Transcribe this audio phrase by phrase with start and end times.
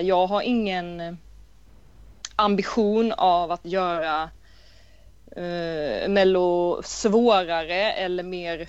[0.00, 1.14] Jag har ingen eh,
[2.36, 4.30] ambition av att göra
[5.36, 8.68] eh, Mello svårare eller mer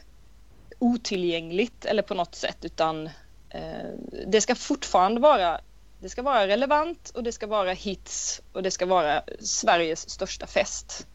[0.80, 3.10] otillgängligt eller på något sätt utan
[3.50, 3.90] eh,
[4.28, 5.62] det ska fortfarande vara
[6.00, 10.48] det ska vara relevant och det ska vara hits och det ska vara Sveriges största
[10.48, 11.08] fest.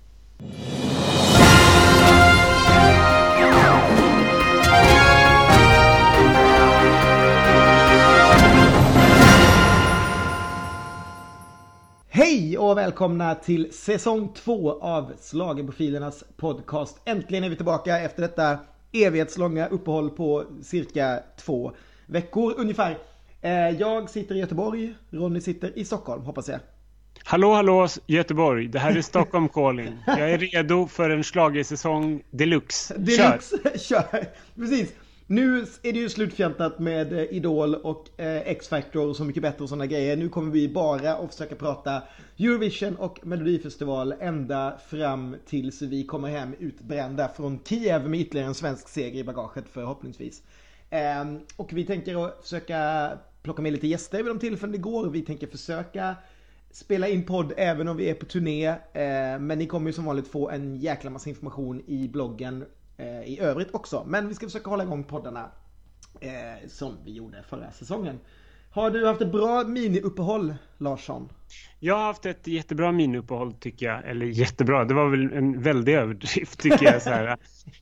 [12.19, 17.01] Hej och välkomna till säsong två av Slagerprofilernas podcast.
[17.05, 18.59] Äntligen är vi tillbaka efter detta
[18.93, 21.73] evighetslånga uppehåll på cirka två
[22.07, 22.99] veckor ungefär.
[23.41, 26.61] Eh, jag sitter i Göteborg, Ronny sitter i Stockholm hoppas jag.
[27.25, 28.69] Hallå, hallå Göteborg.
[28.69, 29.99] Det här är Stockholm calling.
[30.07, 32.95] Jag är redo för en schlagersäsong deluxe.
[32.99, 33.79] Deluxe, kör!
[33.79, 34.25] kör.
[34.57, 34.93] Precis.
[35.31, 39.63] Nu är det ju slutfjantat med eh, Idol och eh, X-Factor och Så mycket bättre
[39.63, 40.17] och sådana grejer.
[40.17, 42.03] Nu kommer vi bara att försöka prata
[42.39, 48.55] Eurovision och Melodifestival ända fram tills vi kommer hem utbrända från Kiev med ytterligare en
[48.55, 50.43] svensk seger i bagaget förhoppningsvis.
[50.91, 51.25] Eh,
[51.57, 53.11] och vi tänker att försöka
[53.43, 55.11] plocka med lite gäster vid de tillfällen det går.
[55.11, 56.17] Vi tänker försöka
[56.71, 58.67] spela in podd även om vi är på turné.
[58.67, 62.65] Eh, men ni kommer ju som vanligt få en jäkla massa information i bloggen
[63.01, 64.05] Eh, i övrigt också.
[64.07, 65.51] Men vi ska försöka hålla igång poddarna
[66.21, 68.21] eh, som vi gjorde förra säsongen.
[68.71, 71.29] Har du haft ett bra miniuppehåll Larsson?
[71.81, 74.11] Jag har haft ett jättebra miniuppehåll tycker jag.
[74.11, 77.03] Eller jättebra, det var väl en väldig överdrift tycker jag.
[77.03, 77.37] Så här.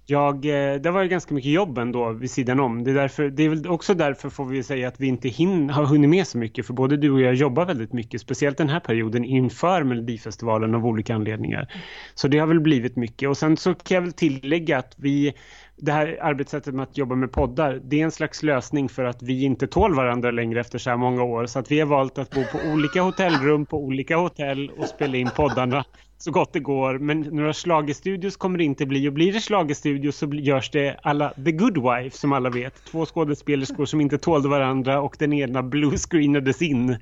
[0.07, 2.85] jag eh, det var ganska mycket jobb ändå vid sidan om.
[2.85, 5.71] Det är, därför, det är väl också därför får vi säga att vi inte hin,
[5.71, 6.67] har hunnit med så mycket.
[6.67, 8.21] För både du och jag jobbar väldigt mycket.
[8.21, 11.73] Speciellt den här perioden inför Melodifestivalen av olika anledningar.
[12.15, 13.29] Så det har väl blivit mycket.
[13.29, 15.35] Och sen så kan jag väl tillägga att vi
[15.77, 19.23] det här arbetssättet med att jobba med poddar, det är en slags lösning för att
[19.23, 21.47] vi inte tål varandra längre efter så här många år.
[21.47, 25.17] Så att vi har valt att bo på olika hotellrum på olika hotell och spela
[25.17, 25.85] in poddarna
[26.19, 26.99] så gott det går.
[26.99, 29.09] Men några slagestudios kommer det inte bli.
[29.09, 32.85] Och blir det slagestudios så görs det alla The Good Wife som alla vet.
[32.85, 36.97] Två skådespelerskor som inte tålde varandra och den ena bluescreenades in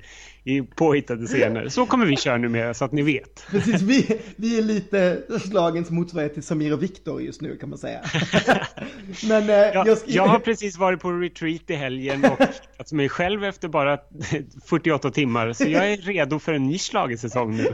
[0.47, 1.69] i påhittade scener.
[1.69, 3.45] Så kommer vi köra nu med så att ni vet.
[3.49, 7.79] Precis, vi, vi är lite slagens motsvarighet till Samir och Viktor just nu kan man
[7.79, 8.01] säga.
[9.27, 13.09] Men, eh, jag, jag, jag, har precis varit på retreat i helgen och hittat mig
[13.09, 13.99] själv efter bara
[14.65, 15.53] 48 timmar.
[15.53, 17.67] Så jag är redo för en ny slagesäsong nu.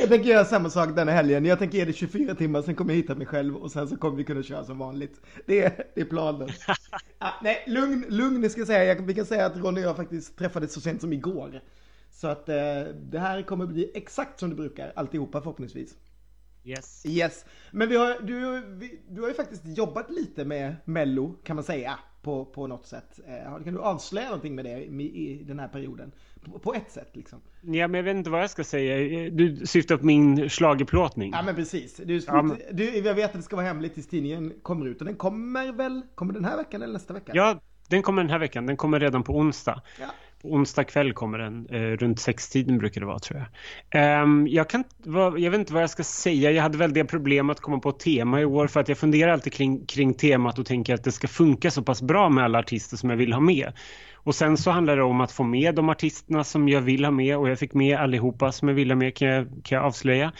[0.00, 1.44] Jag tänker göra samma sak denna helgen.
[1.44, 3.96] Jag tänker ge det 24 timmar, sen kommer jag hitta mig själv och sen så
[3.96, 5.20] kommer vi kunna köra som vanligt.
[5.46, 6.48] Det är, det är planen.
[7.24, 8.84] Ah, nej, lugn, lugn ska jag säga.
[8.84, 11.60] Jag, vi kan säga att Ronny och jag faktiskt träffades så sent som igår.
[12.10, 12.54] Så att eh,
[12.94, 15.94] det här kommer bli exakt som det brukar, alltihopa förhoppningsvis.
[16.64, 17.06] Yes.
[17.06, 17.44] Yes.
[17.70, 21.64] Men vi har, du, vi, du har ju faktiskt jobbat lite med Mello kan man
[21.64, 23.20] säga på, på något sätt.
[23.26, 26.12] Eh, kan du avslöja någonting med det i, i den här perioden?
[26.44, 27.40] På, på, ett sätt liksom.
[27.60, 29.30] Ja, men jag vet inte vad jag ska säga.
[29.30, 31.32] Du syftar på min slagerplåtning.
[31.32, 31.96] Ja, men precis.
[31.96, 32.58] Du, ja, men...
[32.72, 34.98] Du, jag vet att det ska vara hemligt tills tidningen kommer ut.
[35.00, 37.32] Och den kommer väl, kommer den här veckan eller nästa vecka?
[37.34, 38.66] Ja, den kommer den här veckan.
[38.66, 39.82] Den kommer redan på onsdag.
[40.00, 40.06] Ja.
[40.42, 41.66] På onsdag kväll kommer den.
[41.70, 43.46] Eh, runt sextiden brukar det vara tror
[43.90, 44.22] jag.
[44.22, 46.50] Um, jag, kan, va, jag vet inte vad jag ska säga.
[46.50, 48.66] Jag hade väldiga problem att komma på ett tema i år.
[48.66, 51.82] För att jag funderar alltid kring, kring temat och tänker att det ska funka så
[51.82, 53.72] pass bra med alla artister som jag vill ha med.
[54.14, 57.12] Och sen så handlar det om att få med de artisterna som jag vill ha
[57.12, 57.38] med.
[57.38, 60.32] Och jag fick med allihopa som jag vill ha med kan jag, kan jag avslöja.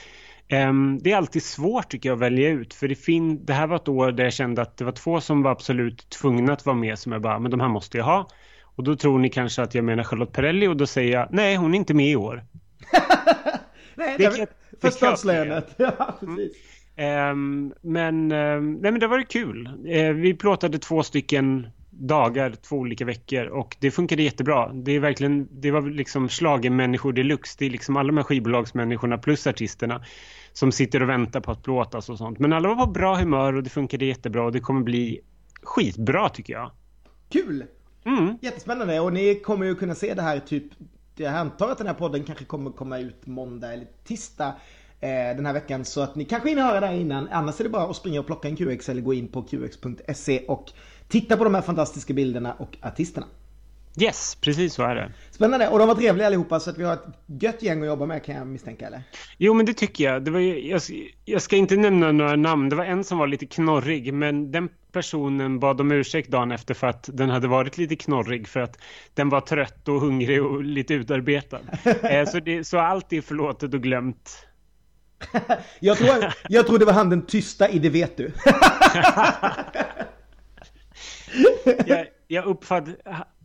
[0.53, 2.75] Um, det är alltid svårt tycker jag att välja ut.
[2.75, 5.21] För det, fin det här var ett år där jag kände att det var två
[5.21, 6.99] som var absolut tvungna att vara med.
[6.99, 8.29] Som jag bara, men de här måste jag ha.
[8.77, 11.57] Och då tror ni kanske att jag menar Charlotte Perrelli och då säger jag nej
[11.57, 12.45] hon är inte med i år.
[13.95, 14.25] nej, det
[15.77, 16.57] ja, precis.
[16.97, 17.31] Mm.
[17.31, 19.67] Um, men, um, nej, men det var ju kul.
[19.67, 24.73] Uh, vi plåtade två stycken dagar, två olika veckor och det funkade jättebra.
[24.73, 27.57] Det är verkligen, det var liksom slagemänniskor deluxe.
[27.59, 30.05] Det är liksom alla de här skivbolagsmänniskorna plus artisterna
[30.53, 32.39] som sitter och väntar på att plåtas och sånt.
[32.39, 35.21] Men alla var på bra humör och det funkade jättebra och det kommer bli
[35.63, 36.71] skitbra tycker jag.
[37.29, 37.65] Kul!
[38.05, 38.39] Mm.
[38.41, 40.65] Jättespännande och ni kommer ju kunna se det här typ,
[41.17, 44.55] jag antar att den här podden kanske kommer komma ut måndag eller tisdag
[45.01, 47.29] eh, den här veckan så att ni kanske hinner höra det här innan.
[47.29, 50.45] Annars är det bara att springa och plocka en QX eller gå in på qx.se
[50.49, 50.73] och
[51.09, 53.27] titta på de här fantastiska bilderna och artisterna.
[54.01, 55.13] Yes, precis så är det.
[55.31, 58.07] Spännande, och de var trevliga allihopa så att vi har ett gött gäng att jobba
[58.07, 59.03] med kan jag misstänka eller?
[59.39, 60.25] Jo men det tycker jag.
[60.25, 60.81] Det var, jag,
[61.25, 64.69] jag ska inte nämna några namn, det var en som var lite knorrig men den
[64.93, 68.79] personen bad om ursäkt dagen efter för att den hade varit lite knorrig för att
[69.15, 71.61] den var trött och hungrig och lite utarbetad.
[72.03, 74.47] Eh, så, det, så allt är förlåtet och glömt.
[75.81, 78.33] jag, tror, jag tror det var han den tysta i Det vet du.
[81.87, 82.97] jag, jag uppfattade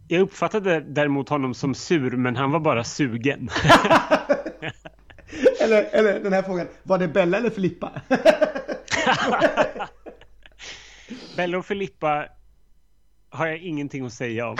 [0.07, 3.49] jag uppfattade däremot honom som sur, men han var bara sugen.
[5.59, 8.01] eller, eller den här frågan, var det Bella eller Filippa?
[11.35, 12.27] Bella och Filippa
[13.29, 14.57] har jag ingenting att säga om.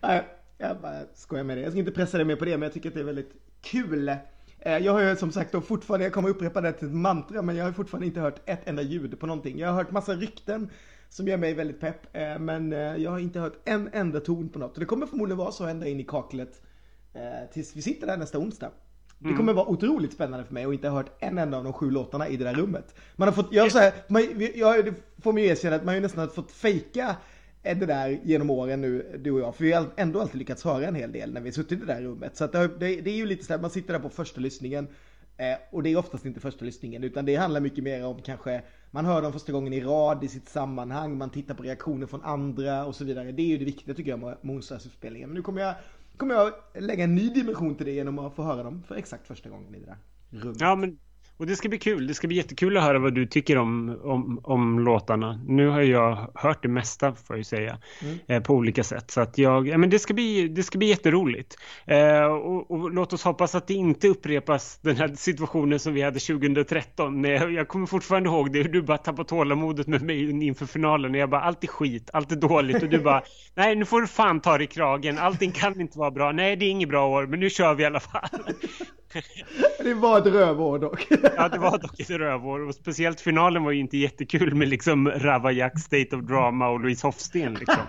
[0.58, 1.60] jag bara skojar med det.
[1.60, 3.32] Jag ska inte pressa dig mer på det, men jag tycker att det är väldigt
[3.62, 4.08] kul.
[4.08, 7.42] Eh, jag har ju som sagt då fortfarande, jag kommer upprepa det till ett mantra,
[7.42, 9.58] men jag har fortfarande inte hört ett enda ljud på någonting.
[9.58, 10.70] Jag har hört massa rykten
[11.12, 14.48] som gör mig väldigt pepp, eh, men eh, jag har inte hört en enda ton
[14.48, 14.74] på något.
[14.74, 16.62] Och det kommer förmodligen vara så ända in i kaklet
[17.52, 18.70] tills vi sitter där nästa onsdag.
[19.18, 19.36] Det mm.
[19.36, 21.90] kommer vara otroligt spännande för mig och inte ha hört en enda av de sju
[21.90, 22.94] låtarna i det där rummet.
[23.16, 24.22] Man har fått, jag så här, man,
[24.54, 27.16] jag, det får man ju erkänna att man ju nästan fått fejka
[27.62, 29.54] det där genom åren nu, du och jag.
[29.54, 31.86] För vi har ändå alltid lyckats höra en hel del när vi suttit i det
[31.86, 32.36] där rummet.
[32.36, 34.88] Så att det, det, är ju lite så här, man sitter där på första lyssningen.
[35.36, 38.62] Eh, och det är oftast inte första lyssningen, utan det handlar mycket mer om kanske
[38.94, 42.22] man hör dem första gången i rad i sitt sammanhang, man tittar på reaktioner från
[42.22, 43.32] andra och så vidare.
[43.32, 45.28] Det är ju det viktiga tycker jag med onsdagsuppspelningen.
[45.28, 45.74] Men nu kommer jag,
[46.16, 49.26] kommer jag lägga en ny dimension till det genom att få höra dem för exakt
[49.26, 49.98] första gången i det där
[50.30, 50.60] rummet.
[50.60, 50.98] Ja, men
[51.42, 52.06] och det ska bli kul.
[52.06, 55.40] Det ska bli jättekul att höra vad du tycker om, om, om låtarna.
[55.46, 58.18] Nu har jag hört det mesta, får jag säga, mm.
[58.28, 59.10] eh, på olika sätt.
[59.10, 61.56] Så att jag, ja, men det, ska bli, det ska bli jätteroligt.
[61.86, 66.02] Eh, och, och, låt oss hoppas att det inte upprepas den här situationen som vi
[66.02, 67.24] hade 2013.
[67.24, 71.10] Jag, jag kommer fortfarande ihåg det, hur du bara tappade tålamodet med mig inför finalen.
[71.10, 72.82] Och jag bara, allt är skit, allt är dåligt.
[72.82, 73.22] Och du bara,
[73.54, 75.18] nej nu får du fan ta dig i kragen.
[75.18, 76.32] Allting kan inte vara bra.
[76.32, 78.30] Nej, det är inget bra år, men nu kör vi i alla fall.
[79.78, 81.06] Det var ett rövår dock.
[81.36, 82.60] ja, det var dock ett rövår.
[82.60, 87.06] Och speciellt finalen var ju inte jättekul med liksom Ravajak, State of Drama och Louise
[87.06, 87.54] Hofsten.
[87.54, 87.82] Liksom.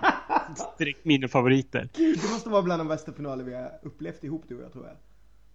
[0.75, 1.89] Strikt mina favoriter.
[1.95, 4.73] Gud, det måste vara bland de bästa finaler vi har upplevt ihop du och jag
[4.73, 4.95] tror jag.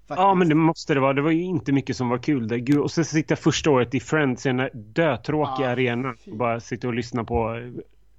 [0.09, 0.25] Faktiskt.
[0.25, 1.13] Ja, men det måste det vara.
[1.13, 2.57] Det var ju inte mycket som var kul där.
[2.57, 6.61] Gud, och så sitta första året i Friends i en dötråkiga ah, arena och bara
[6.61, 7.61] sitta och lyssna på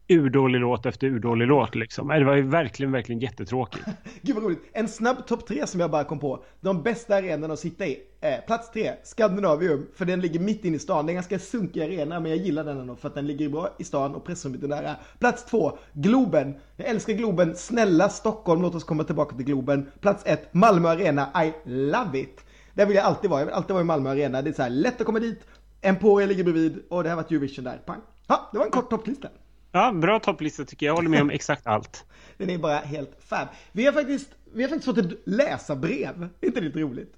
[0.10, 2.08] urdålig låt efter urdålig låt liksom.
[2.08, 3.86] Det var ju verkligen, verkligen jättetråkigt.
[4.22, 4.70] Gud vad roligt.
[4.74, 6.44] En snabb topp tre som jag bara kom på.
[6.62, 8.00] De bästa arenorna att sitta i.
[8.22, 9.88] Eh, plats tre, Skandinavium.
[9.96, 11.06] För den ligger mitt inne i stan.
[11.06, 13.50] Det är en ganska sunkig arena, men jag gillar den ändå för att den ligger
[13.50, 14.96] bra i stan och pressrummet är nära.
[15.20, 16.56] Plats två, Globen.
[16.76, 17.56] Jag älskar Globen.
[17.56, 19.92] Snälla Stockholm, låt oss komma tillbaka till Globen.
[20.00, 21.46] Plats ett, Malmö Arena.
[21.46, 22.46] I love it.
[22.74, 23.42] Där vill jag alltid vara.
[23.42, 24.42] Jag vill alltid vara i Malmö Arena.
[24.42, 25.40] Det är så här lätt att komma dit.
[25.82, 27.78] Emporia ligger bredvid och det har varit Eurovision där.
[27.86, 28.02] Pang.
[28.28, 29.28] Ja, det var en kort topplista.
[29.72, 30.92] Ja, bra topplista tycker jag.
[30.92, 32.06] Jag håller med om exakt allt.
[32.38, 33.48] Den är bara helt fab.
[33.72, 36.30] Vi har faktiskt, vi har faktiskt fått ett läsarbrev.
[36.42, 37.16] Är inte det lite roligt?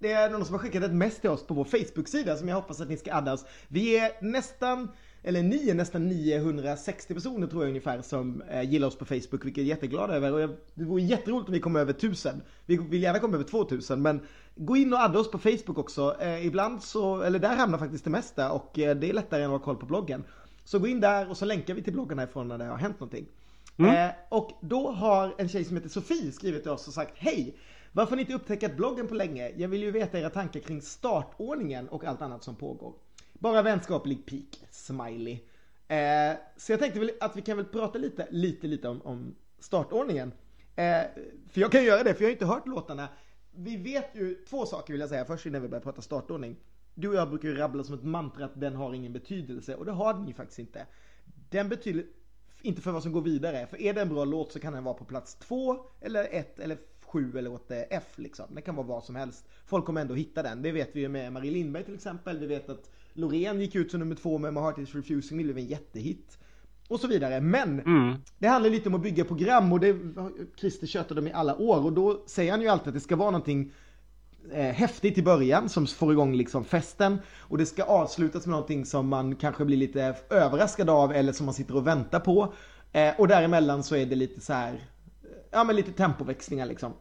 [0.00, 2.56] Det är någon som har skickat ett mess till oss på vår Facebook-sida som jag
[2.56, 3.44] hoppas att ni ska adda oss.
[3.68, 4.88] Vi är nästan,
[5.22, 9.44] eller ni är nästan 960 personer tror jag ungefär som eh, gillar oss på Facebook,
[9.44, 10.32] vilket jag är jätteglad över.
[10.32, 12.42] Och jag, det vore jätteroligt om vi kom över 1000.
[12.66, 14.20] Vi vill gärna komma över 2000, men
[14.56, 16.16] gå in och adda oss på Facebook också.
[16.20, 19.50] Eh, ibland så, eller där hamnar faktiskt det mesta och eh, det är lättare än
[19.50, 20.24] att ha koll på bloggen.
[20.68, 23.00] Så gå in där och så länkar vi till bloggarna ifrån när det har hänt
[23.00, 23.26] någonting.
[23.76, 24.08] Mm.
[24.08, 27.56] Eh, och då har en tjej som heter Sofie skrivit till oss och sagt Hej!
[27.92, 29.52] Varför har ni inte upptäckt bloggen på länge?
[29.56, 32.94] Jag vill ju veta era tankar kring startordningen och allt annat som pågår.
[33.32, 35.38] Bara vänskaplig pik, smiley.
[35.88, 39.34] Eh, så jag tänkte väl att vi kan väl prata lite, lite, lite om, om
[39.58, 40.32] startordningen.
[40.76, 41.02] Eh,
[41.50, 43.08] för jag kan göra det, för jag har inte hört låtarna.
[43.54, 46.56] Vi vet ju två saker vill jag säga först innan vi börjar prata startordning
[47.00, 49.84] du och jag brukar ju rabbla som ett mantra att den har ingen betydelse och
[49.84, 50.86] det har den ju faktiskt inte.
[51.50, 52.04] Den betyder
[52.62, 54.84] inte för vad som går vidare, för är det en bra låt så kan den
[54.84, 58.46] vara på plats två eller ett eller sju eller åt F liksom.
[58.54, 59.44] Det kan vara vad som helst.
[59.66, 60.62] Folk kommer ändå hitta den.
[60.62, 62.38] Det vet vi ju med Marie Lindberg till exempel.
[62.38, 65.44] Vi vet att Loreen gick ut som nummer två med My Heart Is Refusing, det
[65.44, 66.38] blev en jättehit.
[66.88, 67.40] Och så vidare.
[67.40, 68.14] Men mm.
[68.38, 69.96] det handlar lite om att bygga program och det
[70.56, 73.16] Christer tjötade om i alla år och då säger han ju alltid att det ska
[73.16, 73.72] vara någonting
[74.52, 78.86] eh, häftigt i början som får igång liksom festen och det ska avslutas med någonting
[78.86, 82.52] som man kanske blir lite överraskad av eller som man sitter och väntar på.
[82.92, 84.78] Eh, och däremellan så är det lite så här, eh,
[85.50, 86.92] ja men lite tempoväxlingar liksom.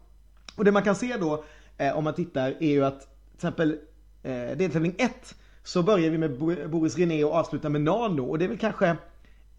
[0.55, 1.43] Och det man kan se då
[1.77, 3.77] eh, om man tittar är ju att till exempel
[4.23, 6.37] eh, deltävling 1 så börjar vi med
[6.69, 8.87] Boris René och avslutar med Nano och det är väl kanske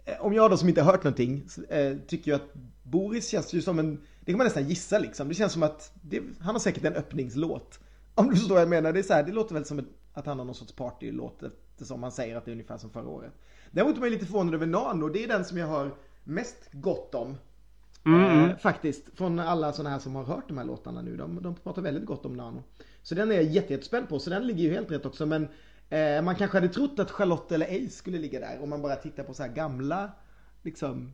[0.05, 3.53] eh, om jag då som inte har hört någonting eh, tycker ju att Boris känns
[3.53, 5.29] ju som en det kan man nästan gissa liksom.
[5.29, 7.81] Det känns som att det, han har säkert en öppningslåt.
[8.15, 8.93] Om du förstår vad jag menar.
[8.93, 12.01] Det, är så här, det låter väl som att han har någon sorts partylåt eftersom
[12.01, 13.33] man säger att det är ungefär som förra året.
[13.71, 15.09] Däremot är man lite förvånad över Nano.
[15.09, 15.95] Det är den som jag har
[16.25, 17.37] mest gott om.
[18.07, 18.51] Mm.
[18.51, 19.05] Eh, faktiskt.
[19.15, 21.17] Från alla sådana här som har hört de här låtarna nu.
[21.17, 22.63] De, de pratar väldigt gott om Nano.
[23.03, 24.19] Så den är jag jättespänd på.
[24.19, 25.27] Så den ligger ju helt rätt också.
[25.27, 25.49] Men
[25.89, 28.63] eh, man kanske hade trott att Charlotte eller Ace skulle ligga där.
[28.63, 30.13] Om man bara tittar på så här gamla
[30.63, 31.13] liksom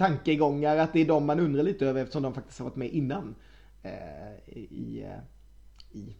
[0.00, 2.88] tankegångar, att det är de man undrar lite över eftersom de faktiskt har varit med
[2.88, 3.34] innan.
[3.82, 5.06] Eh, i,
[5.92, 6.16] i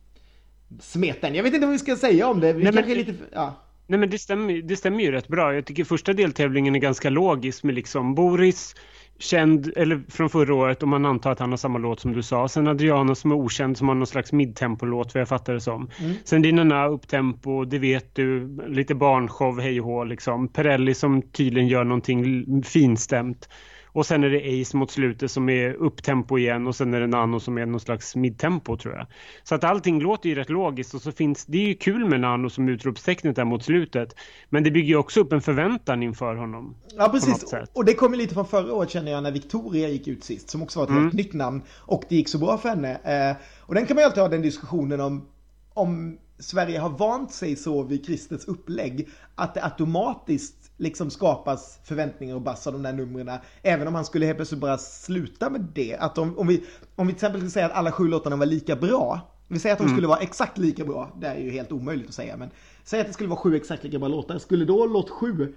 [0.81, 1.35] smeten.
[1.35, 2.53] Jag vet inte vad vi ska säga om det.
[2.53, 3.55] Vi Nej, kanske men, lite, ja.
[3.87, 5.55] Nej men det stämmer, det stämmer ju rätt bra.
[5.55, 8.75] Jag tycker första deltävlingen är ganska logisk med liksom Boris,
[9.19, 12.23] känd, eller från förra året, om man antar att han har samma låt som du
[12.23, 12.49] sa.
[12.49, 15.91] Sen Adriana som är okänd som har någon slags midtempolåt vad jag fattar det som.
[16.01, 16.15] Mm.
[16.25, 20.49] Sen Dinana upptempo, det vet du, lite barnshow, hej och liksom.
[20.49, 23.49] Perelli som tydligen gör någonting finstämt.
[23.93, 27.07] Och sen är det Ace mot slutet som är upptempo igen och sen är det
[27.07, 29.07] Nano som är någon slags midtempo tror jag.
[29.43, 32.21] Så att allting låter ju rätt logiskt och så finns det är ju kul med
[32.21, 34.15] Nano som utropstecknet där mot slutet.
[34.49, 36.77] Men det bygger ju också upp en förväntan inför honom.
[36.97, 40.25] Ja precis och det kommer lite från förra året känner jag när Victoria gick ut
[40.25, 41.03] sist som också var ett mm.
[41.03, 42.95] helt nytt namn och det gick så bra för henne.
[43.31, 45.27] Eh, och den kan man ju alltid ha den diskussionen om
[45.75, 52.35] om Sverige har vant sig så vid Christers upplägg att det automatiskt liksom skapas förväntningar
[52.35, 53.39] och bass av de där numren.
[53.63, 55.97] Även om han skulle helt plötsligt bara sluta med det.
[55.97, 56.65] Att om, om, vi,
[56.97, 59.21] om vi till exempel skulle säga att alla sju låtarna var lika bra.
[59.49, 59.97] Vi säger att de mm.
[59.97, 61.17] skulle vara exakt lika bra.
[61.21, 62.37] Det är ju helt omöjligt att säga.
[62.37, 62.51] Men
[62.85, 64.39] säg att det skulle vara sju exakt lika bra låtar.
[64.39, 65.55] Skulle då låt sju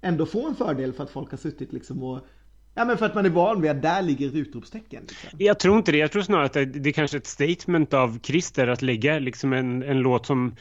[0.00, 2.20] ändå få en fördel för att folk har suttit liksom och
[2.78, 5.02] Ja men för att man är van vid att där ligger ett utropstecken.
[5.08, 5.30] Liksom.
[5.38, 5.98] Jag tror inte det.
[5.98, 9.18] Jag tror snarare att det, det är kanske är ett statement av Christer att lägga
[9.18, 10.56] liksom en, en låt som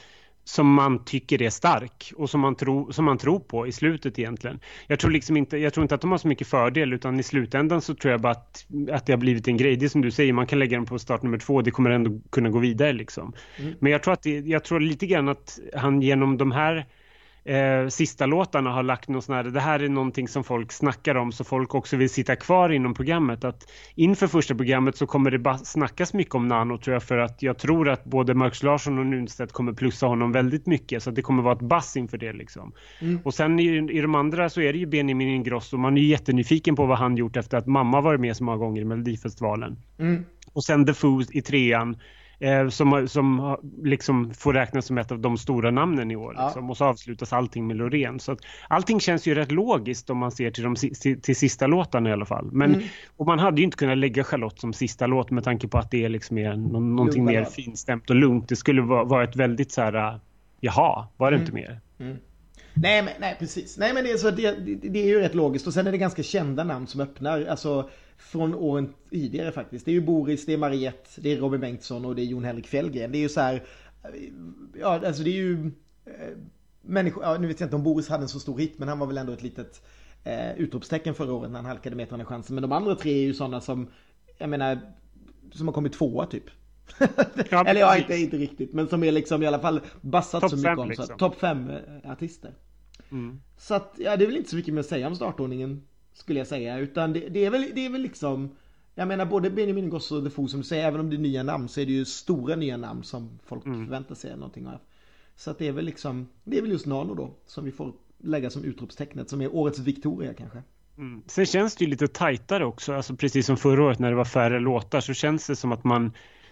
[0.48, 4.20] som man tycker är stark och som man, tro, som man tror på i slutet
[4.20, 4.60] egentligen.
[4.88, 7.24] Jag tror, liksom inte, jag tror inte att de har så mycket fördel utan i
[7.24, 9.76] slutändan så tror jag bara att, att det har blivit en grej.
[9.76, 11.90] Det är som du säger, man kan lägga den på start nummer två, det kommer
[11.90, 13.34] ändå kunna gå vidare liksom.
[13.58, 13.74] Mm.
[13.80, 16.86] Men jag tror, att det, jag tror lite grann att han genom de här
[17.46, 21.16] eh, sista låtarna har lagt något sån här, det här är någonting som folk snackar
[21.16, 23.44] om så folk också vill sitta kvar inom programmet.
[23.44, 27.18] Att inför första programmet så kommer det bara snackas mycket om Nano tror jag för
[27.18, 31.12] att jag tror att både Marcus Larsson och Nunstedt kommer plussa honom väldigt mycket så
[31.12, 32.72] det kommer vara ett bass inför det liksom.
[33.00, 33.20] Mm.
[33.24, 36.08] Och sen i, i de andra så är det ju Benjamin Ingrosso, man är ju
[36.08, 39.78] jättenyfiken på vad han gjort efter att mamma varit med så många gånger i Melodifestivalen.
[40.00, 40.26] Mm.
[40.54, 41.98] Och sen The Foo i trean
[42.40, 46.34] eh, som, som liksom får räknas som ett av de stora namnen i år.
[46.38, 46.46] Ja.
[46.46, 46.70] Liksom.
[46.70, 48.20] Och så avslutas allting med Loreen.
[48.20, 51.68] Så att allting känns ju rätt logiskt om man ser till, de, till, till sista
[51.68, 52.50] låtarna i alla fall.
[52.52, 52.88] Men, mm.
[53.18, 55.92] Och man hade ju inte kunnat lägga Charlotte som sista låt med tanke på att
[55.92, 58.50] det är liksom är no någonting mer finstämt och lugnt.
[58.50, 60.20] Det skulle vara, vara ett väldigt så här,
[60.60, 61.46] jaha, var det mm.
[61.46, 61.80] inte mer?
[62.00, 62.18] Mm.
[62.76, 63.78] Nej, men, nej, precis.
[63.78, 64.52] Nej, men det är, så, det,
[64.90, 65.68] det, är ju rätt logiskt.
[65.68, 67.46] Och sen är det ganska kända namn som öppnar.
[67.46, 69.86] Alltså, från åren tidigare faktiskt.
[69.86, 72.44] Det är ju Boris, det är Mariette, det är Robin Bengtsson och det är Jon
[72.44, 73.12] Henrik Fjällgren.
[73.12, 73.64] Det är ju så här,
[74.80, 75.72] ja alltså det är ju
[76.06, 76.38] eh,
[76.82, 79.00] människor, ja, nu vet jag inte om Boris hade en så stor hit men han
[79.00, 79.82] var väl ändå ett litet
[80.24, 82.56] eh, utropstecken förra året när han halkade med till chansen.
[82.56, 83.92] Men de andra tre är ju sådana som,
[84.38, 84.80] jag menar,
[85.52, 86.44] som har kommit tvåa typ.
[87.66, 90.58] Eller ja, inte, inte riktigt, men som är liksom i alla fall bassat top så
[90.58, 90.90] mycket om.
[90.90, 91.18] Liksom.
[91.18, 92.54] Topp fem eh, artister.
[93.12, 93.42] Mm.
[93.58, 95.82] Så att, ja det är väl inte så mycket mer att säga om startordningen
[96.14, 96.78] skulle jag säga.
[96.78, 98.50] Utan det, det, är, väl, det är väl liksom
[98.96, 101.20] jag menar både Benjamin Ingrosso och The Foo som du säger, även om det är
[101.20, 103.86] nya namn så är det ju stora nya namn som folk mm.
[103.86, 104.80] förväntar sig någonting av.
[105.36, 107.94] Så att det är väl liksom, det är väl just Nano då som vi får
[108.18, 110.64] lägga som utropstecknet som är årets Victoria kanske.
[110.98, 111.22] Mm.
[111.28, 114.26] Sen känns det ju lite tajtare också, alltså precis som förra året när det var
[114.26, 116.12] färre låtar så känns det som att man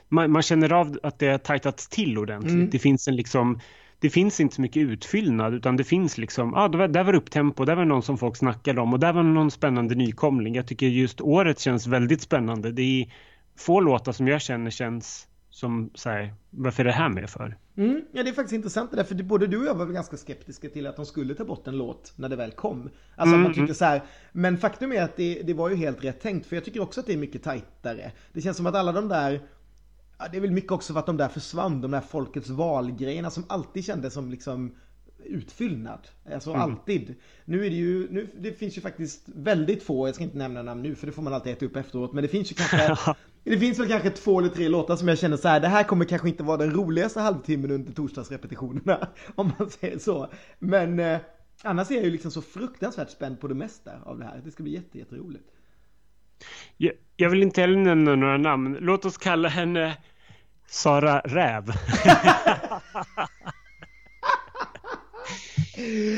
[0.10, 2.54] man, man känner av att det har tajtats till ordentligt.
[2.54, 2.70] Mm.
[2.70, 3.60] Det finns en liksom
[4.04, 7.66] det finns inte så mycket utfyllnad utan det finns liksom, ja ah, där var upptempo,
[7.66, 10.56] där var någon som folk snackade om och där var någon spännande nykomling.
[10.56, 12.72] Jag tycker just året känns väldigt spännande.
[12.72, 13.14] Det är
[13.58, 17.58] få låtar som jag känner känns som så här, varför är det här med för?
[17.78, 19.94] Mm, ja det är faktiskt intressant det där för både du och jag var väl
[19.94, 22.90] ganska skeptiska till att de skulle ta bort en låt när det väl kom.
[23.16, 26.04] Alltså mm, man tyckte så här, men faktum är att det, det var ju helt
[26.04, 28.12] rätt tänkt för jag tycker också att det är mycket tajtare.
[28.34, 29.42] Det känns som att alla de där
[30.24, 33.30] Ja, det är väl mycket också för att de där försvann, de där folkets valgrejerna
[33.30, 34.76] som alltid kändes som liksom
[35.26, 36.08] utfyllnad.
[36.34, 36.62] Alltså mm.
[36.62, 37.16] alltid.
[37.46, 40.62] Nu är det ju, nu, det finns ju faktiskt väldigt få, jag ska inte nämna
[40.62, 43.14] namn nu för det får man alltid äta upp efteråt, men det finns ju kanske
[43.44, 45.84] Det finns väl kanske två eller tre låtar som jag känner så här, det här
[45.84, 50.28] kommer kanske inte vara den roligaste halvtimmen under torsdagsrepetitionerna, om man säger så.
[50.60, 51.20] Men eh,
[51.64, 54.42] annars är jag ju liksom så fruktansvärt spänd på det mesta av det här.
[54.46, 55.44] Det ska bli jätte, jätteroligt.
[56.78, 58.78] Jag, jag vill inte heller nämna några namn.
[58.80, 59.98] Låt oss kalla henne
[60.74, 61.64] Sara Räv.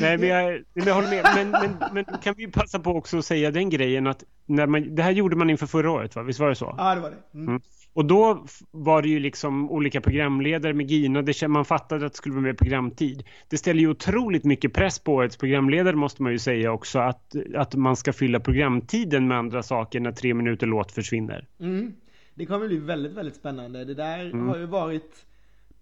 [0.00, 1.24] Nej, men jag, jag håller med.
[1.34, 4.94] Men, men, men kan vi passa på också att säga den grejen att när man,
[4.94, 6.22] det här gjorde man inför förra året, va?
[6.22, 6.74] Visst var det så?
[6.78, 7.16] Ja, det var det.
[7.34, 7.48] Mm.
[7.48, 7.60] Mm.
[7.92, 11.22] Och då var det ju liksom olika programledare med Gina.
[11.22, 13.22] Det, man fattade att det skulle vara mer programtid.
[13.48, 16.98] Det ställer ju otroligt mycket press på årets programledare måste man ju säga också.
[16.98, 21.46] Att, att man ska fylla programtiden med andra saker när tre minuter låt försvinner.
[21.60, 21.92] Mm.
[22.36, 23.84] Det kommer bli väldigt, väldigt spännande.
[23.84, 24.48] Det där mm.
[24.48, 25.26] har ju varit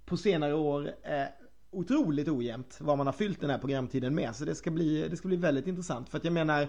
[0.05, 1.25] på senare år eh,
[1.71, 4.37] otroligt ojämnt vad man har fyllt den här programtiden med.
[4.37, 6.09] Så det ska bli, det ska bli väldigt intressant.
[6.09, 6.69] För att jag menar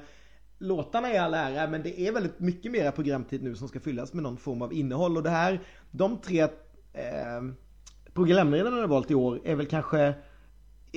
[0.60, 4.14] låtarna är all ära, men det är väldigt mycket mera programtid nu som ska fyllas
[4.14, 5.18] med någon form av innehåll.
[5.18, 5.60] Och det här,
[5.92, 6.42] de tre
[6.94, 7.42] eh,
[8.14, 10.14] programledarna har valt i år är väl kanske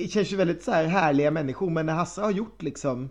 [0.07, 3.09] känns ju väldigt så här härliga människor men när Hasse har gjort liksom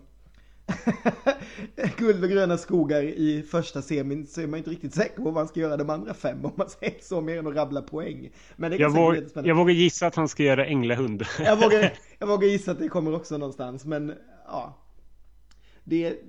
[1.97, 5.33] guld och gröna skogar i första semin så är man inte riktigt säker på vad
[5.33, 8.29] man ska göra de andra fem om man säger så mer än att rabbla poäng.
[8.55, 11.25] Men det jag, våg, jag vågar gissa att han ska göra Änglahund.
[11.39, 14.13] jag, vågar, jag vågar gissa att det kommer också någonstans men
[14.45, 14.77] ja.
[15.83, 16.19] Det,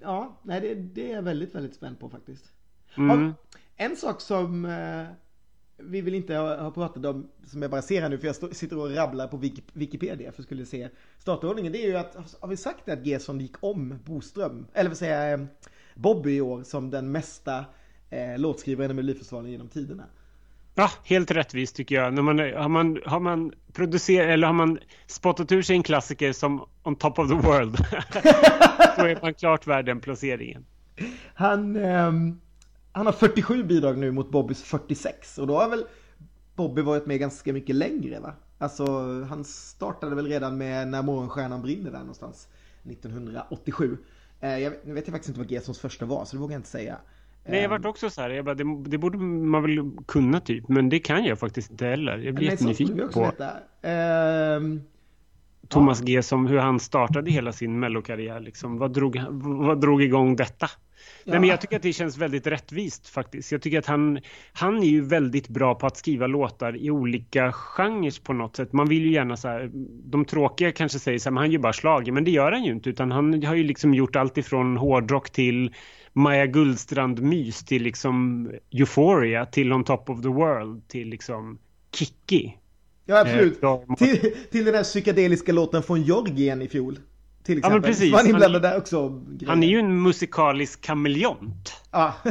[0.00, 2.44] ja, nej det, det är jag väldigt, väldigt spänd på faktiskt.
[2.96, 3.32] Mm.
[3.76, 5.04] En sak som eh,
[5.84, 8.78] vi vill inte ha, pratat om, som jag bara ser här nu, för jag sitter
[8.78, 9.36] och rabblar på
[9.72, 11.72] Wikipedia för att skulle se startordningen.
[11.72, 15.30] Det är ju att, har vi sagt att Gesson gick om Boström, eller vad säger
[15.30, 15.46] jag,
[15.94, 17.64] Bobby i år som den mesta
[18.10, 20.04] eh, låtskrivaren i Melodifestivalen genom tiderna?
[20.74, 22.14] Ja, helt rättvist tycker jag.
[22.14, 26.32] När man, har, man, har man producerat eller har man spottat ur sig en klassiker
[26.32, 27.76] som On Top of the World
[28.96, 30.64] då är man klart värd den placeringen.
[31.34, 32.12] Han, eh,
[32.92, 35.84] han har 47 bidrag nu mot Bobbys 46 och då har väl
[36.54, 38.32] Bobby varit med ganska mycket längre va?
[38.58, 38.84] Alltså
[39.28, 42.48] han startade väl redan med När morgonstjärnan brinner där någonstans
[42.90, 43.96] 1987.
[44.40, 46.96] Eh, jag vet faktiskt inte vad Gesons första var så det vågar jag inte säga.
[47.44, 50.68] Nej, jag vart också så här, jag bara, det, det, borde man väl kunna typ,
[50.68, 52.18] men det kan jag faktiskt inte heller.
[52.18, 53.30] Jag blir jättenyfiken på uh,
[55.68, 56.04] Thomas ja.
[56.06, 58.78] G som hur han startade hela sin mellokarriär liksom.
[58.78, 60.70] Vad drog, vad drog igång detta?
[61.24, 63.52] Nej, men jag tycker att det känns väldigt rättvist faktiskt.
[63.52, 64.20] Jag tycker att han,
[64.52, 68.72] han är ju väldigt bra på att skriva låtar i olika genrer på något sätt.
[68.72, 69.70] Man vill ju gärna så här,
[70.04, 72.12] de tråkiga kanske säger så här, men han gör bara slag.
[72.12, 75.30] Men det gör han ju inte, utan han har ju liksom gjort allt ifrån hårdrock
[75.30, 75.74] till
[76.12, 81.58] Maja Gullstrand-mys till liksom Euphoria till On Top of the World till liksom
[81.94, 82.56] Kiki.
[83.06, 83.62] Ja absolut.
[83.62, 86.98] Eh, till, till den där psykedeliska låten från Georgien i fjol.
[87.44, 87.76] Till exempel.
[87.76, 88.14] Ja, men precis.
[88.14, 89.22] Han inblandad där också?
[89.46, 91.82] Han är ju en musikalisk kameleont.
[91.90, 92.14] Ja.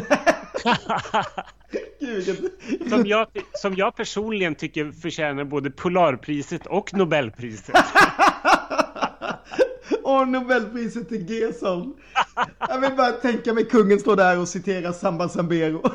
[2.90, 7.76] som, jag, som jag personligen tycker förtjänar både Polarpriset och Nobelpriset.
[10.04, 11.96] Och Nobelpriset till Gesson.
[12.60, 15.82] Jag vill bara tänka mig kungen står där och citerar Samba Sambero.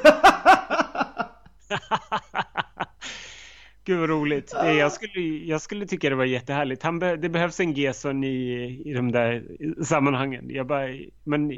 [3.86, 4.52] Gud vad roligt.
[4.52, 6.82] Jag skulle, jag skulle tycka det var jättehärligt.
[6.82, 9.44] Han be, det behövs en Gesson i, i de där
[9.84, 10.50] sammanhangen.
[10.50, 10.88] Jag bara,
[11.24, 11.48] men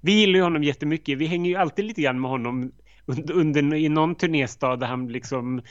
[0.00, 1.18] vi gillar ju honom jättemycket.
[1.18, 2.72] Vi hänger ju alltid lite grann med honom
[3.06, 5.62] under, under, i någon turnésdag där han liksom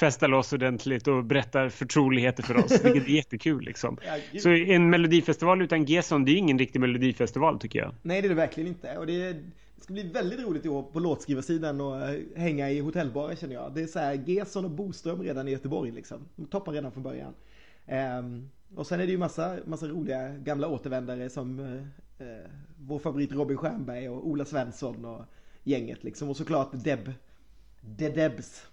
[0.00, 3.98] festar loss ordentligt och berättar förtroligheter för oss, vilket är jättekul liksom.
[4.06, 7.94] Ja, så en melodifestival utan Gesson, det är ingen riktig melodifestival tycker jag.
[8.02, 8.98] Nej, det är det verkligen inte.
[8.98, 9.36] Och det,
[9.82, 13.54] det ska bli väldigt roligt i år på låtskrivarsidan och eh, hänga i hotellbarer känner
[13.54, 13.74] jag.
[13.74, 16.18] Det är så här Gesson och Boström redan i Göteborg liksom.
[16.36, 17.34] De toppar redan från början.
[18.18, 21.82] Um, och sen är det ju massa, massa roliga gamla återvändare som uh,
[22.20, 25.24] uh, vår favorit Robin Stjernberg och Ola Svensson och
[25.62, 26.28] gänget liksom.
[26.28, 27.12] Och såklart Deb.
[27.98, 28.66] The Debs.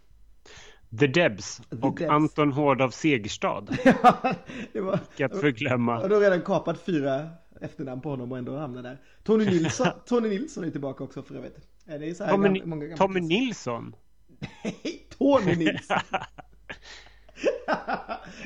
[1.00, 2.10] The Debs The och Debs.
[2.10, 3.66] Anton Hård av Segerstad.
[4.04, 4.34] ja,
[4.74, 4.94] det var...
[4.94, 6.00] Att förglömma.
[6.00, 7.30] Och då har redan kapat fyra
[7.62, 8.98] efternamn på honom och ändå hamnar där.
[9.24, 11.58] Tony Nilsson, Tony Nilsson är tillbaka också för övrigt.
[11.86, 13.96] Det är så här Tommy, gamla, många gamla Tommy Nilsson?
[14.64, 15.98] Nej, Tony Nilsson.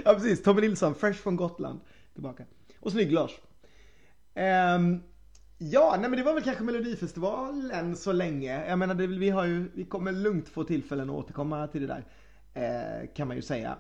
[0.06, 1.80] ja precis, Tommy Nilsson, fresh från Gotland.
[2.14, 2.46] Tillbaka.
[2.80, 3.32] Och snygg Lars.
[4.36, 5.04] Um,
[5.72, 8.70] Ja, nej men det var väl kanske Melodifestivalen så länge.
[8.70, 11.88] Jag menar, det, vi, har ju, vi kommer lugnt få tillfällen att återkomma till det
[11.88, 12.06] där.
[12.54, 13.78] Eh, kan man ju säga.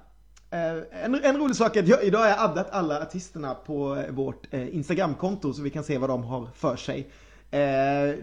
[0.54, 3.96] Eh, en, en, rolig sak är att jag, idag har jag addat alla artisterna på
[3.96, 7.10] eh, vårt eh, Instagramkonto så vi kan se vad de har för sig.
[7.52, 8.16] Eh,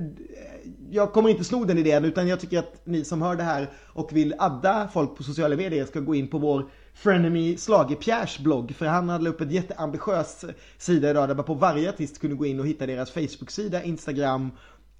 [0.91, 3.71] jag kommer inte sno den idén utan jag tycker att ni som hör det här
[3.77, 8.75] och vill adda folk på sociala medier ska gå in på vår Frenemy Slager-Pierres blogg.
[8.75, 12.37] För han hade upp ett jätteambitiös eh, sida idag där man på varje artist kunde
[12.37, 14.51] gå in och hitta deras Facebook-sida, Instagram,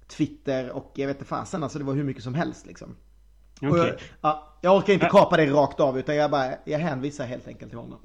[0.07, 2.95] Twitter och jag vet inte fasen alltså det var hur mycket som helst liksom.
[3.61, 3.87] Okay.
[3.87, 7.47] Jag, ja, jag orkar inte kapa det rakt av utan jag bara, jag hänvisar helt
[7.47, 7.99] enkelt till honom.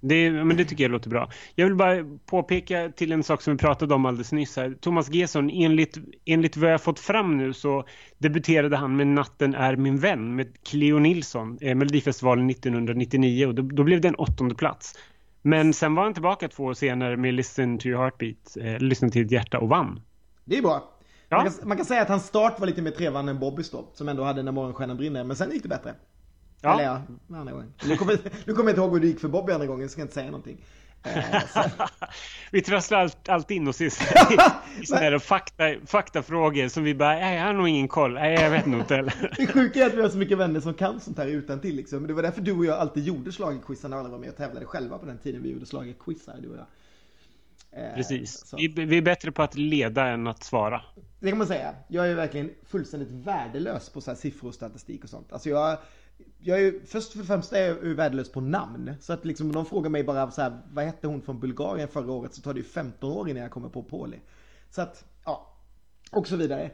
[0.00, 1.30] Det, men det tycker jag låter bra.
[1.54, 4.76] Jag vill bara påpeka till en sak som vi pratade om alldeles nyss här.
[4.80, 7.84] Thomas Gesson, enligt, enligt vad jag fått fram nu så
[8.18, 13.62] debuterade han med Natten är min vän med Cleo Nilsson, eh, Melodifestivalen 1999 och då,
[13.62, 14.94] då, blev det en åttonde plats.
[15.42, 19.10] Men sen var han tillbaka två år senare med Listen to your heartbeat, eh, Listen
[19.10, 20.00] till ditt hjärta och vann.
[20.44, 20.97] Det är bra.
[21.28, 21.36] Ja.
[21.36, 23.88] Man, kan, man, kan, säga att hans start var lite mer trevande än Bobbys då,
[23.94, 25.94] som ändå hade När morgonstjärnan brinner, men sen gick det bättre.
[26.60, 26.74] Ja.
[26.74, 27.02] Eller ja,
[27.38, 27.72] andra gången.
[27.84, 29.92] Nu kommer, nu kommer jag inte ihåg hur det gick för Bobby andra gången, så
[29.92, 30.64] ska jag inte säga någonting.
[31.02, 31.42] Eh,
[32.50, 33.90] vi trasslar allt, allt in oss i,
[34.80, 38.50] i sådana fakta, faktafrågor som vi bara, nej jag har nog ingen koll, nej jag
[38.50, 39.02] vet nog inte
[39.36, 41.76] Det sjuka är att vi har så mycket vänner som kan sånt här utan till
[41.76, 41.98] liksom.
[41.98, 44.36] Men det var därför du och jag alltid gjorde schlagerquizar när alla var med och
[44.36, 46.66] tävlade själva på den tiden vi gjorde schlagerquizar, du och jag.
[47.72, 48.54] Eh, Precis.
[48.56, 50.82] Vi, vi, är bättre på att leda än att svara.
[51.20, 51.74] Det kan man säga.
[51.88, 55.32] Jag är verkligen fullständigt värdelös på så här siffror och statistik och sånt.
[55.32, 55.78] Alltså jag
[56.38, 58.94] jag är först och främst är jag värdelös på namn.
[59.00, 62.12] Så att liksom de frågar mig bara så här, vad hette hon från Bulgarien förra
[62.12, 62.34] året?
[62.34, 64.16] Så tar det ju 15 år innan jag kommer på Pauli.
[64.70, 65.54] Så att, ja.
[66.10, 66.64] Och så vidare.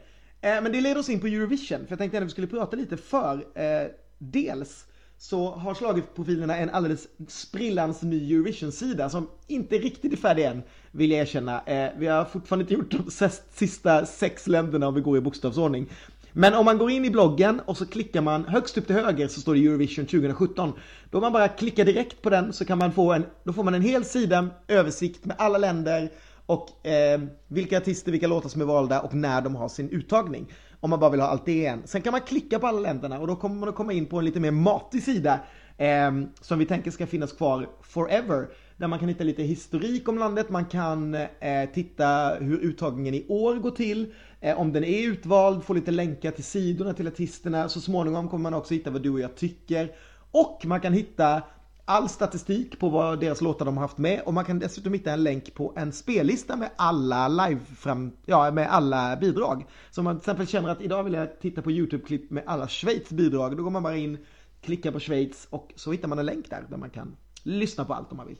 [0.41, 1.79] Eh, men det leder oss in på Eurovision.
[1.79, 4.85] För jag tänkte att vi skulle prata lite för, eh, dels
[5.17, 10.63] så har slagprofilerna en alldeles sprillans ny Eurovision-sida som inte riktigt är färdig än,
[10.95, 11.61] vill jag erkänna.
[11.65, 15.89] Eh, vi har fortfarande inte gjort de sista sex länderna om vi går i bokstavsordning.
[16.33, 19.27] Men om man går in i bloggen och så klickar man högst upp till höger
[19.27, 20.73] så står det Eurovision 2017.
[21.11, 23.73] Då man bara klickar direkt på den så kan man få en, då får man
[23.73, 26.09] en hel sida översikt med alla länder
[26.45, 30.53] och eh, vilka artister, vilka låtar som är valda och när de har sin uttagning.
[30.79, 31.81] Om man bara vill ha allt det igen.
[31.85, 34.17] Sen kan man klicka på alla länderna och då kommer man att komma in på
[34.19, 35.39] en lite mer matig sida
[35.77, 38.47] eh, som vi tänker ska finnas kvar forever.
[38.77, 43.25] Där man kan hitta lite historik om landet, man kan eh, titta hur uttagningen i
[43.27, 47.69] år går till, eh, om den är utvald, få lite länkar till sidorna till artisterna.
[47.69, 49.91] Så småningom kommer man också hitta vad du och jag tycker.
[50.31, 51.41] Och man kan hitta
[51.85, 55.11] all statistik på vad deras låtar de har haft med och man kan dessutom hitta
[55.11, 59.65] en länk på en spellista med alla live fram, ja med alla bidrag.
[59.91, 62.67] Så om man till exempel känner att idag vill jag titta på YouTube-klipp med alla
[62.67, 64.17] Schweiz bidrag, då går man bara in,
[64.61, 67.93] klickar på Schweiz och så hittar man en länk där, där man kan lyssna på
[67.93, 68.37] allt om man vill.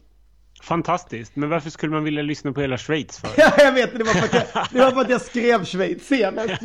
[0.66, 3.30] Fantastiskt, men varför skulle man vilja lyssna på hela Schweiz för?
[3.38, 6.08] Ja, jag vet, det var för att jag, det var för att jag skrev Schweiz
[6.08, 6.62] senast.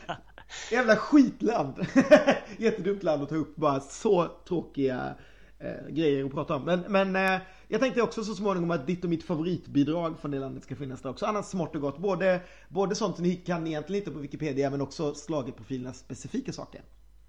[0.70, 1.86] Jävla skitland.
[2.56, 5.14] Jättedumt land att ta upp, bara så tråkiga
[5.58, 6.64] eh, grejer att prata om.
[6.64, 10.38] Men, men eh, jag tänkte också så småningom att ditt och mitt favoritbidrag från det
[10.38, 11.26] landet ska finnas där också.
[11.26, 11.98] Annars smått och gott.
[11.98, 16.82] Både, både sånt som ni kan egentligen inte på Wikipedia men också slagerprofilernas specifika saker.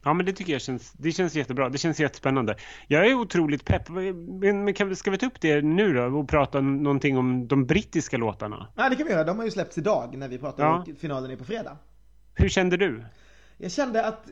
[0.03, 1.69] Ja, men det tycker jag känns, det känns jättebra.
[1.69, 2.55] Det känns jättespännande.
[2.87, 3.89] Jag är otroligt pepp.
[3.89, 7.65] Men, men kan, ska vi ta upp det nu då och prata någonting om de
[7.65, 8.67] brittiska låtarna?
[8.75, 9.23] Ja, det kan vi göra.
[9.23, 10.83] De har ju släppts idag när vi pratar ja.
[10.87, 11.77] om finalen är på fredag.
[12.35, 13.03] Hur kände du?
[13.57, 14.27] Jag kände att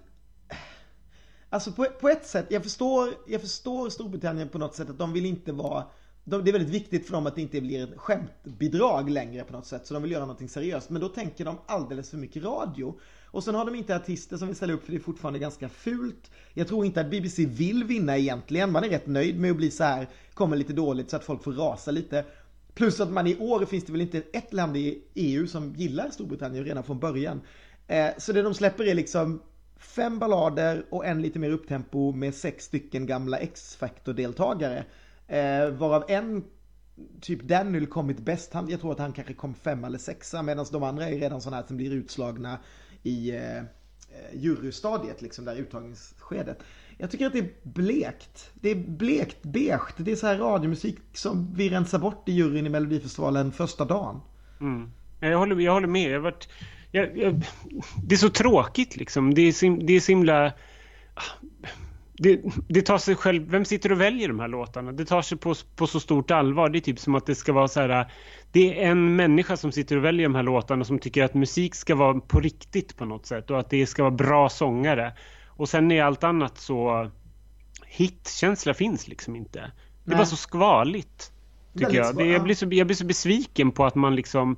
[1.53, 5.13] Alltså på, på ett sätt, jag förstår, jag förstår Storbritannien på något sätt att de
[5.13, 5.84] vill inte vara
[6.23, 9.53] de, det är väldigt viktigt för dem att det inte blir ett skämtbidrag längre på
[9.53, 9.88] något sätt.
[9.88, 10.89] Så de vill göra någonting seriöst.
[10.89, 12.99] Men då tänker de alldeles för mycket radio.
[13.25, 15.69] Och sen har de inte artister som vill ställa upp för det är fortfarande ganska
[15.69, 16.31] fult.
[16.53, 18.71] Jag tror inte att BBC vill vinna egentligen.
[18.71, 21.43] Man är rätt nöjd med att bli så här, kommer lite dåligt så att folk
[21.43, 22.25] får rasa lite.
[22.73, 26.10] Plus att man i år finns det väl inte ett land i EU som gillar
[26.10, 27.41] Storbritannien redan från början.
[27.88, 29.41] Eh, så det de släpper är liksom
[29.77, 34.86] fem ballader och en lite mer upptempo med sex stycken gamla X-Factor-deltagare.
[35.31, 36.43] Eh, varav en,
[37.21, 38.53] typ Daniel kommit bäst.
[38.53, 41.41] Han, jag tror att han kanske kom fem eller sexa medan de andra är redan
[41.41, 42.59] sådana här som blir utslagna
[43.03, 43.63] i eh,
[44.33, 46.57] jurystadiet, liksom där uttagningsskedet.
[46.97, 48.51] Jag tycker att det är blekt.
[48.53, 49.93] Det är blekt beige.
[49.97, 54.21] Det är så här radiomusik som vi rensar bort i juryn i Melodifestivalen första dagen.
[54.59, 54.91] Mm.
[55.19, 56.11] Jag, håller, jag håller med.
[56.11, 56.49] Jag varit,
[56.91, 57.41] jag, jag,
[58.03, 59.33] det är så tråkigt liksom.
[59.33, 60.53] Det är, sim, det är så himla...
[62.23, 64.91] Det, det, tar sig själv, vem sitter och väljer de här låtarna?
[64.91, 66.69] Det tar sig på, på så stort allvar.
[66.69, 68.12] Det är typ som att det ska vara så här,
[68.51, 71.75] det är en människa som sitter och väljer de här låtarna som tycker att musik
[71.75, 75.13] ska vara på riktigt på något sätt och att det ska vara bra sångare.
[75.47, 77.10] Och sen är allt annat så
[77.86, 79.60] hitkänsla finns liksom inte.
[79.60, 79.71] Det är
[80.03, 80.17] Nej.
[80.17, 81.31] bara så skvaligt.
[81.77, 82.15] Tycker jag.
[82.15, 84.57] Det, jag, blir så, jag blir så besviken på att man liksom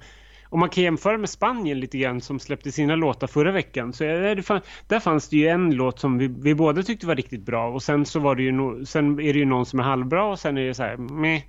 [0.53, 4.03] om man kan jämföra med Spanien lite grann som släppte sina låtar förra veckan så
[4.03, 7.45] är det, där fanns det ju en låt som vi, vi båda tyckte var riktigt
[7.45, 9.83] bra och sen så var det ju no, sen är det ju någon som är
[9.83, 11.41] halvbra och sen är det så här meh.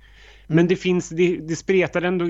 [0.47, 0.67] Men mm.
[0.67, 2.25] det finns, det, det spretar ändå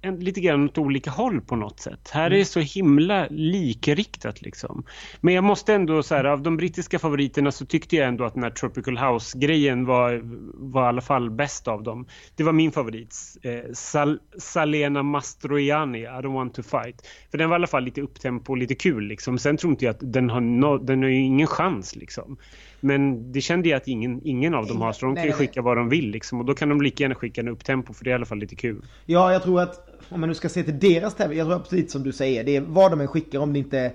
[0.00, 2.10] en, lite grann åt olika håll på något sätt.
[2.12, 2.32] Här mm.
[2.32, 4.84] är det så himla likriktat liksom.
[5.20, 8.34] Men jag måste ändå så här, av de brittiska favoriterna så tyckte jag ändå att
[8.34, 10.20] den här Tropical House-grejen var,
[10.54, 12.06] var i alla fall bäst av dem.
[12.36, 13.16] Det var min favorit.
[13.42, 17.06] Eh, Sal Salena Mastroianni, I don't want to fight.
[17.30, 19.38] För den var i alla fall lite upptempo och lite kul liksom.
[19.38, 22.36] Sen tror inte jag att den har, no den har ju ingen chans liksom.
[22.80, 25.62] Men det kände jag att ingen, ingen av dem har så de kan ju skicka
[25.62, 26.40] vad de vill liksom.
[26.40, 28.38] Och då kan de lika gärna skicka en upptempo för det är i alla fall
[28.38, 28.84] lite kul.
[29.06, 31.92] Ja, jag tror att om man nu ska se till deras tävling, jag tror precis
[31.92, 33.92] som du säger, det är vad de än skickar om det inte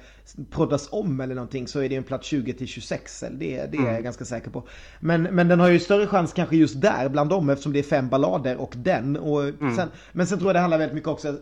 [0.51, 3.19] proddas om eller någonting så är det en plats 20 till 26.
[3.19, 3.93] Det, det är mm.
[3.93, 4.63] jag ganska säker på.
[4.99, 7.83] Men, men den har ju större chans kanske just där bland dem eftersom det är
[7.83, 9.17] fem ballader och den.
[9.17, 9.75] Och mm.
[9.75, 11.37] sen, men sen tror jag det handlar väldigt mycket också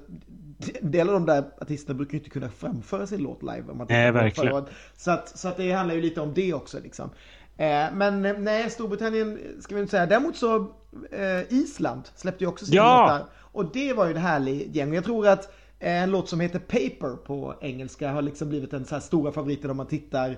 [0.81, 3.63] del av de där artisterna brukar ju inte kunna framföra sin låt live.
[3.69, 4.65] Om man nej, verkligen.
[4.97, 7.09] Så att, så att det handlar ju lite om det också liksom.
[7.57, 10.05] Eh, men eh, nej, Storbritannien ska vi inte säga.
[10.05, 10.71] Däremot så
[11.11, 13.01] eh, Island släppte ju också sin ja!
[13.01, 13.25] låtar.
[13.39, 14.93] Och det var ju ett härligt gäng.
[14.93, 18.95] Jag tror att en låt som heter Paper på engelska har liksom blivit en så
[18.95, 20.37] här stora favorit om man tittar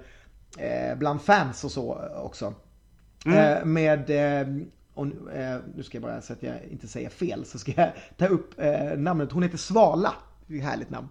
[0.97, 2.54] bland fans och så också.
[3.26, 3.73] Mm.
[3.73, 4.12] Med
[4.93, 5.08] och
[5.76, 8.54] nu ska jag bara så att jag inte säger fel så ska jag ta upp
[8.97, 9.32] namnet.
[9.32, 10.13] Hon heter Svala.
[10.47, 11.08] Det är ett härligt namn.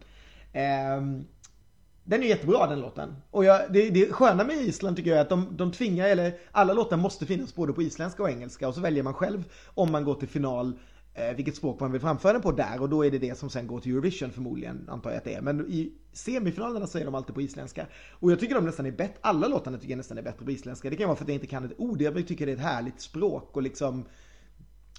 [2.04, 3.16] Den är jättebra den låten.
[3.30, 6.34] Och jag, det, det sköna med Island tycker jag är att de, de tvingar, eller
[6.50, 9.92] alla låtar måste finnas både på isländska och engelska och så väljer man själv om
[9.92, 10.72] man går till final
[11.14, 13.50] eh, vilket språk man vill framföra den på där och då är det det som
[13.50, 15.40] sen går till Eurovision förmodligen antar jag att det är.
[15.40, 17.86] Men i semifinalerna så är de alltid på isländska.
[18.10, 20.50] Och jag tycker de nästan är bättre, alla låtarna tycker jag nästan är bättre på
[20.50, 20.90] isländska.
[20.90, 22.62] Det kan vara för att jag inte kan ett ord, jag tycker det är ett
[22.62, 24.04] härligt språk och liksom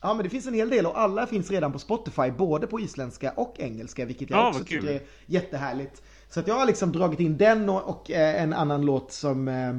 [0.02, 2.80] Ja men det finns en hel del och alla finns redan på Spotify både på
[2.80, 6.04] isländska och engelska vilket jag Ja, också tycker är jättehärligt.
[6.34, 9.48] Så att jag har liksom dragit in den och, och eh, en annan låt som
[9.48, 9.74] eh,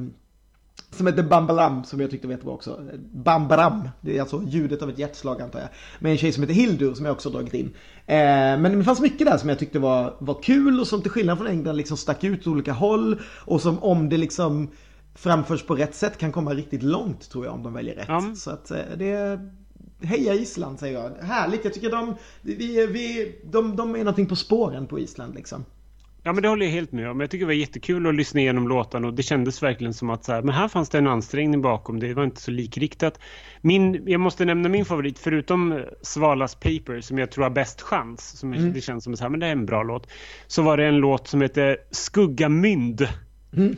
[0.90, 2.80] som heter Bambalam som jag tyckte var jättebra också.
[3.12, 5.68] Bambaram, det är alltså ljudet av ett hjärtslag antar jag.
[6.00, 7.66] Med en tjej som heter Hildur som jag också har dragit in.
[8.06, 8.16] Eh,
[8.58, 11.38] men det fanns mycket där som jag tyckte var, var kul och som till skillnad
[11.38, 13.20] från England liksom stack ut åt olika håll.
[13.44, 14.70] Och som om det liksom
[15.14, 18.08] framförs på rätt sätt kan komma riktigt långt tror jag om de väljer rätt.
[18.08, 18.32] Ja.
[18.36, 19.40] Så att eh, det
[20.02, 21.26] Heja Island säger jag.
[21.26, 25.64] Härligt, jag tycker de, vi, vi, de, de är någonting på spåren på Island liksom.
[26.26, 27.20] Ja men det håller jag helt med om.
[27.20, 30.24] Jag tycker det var jättekul att lyssna igenom låtarna och det kändes verkligen som att
[30.24, 32.00] så här, men här fanns det en ansträngning bakom.
[32.00, 33.18] Det var inte så likriktat.
[33.60, 38.38] Min, jag måste nämna min favorit, förutom Svalas Paper som jag tror har bäst chans,
[38.38, 38.72] som Mm.
[38.72, 40.06] det känns som så här, men det är en bra låt.
[40.46, 43.08] Så var det en låt som heter Skuggamynd.
[43.56, 43.76] Mm.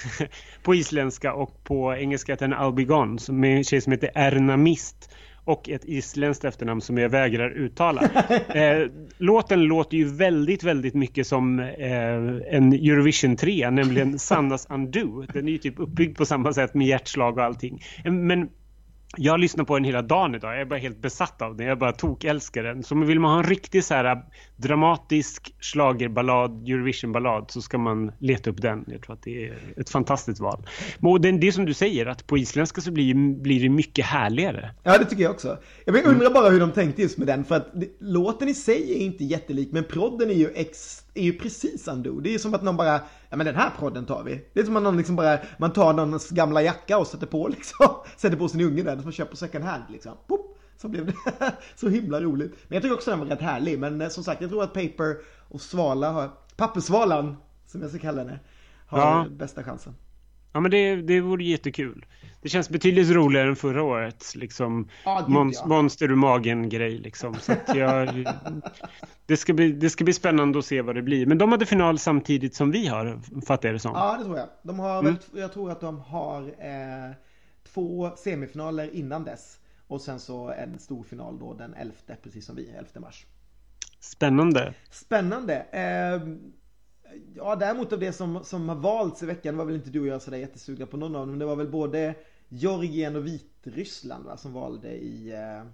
[0.62, 4.56] på isländska och på engelska heter den Albigon som är en tjej som heter Erna
[4.56, 5.14] Mist
[5.48, 8.10] och ett isländskt efternamn som jag vägrar uttala.
[8.48, 11.66] Eh, låten låter ju väldigt, väldigt mycket som eh,
[12.50, 15.24] en Eurovision 3, nämligen Sannas Undo.
[15.32, 17.82] Den är ju typ uppbyggd på samma sätt med hjärtslag och allting.
[18.04, 18.48] Eh, Men
[19.16, 20.52] jag lyssnar på den hela dagen idag.
[20.52, 21.66] Jag är bara helt besatt av den.
[21.66, 22.82] Jag bara tokälskar den.
[22.82, 24.18] Så vill man ha en riktig så här äh,
[24.56, 28.84] dramatisk schlagerballad, Eurovision-ballad så ska man leta upp den.
[28.86, 30.66] Jag tror att det är ett fantastiskt val.
[31.00, 34.04] Och det, det är som du säger att på isländska så blir, blir det mycket
[34.04, 34.70] härligare.
[34.82, 35.58] Ja, det tycker jag också.
[35.84, 37.66] Jag undrar bara hur de tänkte just med den, för att
[38.00, 42.20] låten i sig är inte jättelik, men prodden är ju, extra är ju precis undo.
[42.20, 43.00] Det är som att någon bara,
[43.30, 44.44] ja men den här prodden tar vi.
[44.52, 47.48] Det är som att någon liksom bara, man tar någons gamla jacka och sätter på
[47.48, 50.12] liksom, sätter på sin unge där, som man köper second hand liksom.
[50.26, 51.14] Pop, så blev det
[51.76, 52.52] så himla roligt.
[52.68, 54.72] Men jag tycker också den var rätt härlig, men eh, som sagt, jag tror att
[54.74, 55.16] Paper
[55.48, 58.38] och Svala har, Pappersvalan, som jag ska kalla henne,
[58.86, 59.26] har Ja.
[59.30, 59.94] bästa chansen.
[60.52, 62.06] Ja men det, det vore jättekul.
[62.42, 64.32] Det känns betydligt roligare än förra året.
[64.34, 65.66] Liksom Ja, gud, mons- ja.
[65.66, 67.34] monster ur magen grej liksom.
[67.34, 68.26] Så att jag,
[69.26, 71.26] det, ska bli, det ska bli spännande att se vad det blir.
[71.26, 73.92] Men de hade final samtidigt som vi har, fattar jag det som.
[73.94, 74.48] Ja, det tror jag.
[74.62, 75.16] De har Mm.
[75.34, 77.14] jag tror att de har eh,
[77.72, 79.58] två semifinaler innan dess.
[79.86, 83.26] Och sen så en stor final då den 11, precis som vi, 11 mars.
[84.00, 84.74] Spännande.
[84.90, 85.54] Spännande.
[85.54, 86.28] Eh,
[87.34, 90.06] ja, däremot av det som, som har valts i veckan var väl inte du och
[90.06, 91.38] jag sådär jättesugna på någon av dem.
[91.38, 92.14] Det var väl både
[92.48, 95.32] Georgien och Vitryssland va, som valde i...
[95.32, 95.70] Eh,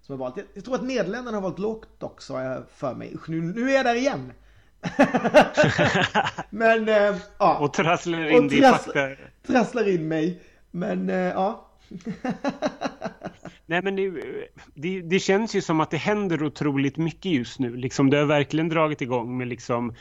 [0.00, 0.44] som har valt.
[0.54, 3.14] Jag, tror att Nederländerna har valt lågt också har jag för mig.
[3.14, 4.32] Usch, nu, nu är jag där igen.
[6.50, 7.58] Men eh, ja.
[7.58, 9.08] Och trasslar in Och i trass- fakta.
[9.46, 10.40] trasslar in mig.
[10.70, 11.68] Men eh, ja.
[13.66, 14.12] Nej men det,
[14.74, 17.76] det, det känns ju som att det händer otroligt mycket just nu.
[17.76, 19.94] Liksom, det har verkligen dragit igång med liksom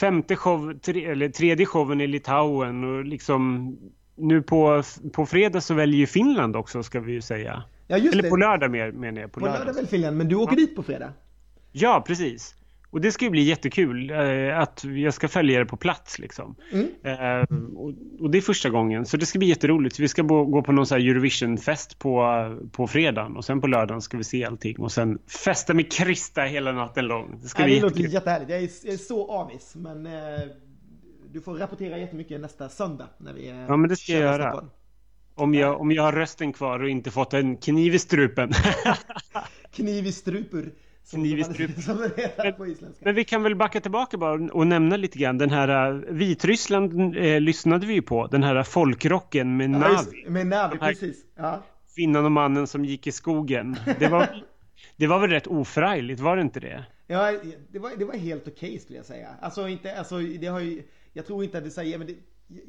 [0.00, 3.72] femte show, tre, eller tredje showen i Litauen och liksom
[4.16, 7.62] nu på, på fredag så väljer ju Finland också ska vi ju säga.
[7.86, 8.30] ja, Eller det.
[8.30, 9.32] på lördag mer, menar jag.
[9.32, 9.58] På, På lördag.
[9.58, 11.12] lördag väl Finland, men du åker dit på fredag?
[11.72, 12.54] Ja, precis.
[12.90, 16.54] Och det ska ju bli jättekul eh, att jag ska följa det på plats liksom.
[16.72, 16.86] Mm.
[17.02, 19.98] Eh, och, och det är första gången, så det ska bli jätteroligt.
[19.98, 22.24] Vi ska bo, gå på någon här Eurovision-fest på,
[22.72, 26.42] på fredagen och sen på lördagen ska vi se allting och sen festa med Krista
[26.42, 27.38] hela natten lång.
[27.42, 28.14] Det ska Ja, bli det låter jättekul.
[28.14, 28.50] jättehärligt.
[28.50, 29.74] Jag är, jag är så avis.
[29.76, 30.12] Men eh,
[31.32, 33.08] du får rapportera jättemycket nästa söndag.
[33.18, 34.64] När vi, eh, Ja, men det ska jag göra.
[35.34, 38.52] Om jag, om jag har rösten kvar och inte fått en kniv i strupen.
[39.72, 40.72] Kniv i strupur.
[41.10, 41.80] Som, Kniv i som, strup.
[41.82, 43.04] som det heter på isländska.
[43.04, 47.16] Men vi kan väl backa tillbaka bara och nämna lite grann den här uh, Vitryssland
[47.16, 48.26] eh, lyssnade vi ju på.
[48.26, 50.24] Den här folkrocken med Ja, Navi.
[50.28, 51.24] med Navi, precis.
[51.36, 51.62] Ja.
[51.94, 53.76] Kvinnan och mannen som gick i skogen.
[53.98, 54.42] Det var,
[54.96, 56.84] det var väl rätt oförargligt, var det inte det?
[57.06, 57.32] Ja,
[57.70, 59.28] det var, det var helt okej skulle jag säga.
[59.40, 62.14] Alltså inte, alltså det har ju, jag tror inte att det säger, men det,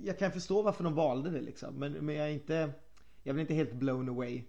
[0.03, 1.75] jag kan förstå varför de valde det liksom.
[1.75, 2.69] Men, men jag är inte,
[3.23, 4.43] jag blir inte helt blown away.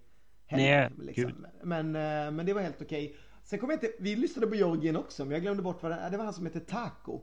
[0.46, 1.46] heller, Nej, liksom.
[1.62, 3.16] Men, eh, men det var helt okej.
[3.51, 6.09] Sen kommer jag inte, vi lyssnade på Georgien också, men jag glömde bort vad det,
[6.11, 7.21] det var han som hette Taco.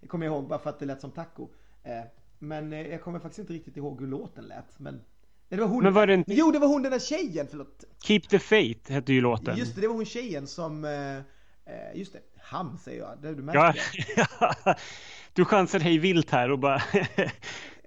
[0.00, 1.48] det kommer jag ihåg bara för att det lät som taco.
[1.84, 2.00] Eh,
[2.38, 4.78] Men eh, jag kommer faktiskt inte riktigt ihåg hur låten lät.
[4.78, 5.02] Men, nej,
[5.48, 5.82] det var hon.
[5.82, 7.84] Men var det inte- Jo, det var hon den där tjejen, förlåt.
[8.02, 9.56] Keep the faith hette ju låten.
[9.56, 11.22] Just det, det var hon tjejen som, eh, eh,
[11.94, 13.80] just det, han säger jag, det, du märker
[14.16, 14.74] Ja.
[15.32, 16.82] du chansar hej vilt här och bara...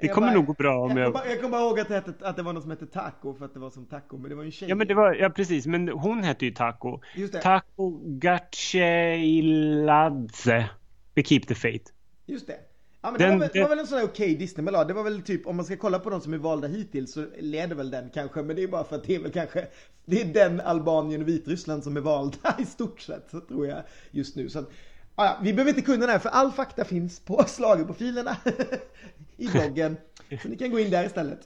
[0.01, 0.99] det kommer bara- nog gå bra om jag...
[0.99, 1.05] jag...
[1.05, 3.33] kom bara- Jag kommer ihåg att det, hette, att det var någon som hette Taco
[3.33, 4.69] för att det var som taco, men det var ju en tjej.
[4.69, 6.99] Ja men det var, ja precis, men hon hette ju Taco.
[7.15, 7.41] Just det.
[7.41, 10.69] Taco Gaceiladze
[11.13, 11.91] med Keep the faith.
[12.25, 12.57] Just det.
[13.01, 14.87] Ja, men den, det, var väl, det var väl en sån här okej okay Disney-ballad.
[14.87, 17.25] Det var väl typ, om man ska kolla på de som är valda hittills så
[17.39, 18.43] leder väl den kanske.
[18.43, 19.67] Men det är bara för att det är väl kanske,
[20.05, 23.83] det är den Albanien och Vitryssland som är valda i stort sett, så tror jag
[24.11, 24.49] just nu.
[24.49, 24.69] Så att,
[25.15, 28.37] ja, vi behöver inte kunna den här för all fakta finns på slagerprofilerna
[29.37, 29.97] i bloggen.
[30.41, 31.39] Så ni kan gå in där istället.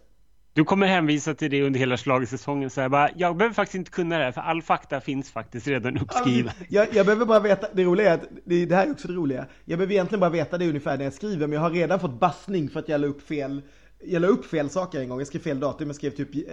[0.53, 2.69] Du kommer hänvisa till det under hela schlagersäsongen.
[2.69, 5.67] Så jag, bara, jag behöver faktiskt inte kunna det här för all fakta finns faktiskt
[5.67, 6.53] redan uppskriven.
[6.69, 9.13] Jag, jag behöver bara veta, det roliga är att, det, det här är också det
[9.13, 9.45] roliga.
[9.65, 12.19] Jag behöver egentligen bara veta det ungefär när jag skriver men jag har redan fått
[12.19, 13.62] bassning för att jag la upp fel
[14.03, 16.43] jag la upp fel saker en gång, jag skrev fel datum, jag skrev typ eh,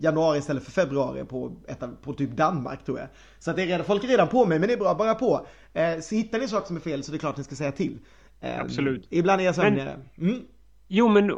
[0.00, 3.08] januari istället för februari på, ett, på typ Danmark tror jag.
[3.38, 5.14] Så att det är redan, folk är redan på mig, men det är bra, bara
[5.14, 5.46] på.
[5.72, 7.72] Eh, så hittar ni saker som är fel så det är klart ni ska säga
[7.72, 7.98] till.
[8.40, 9.06] Eh, Absolut.
[9.10, 10.00] Ibland är jag sömnigare.
[10.18, 10.40] Mm.
[10.88, 11.32] Jo, men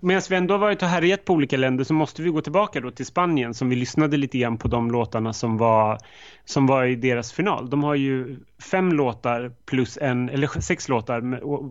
[0.00, 2.80] medan vi ändå har varit och härjat på olika länder så måste vi gå tillbaka
[2.80, 5.98] då till Spanien som vi lyssnade lite grann på de låtarna som var,
[6.44, 7.70] som var i deras final.
[7.70, 8.36] De har ju
[8.70, 11.20] fem låtar plus en, eller sex låtar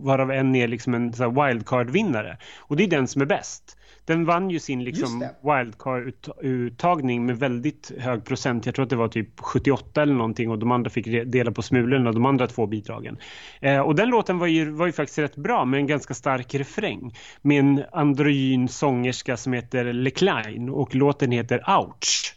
[0.04, 2.36] varav en är liksom en wildcard-vinnare.
[2.58, 7.92] Och det är den som är bäst den vann ju sin liksom wildcard-uttagning med väldigt
[7.98, 8.66] hög procent.
[8.66, 11.62] Jag tror att det var typ 78 eller någonting och de andra fick dela på
[11.62, 13.18] smulorna, de andra två bidragen.
[13.60, 16.54] Eh, och den låten var ju, var ju faktiskt rätt bra med en ganska stark
[16.54, 17.14] refräng.
[17.42, 22.36] Med en androgyn sångerska som heter Lecline och låten heter Ouch.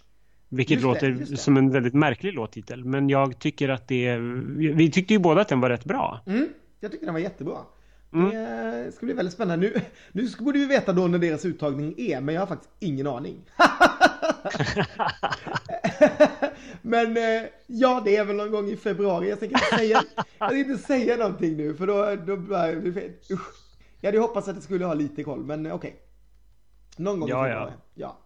[0.49, 2.85] Vilket det, låter som en väldigt märklig låttitel.
[2.85, 4.17] Men jag tycker att det...
[4.57, 6.19] Vi tyckte ju båda att den var rätt bra.
[6.27, 6.47] Mm,
[6.79, 7.57] jag tycker den var jättebra.
[8.13, 8.29] Mm.
[8.85, 9.67] Det ska bli väldigt spännande.
[9.67, 13.07] Nu, nu borde vi veta då när deras uttagning är, men jag har faktiskt ingen
[13.07, 13.41] aning.
[16.81, 19.29] men eh, ja, det är väl någon gång i februari.
[19.29, 20.01] Jag tänker inte säga,
[20.39, 23.65] jag tänker inte säga någonting nu, för då, då blir det Usch.
[24.01, 25.73] Jag hade hoppats att jag skulle ha lite koll, men okej.
[25.73, 25.91] Okay.
[26.97, 27.71] Någon gång ja, i februari.
[27.71, 27.81] Ja.
[27.93, 28.21] ja.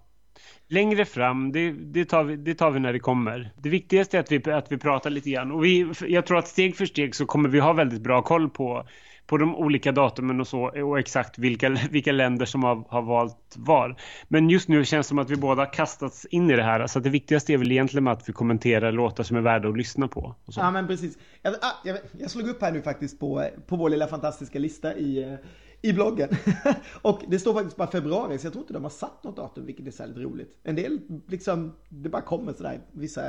[0.67, 3.53] Längre fram, det, det, tar vi, det tar vi när det kommer.
[3.57, 5.51] Det viktigaste är att vi, att vi pratar lite grann.
[5.51, 8.49] Och vi, jag tror att steg för steg så kommer vi ha väldigt bra koll
[8.49, 8.87] på
[9.29, 13.55] på de olika datumen och så och exakt vilka, vilka länder som har, har valt
[13.57, 13.95] var.
[14.27, 16.87] Men just nu känns det som att vi båda kastats in i det här.
[16.87, 20.07] Så det viktigaste är väl egentligen att vi kommenterar låtar som är värda att lyssna
[20.07, 20.35] på.
[20.45, 21.17] Ja men precis.
[21.41, 24.95] Jag, ah, jag, jag, slog upp här nu faktiskt på, på vår lilla fantastiska lista
[24.95, 25.39] i, eh,
[25.81, 26.29] i bloggen.
[27.01, 29.65] och det står faktiskt bara februari så jag tror inte de har satt något datum
[29.65, 30.59] vilket är särskilt roligt.
[30.63, 32.79] En del liksom, det bara kommer sådär.
[32.91, 33.21] Vissa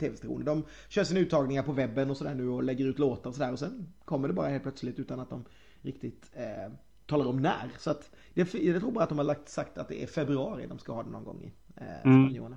[0.00, 0.44] tv-stationer.
[0.44, 3.52] De kör sina uttagningar på webben och sådär nu och lägger ut låtar och sådär
[3.52, 5.44] och sen kommer det bara helt plötsligt utan att de
[5.82, 6.72] riktigt eh,
[7.06, 7.70] talar om när.
[7.78, 10.66] Så att det, jag tror bara att de har lagt, sagt att det är februari
[10.68, 12.54] de ska ha det någon gång i eh, mm.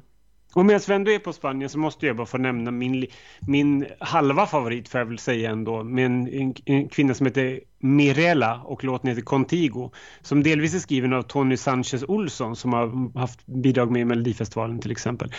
[0.55, 3.05] Och medan vi ändå är på Spanien så måste jag bara få nämna min,
[3.47, 5.83] min halva favorit får jag väl säga ändå.
[5.83, 9.91] Med en, en, en kvinna som heter Mirella och låten heter Contigo.
[10.21, 14.79] Som delvis är skriven av Tony Sanchez Olsson som har haft bidrag med i Melodifestivalen
[14.79, 15.33] till exempel.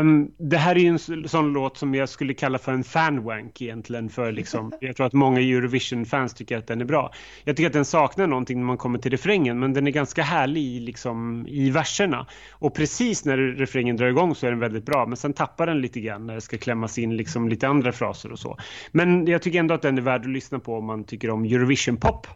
[0.00, 3.62] Um, det här är ju en sån låt som jag skulle kalla för en fanwank
[3.62, 4.08] egentligen.
[4.08, 7.12] För liksom, jag tror att många Eurovision-fans tycker att den är bra.
[7.44, 10.22] Jag tycker att den saknar någonting när man kommer till refrängen men den är ganska
[10.22, 12.26] härlig liksom, i verserna.
[12.50, 15.80] Och precis när refrängen drar igång så är den väldigt bra men sen tappar den
[15.80, 18.58] lite grann när det ska klämmas in liksom, lite andra fraser och så.
[18.92, 21.44] Men jag tycker ändå att den är värd att lyssna på om man tycker om
[21.44, 22.26] Eurovision Eurovision Pop.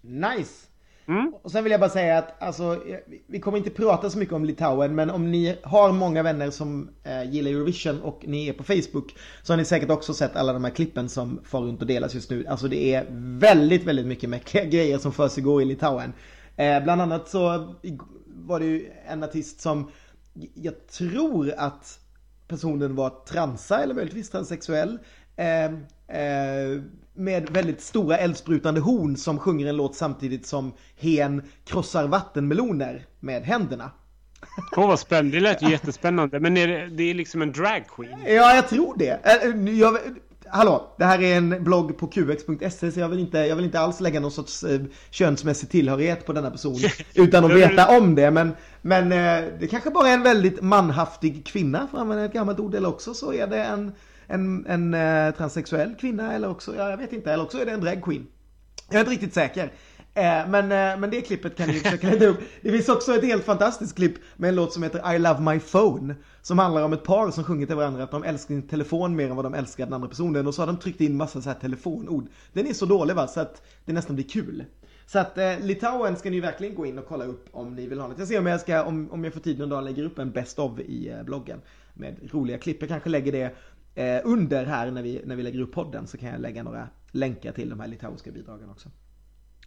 [0.00, 0.66] Nice!
[1.08, 1.34] Mm.
[1.42, 2.82] Och sen vill jag bara säga att alltså,
[3.26, 6.90] vi kommer inte prata så mycket om Litauen men om ni har många vänner som
[7.04, 10.52] eh, gillar Eurovision och ni är på Facebook så har ni säkert också sett alla
[10.52, 12.46] de här klippen som far runt och delas just nu.
[12.46, 13.06] Alltså det är
[13.38, 16.12] väldigt, väldigt mycket mäktiga grejer som för sig går i Litauen.
[16.56, 17.74] Eh, bland annat så
[18.26, 19.90] var det ju en artist som
[20.54, 22.00] jag tror att
[22.48, 24.98] personen var transa eller möjligtvis transsexuell.
[25.36, 25.64] Eh,
[26.18, 26.82] eh,
[27.18, 33.42] med väldigt stora eldsprutande horn som sjunger en låt samtidigt som hen krossar vattenmeloner med
[33.42, 33.90] händerna.
[34.76, 36.40] Åh oh, vad spännande, det lät ju jättespännande.
[36.40, 38.18] Men är det, det är liksom en drag queen?
[38.26, 39.20] Ja, jag tror det.
[39.24, 39.98] Eh, jag,
[40.50, 43.80] hallå, det här är en blogg på qx.se så jag vill, inte, jag vill inte
[43.80, 46.76] alls lägga någon sorts eh, könsmässig tillhörighet på denna person
[47.14, 48.30] utan att veta om det.
[48.30, 48.52] Men,
[48.82, 52.60] men eh, det kanske bara är en väldigt manhaftig kvinna, för att använda ett gammalt
[52.60, 53.92] ord, eller också så är det en
[54.28, 57.72] en, en eh, transsexuell kvinna eller också, ja, jag vet inte, eller också är det
[57.72, 58.26] en dragqueen.
[58.88, 59.72] Jag är inte riktigt säker.
[60.14, 62.38] Eh, men, eh, men det klippet kan ni försöka leta upp.
[62.60, 65.60] Det finns också ett helt fantastiskt klipp med en låt som heter I Love My
[65.60, 66.14] Phone.
[66.42, 69.30] Som handlar om ett par som sjunger till varandra att de älskar sin telefon mer
[69.30, 70.46] än vad de älskar den andra personen.
[70.46, 72.26] Och så har de tryckt in massa så här telefonord.
[72.52, 74.64] Den är så dålig va, så att det nästan blir kul.
[75.06, 78.00] Så att eh, Litauen ska ni verkligen gå in och kolla upp om ni vill
[78.00, 78.18] ha något.
[78.18, 80.30] Jag ser om jag ska, om, om jag får tid någon dag, lägger upp en
[80.30, 81.60] best of i eh, bloggen.
[81.94, 82.80] Med roliga klipp.
[82.80, 83.56] Jag kanske lägger det
[83.98, 86.88] Eh, under här när vi, när vi lägger upp podden så kan jag lägga några
[87.12, 88.90] länkar till de här litauiska bidragen också.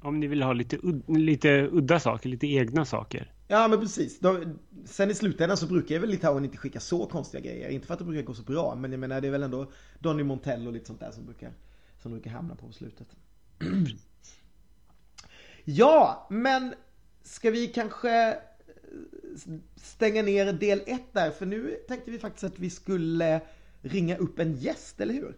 [0.02, 0.78] Om ni vill ha lite,
[1.08, 3.34] lite udda saker, lite egna saker.
[3.48, 4.20] Ja men precis.
[4.20, 7.70] De, sen i slutändan så brukar väl Litauen inte skicka så konstiga grejer.
[7.70, 9.72] Inte för att det brukar gå så bra men jag menar det är väl ändå
[10.00, 11.52] Donny Montell och lite sånt där som brukar,
[12.02, 13.08] som brukar hamna på slutet.
[15.64, 16.74] Ja, men
[17.24, 18.38] ska vi kanske
[19.76, 21.32] stänga ner del 1 där?
[21.32, 23.42] För nu tänkte vi faktiskt att vi skulle
[23.84, 25.36] ringa upp en gäst, eller hur?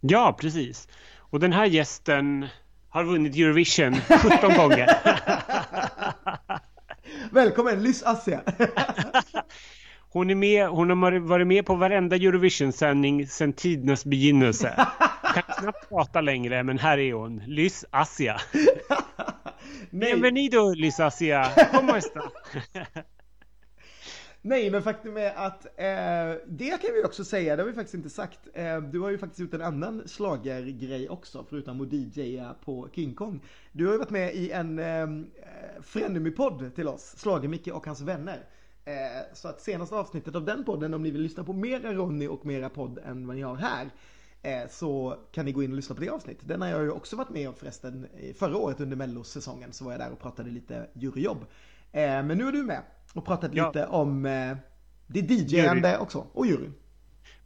[0.00, 0.88] Ja, precis.
[1.18, 2.46] Och den här gästen
[2.88, 4.88] har vunnit Eurovision 17 gånger.
[7.30, 8.40] Välkommen, Lys Assia!
[10.08, 14.86] Hon, är med, hon har varit med på varenda Eurovision-sändning sedan tidernas begynnelse.
[15.34, 17.42] Kan knappt prata längre, men här är hon.
[17.46, 18.40] Lys Asia.
[19.90, 21.52] Bienvenido Lys Asia.
[21.72, 22.20] ¿Cómo está?
[24.48, 27.94] Nej, men faktum är att eh, det kan vi också säga, det har vi faktiskt
[27.94, 28.40] inte sagt.
[28.54, 33.14] Eh, du har ju faktiskt gjort en annan slagergrej också, förutom att DJa på King
[33.14, 33.44] Kong.
[33.72, 35.08] Du har ju varit med i en eh,
[35.80, 38.46] Frenemy-podd till oss, Slager-Micke och hans vänner.
[38.84, 42.26] Eh, så att senaste avsnittet av den podden, om ni vill lyssna på mera Ronny
[42.26, 43.90] och mera podd än vad ni har här,
[44.42, 46.48] eh, så kan ni gå in och lyssna på det avsnittet.
[46.48, 48.06] Den har jag ju också varit med om förresten
[48.38, 51.38] förra året under mellosäsongen så var jag där och pratade lite juryjobb.
[51.92, 52.82] Eh, men nu är du med
[53.16, 53.66] och pratat ja.
[53.66, 54.56] lite om eh,
[55.06, 56.74] det DJ-ande också och juryn.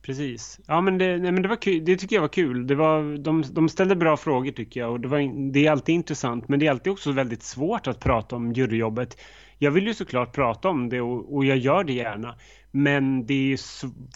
[0.03, 0.61] Precis.
[0.67, 1.85] Ja men det, nej, men det var kul.
[1.85, 2.67] Det tycker jag var kul.
[2.67, 5.95] Det var, de, de ställde bra frågor tycker jag och det, var, det är alltid
[5.95, 9.17] intressant men det är alltid också väldigt svårt att prata om juryjobbet.
[9.59, 12.35] Jag vill ju såklart prata om det och, och jag gör det gärna.
[12.71, 13.59] Men det är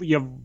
[0.00, 0.40] jag,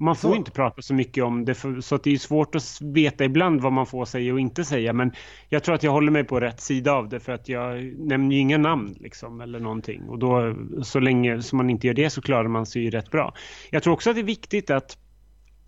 [0.00, 0.36] man får så.
[0.36, 3.60] inte prata så mycket om det för, så att det är svårt att veta ibland
[3.60, 5.12] vad man får säga och inte säga men
[5.48, 8.36] jag tror att jag håller mig på rätt sida av det för att jag nämner
[8.36, 12.10] ju inga namn liksom eller någonting och då så länge som man inte gör det
[12.10, 13.34] så klarar man sig ju rätt bra.
[13.70, 14.98] Jag tror också att det är viktigt att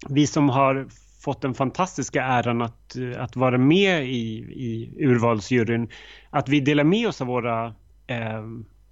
[0.08, 0.86] vi som har
[1.20, 5.88] fått den fantastiska äran att, att vara med i, i urvalsjuryn
[6.30, 7.66] att vi delar med oss av våra
[8.06, 8.42] eh,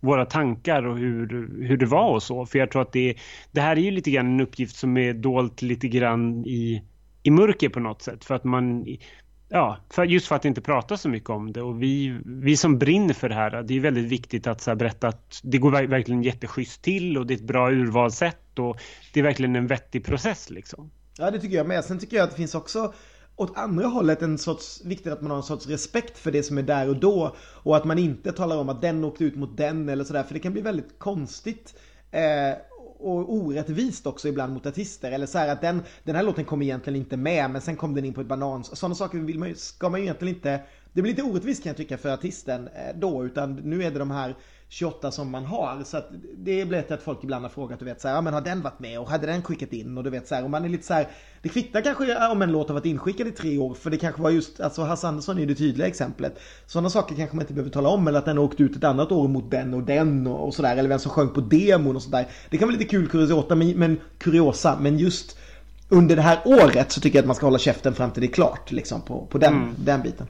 [0.00, 1.28] våra tankar och hur,
[1.66, 2.46] hur det var och så.
[2.46, 3.14] För jag tror att det,
[3.52, 6.82] det här är ju lite grann en uppgift som är dolt lite grann i,
[7.22, 8.24] i mörker på något sätt.
[8.24, 8.86] För att man,
[9.48, 11.62] ja, för, just för att inte prata så mycket om det.
[11.62, 15.08] Och vi, vi som brinner för det här, det är väldigt viktigt att så berätta
[15.08, 18.80] att det går verkligen jätteschysst till och det är ett bra urvalssätt och
[19.12, 20.90] det är verkligen en vettig process liksom.
[21.18, 21.84] Ja, det tycker jag med.
[21.84, 22.92] Sen tycker jag att det finns också
[23.40, 26.58] åt andra hållet en sorts, viktigt att man har en sorts respekt för det som
[26.58, 27.36] är där och då.
[27.38, 30.22] Och att man inte talar om att den åkte ut mot den eller sådär.
[30.22, 31.74] För det kan bli väldigt konstigt.
[32.10, 32.54] Eh,
[32.98, 35.12] och orättvist också ibland mot artister.
[35.12, 37.94] Eller så här att den, den här låten kom egentligen inte med men sen kom
[37.94, 38.64] den in på ett banan.
[38.64, 40.60] Sådana saker vill man ju, ska man ju egentligen inte...
[40.92, 43.24] Det blir lite orättvist kan jag tycka för artisten eh, då.
[43.24, 44.36] Utan nu är det de här
[44.72, 45.84] 28 som man har.
[45.84, 46.02] Så
[46.36, 48.40] det blir lätt att folk ibland har frågat, du vet så här, ja men har
[48.40, 49.98] den varit med och hade den skickat in?
[49.98, 51.08] Och du vet så här, och man är lite så här,
[51.42, 54.22] det kvittar kanske om en låt har varit inskickad i tre år, för det kanske
[54.22, 56.40] var just, alltså Hasse Andersson är det tydliga exemplet.
[56.66, 58.84] Sådana saker kanske man inte behöver tala om, eller att den har åkt ut ett
[58.84, 61.96] annat år mot den och den och, och sådär, eller vem som sjöng på demon
[61.96, 62.26] och sådär.
[62.50, 65.38] Det kan vara lite kul kuriosa, men, men, kuriosa, men just
[65.88, 68.26] under det här året så tycker jag att man ska hålla käften fram till det
[68.26, 69.74] är klart, liksom på, på den, mm.
[69.78, 70.26] den biten.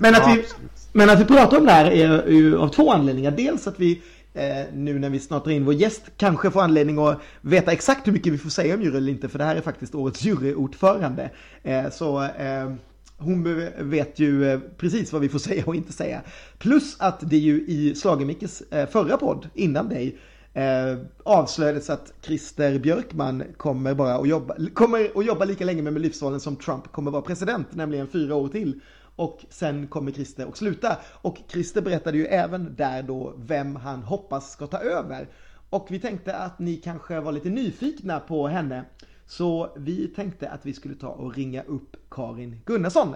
[0.00, 0.44] Men att, ja, vi,
[0.92, 3.30] men att vi pratar om det här är ju av två anledningar.
[3.30, 4.02] Dels att vi
[4.34, 4.42] eh,
[4.74, 8.12] nu när vi snart drar in vår gäst kanske får anledning att veta exakt hur
[8.12, 9.28] mycket vi får säga om jury eller inte.
[9.28, 11.30] För det här är faktiskt årets juryordförande.
[11.62, 12.72] Eh, så eh,
[13.16, 16.20] hon vet ju eh, precis vad vi får säga och inte säga.
[16.58, 20.18] Plus att det ju i Schlagermickes eh, förra podd innan dig
[20.54, 25.92] eh, avslöjades att Christer Björkman kommer bara att jobba, kommer att jobba lika länge med
[25.92, 28.80] Melodifestivalen som Trump kommer vara president, nämligen fyra år till.
[29.16, 30.96] Och sen kommer Christer att sluta.
[31.22, 35.28] Och Christer berättade ju även där då vem han hoppas ska ta över.
[35.70, 38.84] Och vi tänkte att ni kanske var lite nyfikna på henne.
[39.26, 43.14] Så vi tänkte att vi skulle ta och ringa upp Karin Gunnarsson.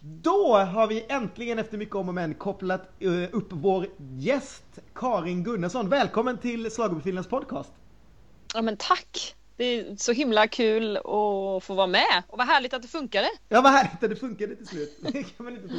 [0.00, 5.44] Då har vi äntligen efter mycket om och men kopplat eh, upp vår gäst Karin
[5.44, 5.88] Gunnarsson.
[5.88, 7.72] Välkommen till Schlagerprofilernas podcast.
[8.54, 9.36] Ja men tack!
[9.62, 13.28] Det är så himla kul att få vara med och vad härligt att det funkade.
[13.48, 14.98] Ja, vad härligt att det funkade till slut.
[15.12, 15.78] Det kan man inte tro.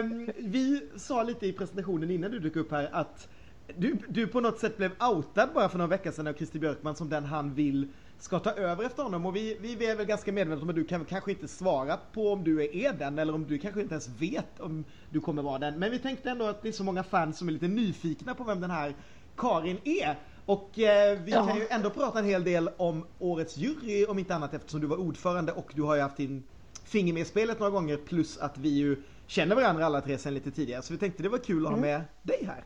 [0.00, 3.28] Um, vi sa lite i presentationen innan du dök upp här att
[3.76, 6.96] du, du på något sätt blev outad bara för några veckor sedan av Christer Björkman
[6.96, 9.26] som den han vill ska ta över efter honom.
[9.26, 12.32] Och vi, vi är väl ganska medvetna om att du kan kanske inte svara på
[12.32, 15.58] om du är den eller om du kanske inte ens vet om du kommer vara
[15.58, 15.78] den.
[15.78, 18.44] Men vi tänkte ändå att det är så många fans som är lite nyfikna på
[18.44, 18.94] vem den här
[19.36, 20.16] Karin är.
[20.46, 21.46] Och eh, vi ja.
[21.46, 24.86] kan ju ändå prata en hel del om årets jury om inte annat eftersom du
[24.86, 26.42] var ordförande och du har ju haft din
[26.84, 30.34] finger med i spelet några gånger plus att vi ju känner varandra alla tre sedan
[30.34, 30.82] lite tidigare.
[30.82, 31.90] Så vi tänkte det var kul att ha mm.
[31.90, 32.64] med dig här.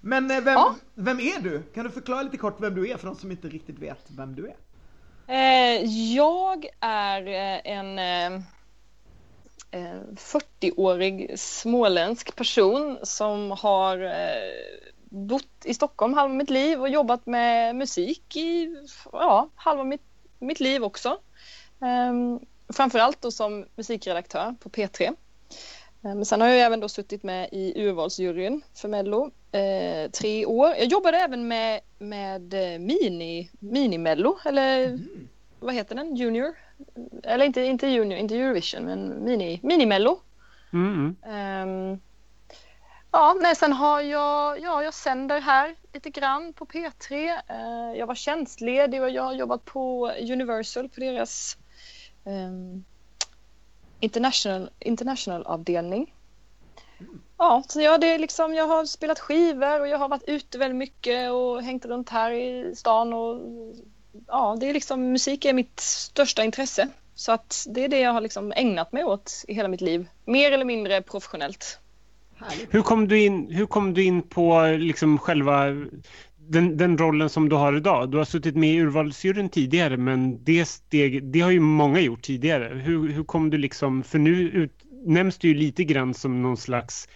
[0.00, 0.74] Men eh, vem, ja.
[0.94, 1.62] vem är du?
[1.62, 4.34] Kan du förklara lite kort vem du är för de som inte riktigt vet vem
[4.34, 4.56] du är?
[5.28, 5.84] Eh,
[6.14, 7.98] jag är eh, en
[10.16, 13.96] 40-årig eh, småländsk person som har
[15.16, 18.76] bott i Stockholm halva mitt liv och jobbat med musik i
[19.12, 20.02] ja, halva mitt
[20.38, 21.18] mitt liv också.
[21.78, 25.14] Um, framförallt då som musikredaktör på P3.
[26.00, 30.68] Men sen har jag även då suttit med i urvalsjuryn för Mello eh, tre år.
[30.68, 35.28] Jag jobbade även med, med mini, mini-Mello, eller mm.
[35.60, 36.16] vad heter den?
[36.16, 36.54] Junior?
[37.22, 40.20] Eller inte, inte Junior, inte Eurovision, men mini, mini-Mello.
[40.72, 41.16] Mm.
[41.22, 42.00] Um,
[43.16, 47.12] ja, nej, sen har jag, ja, jag sänder här lite grann på P3.
[47.48, 51.56] Eh, jag var tjänstledig och jag har jobbat på Universal på deras
[52.24, 52.80] eh,
[54.00, 56.14] international, international avdelning.
[57.38, 60.78] Ja, så jag, det liksom, jag har spelat skivor och jag har varit ute väldigt
[60.78, 63.40] mycket och hängt runt här i stan och
[64.26, 66.88] ja, det är liksom musik är mitt största intresse.
[67.14, 70.08] Så att det är det jag har liksom ägnat mig åt i hela mitt liv.
[70.24, 71.78] Mer eller mindre professionellt.
[72.70, 75.66] Hur kom du in, hur kom du in på liksom själva
[76.36, 78.10] den, den, rollen som du har idag?
[78.10, 82.22] Du har suttit med i urvalsjuryn tidigare men det, steg, det har ju många gjort
[82.22, 82.74] tidigare.
[82.74, 87.08] Hur, hur kom du liksom, för nu utnämns du ju lite grann som någon slags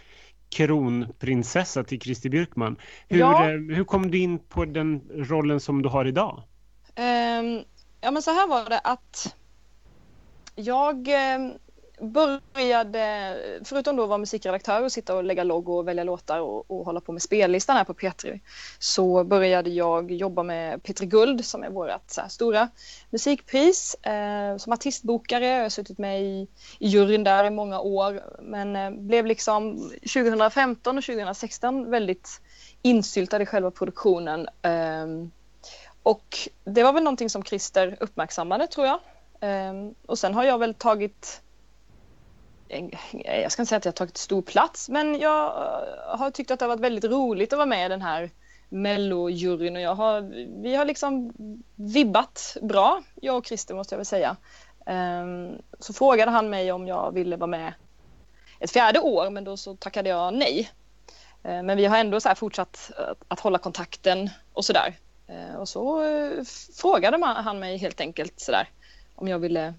[0.51, 2.77] kronprinsessa till Christer Björkman.
[3.09, 3.45] Hur, ja.
[3.45, 6.43] Eh, hur kom du in på den rollen som du har idag?
[6.97, 7.65] Um,
[8.01, 9.37] ja men så här var det att
[10.55, 11.53] jag um,
[12.01, 16.71] började, förutom då att vara musikredaktör och sitta och lägga logg och välja låtar och,
[16.71, 18.41] och hålla på med spellistan här på P3
[18.79, 22.69] så började jag jobba med P3 Guld som är vårt så här, stora
[23.11, 25.47] musikpris eh, som artistbokare.
[25.47, 26.49] Jag har suttit med i,
[26.79, 32.41] i juryn där i många år men eh, blev liksom 2015 och 2016 väldigt
[32.83, 34.49] insyltad i själva produktionen.
[34.63, 35.07] Eh,
[36.03, 39.01] och det var väl någonting som Christer uppmärksammade tror jag.
[39.41, 41.43] Ehm, och sen har jag väl tagit
[43.25, 46.59] jag ska inte säga att jag tagit stor plats men jag eh, har tyckt att
[46.59, 48.31] det har varit väldigt roligt att vara med i den här
[48.69, 50.21] mellojuryn och jag har,
[50.63, 51.33] vi har liksom
[51.75, 54.37] vibbat bra, jag och Christer måste jag väl säga.
[54.87, 57.73] Ehm, så frågade han mig om jag ville vara med
[58.61, 60.71] ett fjärde år men då så tackade jag nej.
[61.43, 64.95] Ehm, men vi har ändå så fortsatt eh, att, hålla kontakten och sådär.
[65.27, 66.45] Ehm, och så eh,
[66.81, 68.69] frågade han mig helt enkelt sådär
[69.15, 69.75] om jag ville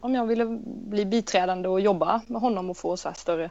[0.00, 3.50] om jag ville bli biträdande och jobba med honom och få så större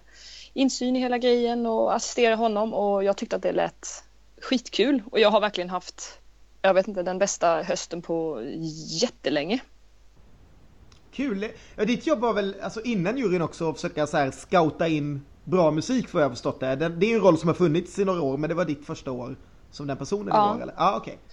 [0.54, 4.04] insyn i hela grejen och assistera honom och jag tyckte att det lät
[4.42, 6.20] skitkul och jag har verkligen haft,
[6.62, 8.42] jag vet inte, den bästa hösten på
[9.02, 9.60] jättelänge.
[11.12, 11.48] Kul!
[11.76, 15.26] Ja, ditt jobb var väl alltså innan juryn också att försöka så här scouta in
[15.44, 16.76] bra musik för jag har förstått det.
[16.76, 18.86] Det är ju en roll som har funnits i några år men det var ditt
[18.86, 19.36] första år
[19.72, 20.54] som den personen ja.
[20.54, 20.74] var eller?
[20.78, 21.14] Ja, okej.
[21.14, 21.26] Okay.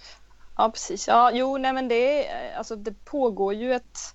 [0.57, 1.07] Ja, precis.
[1.07, 4.14] Ja, jo, nej men det, alltså det pågår ju ett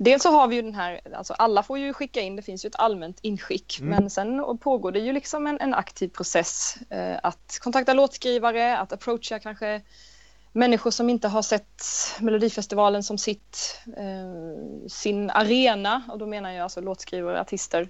[0.00, 2.64] Dels så har vi ju den här, alltså alla får ju skicka in, det finns
[2.64, 3.90] ju ett allmänt inskick, mm.
[3.90, 8.92] men sen pågår det ju liksom en, en aktiv process eh, att kontakta låtskrivare, att
[8.92, 9.82] approacha kanske
[10.52, 11.84] människor som inte har sett
[12.20, 17.88] Melodifestivalen som sitt, eh, sin arena, och då menar jag alltså låtskrivare, artister.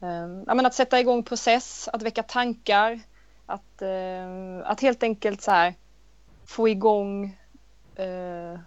[0.00, 3.00] Eh, att sätta igång process, att väcka tankar,
[3.46, 5.74] att, eh, att helt enkelt så här
[6.46, 7.38] få igång
[7.96, 8.58] eh,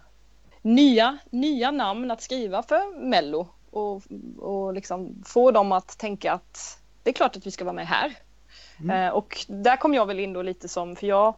[0.62, 4.02] nya, nya namn att skriva för Mello och,
[4.38, 7.86] och liksom få dem att tänka att det är klart att vi ska vara med
[7.86, 8.16] här.
[8.80, 9.06] Mm.
[9.06, 11.34] Eh, och där kom jag väl in då lite som, för jag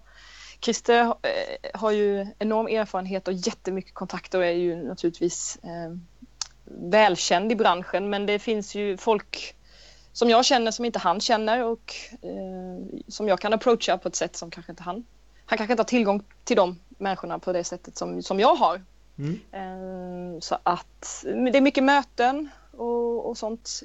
[0.60, 5.96] Christer eh, har ju enorm erfarenhet och jättemycket kontakter och är ju naturligtvis eh,
[6.64, 9.54] välkänd i branschen men det finns ju folk
[10.12, 14.16] som jag känner som inte han känner och eh, som jag kan approacha på ett
[14.16, 15.04] sätt som kanske inte han.
[15.46, 18.82] Han kanske inte har tillgång till de människorna på det sättet som, som jag har
[19.22, 19.40] Mm.
[19.52, 23.82] Eh, så att det är mycket möten och, och sånt.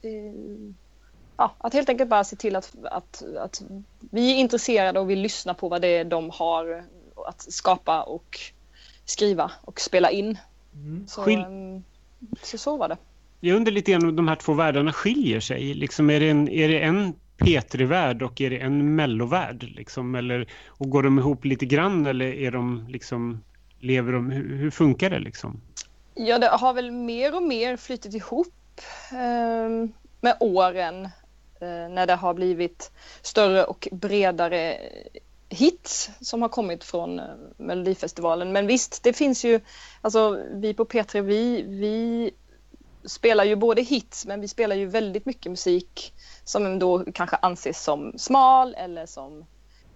[1.37, 3.61] Ja, att helt enkelt bara se till att, att, att
[3.99, 6.83] vi är intresserade och vill lyssna på vad det är de har
[7.27, 8.39] att skapa och
[9.05, 10.37] skriva och spela in.
[10.73, 11.07] Mm.
[11.07, 11.83] Så, Skil ehm,
[12.41, 12.97] så, så var det.
[13.39, 15.73] Jag undrar lite grann om de här två världarna skiljer sig.
[15.73, 19.63] Liksom är, det en, är det en P3-värld och är det en mellovärld?
[19.63, 23.43] Liksom, eller, och går de ihop lite grann eller är de liksom
[23.79, 24.31] lever de?
[24.31, 25.61] Hur, hur, funkar det liksom?
[26.13, 29.89] Ja, det har väl mer och mer flyttat ihop eh,
[30.21, 31.05] med åren
[31.61, 34.77] eh, när det har blivit större och bredare
[35.49, 37.25] hits som har kommit från eh,
[37.57, 38.51] Melodifestivalen.
[38.51, 39.59] Men visst, det finns ju,
[40.01, 42.31] alltså vi på P3, vi, vi
[43.05, 46.13] spelar ju både hits men vi spelar ju väldigt mycket musik
[46.43, 49.45] som då kanske anses som smal eller som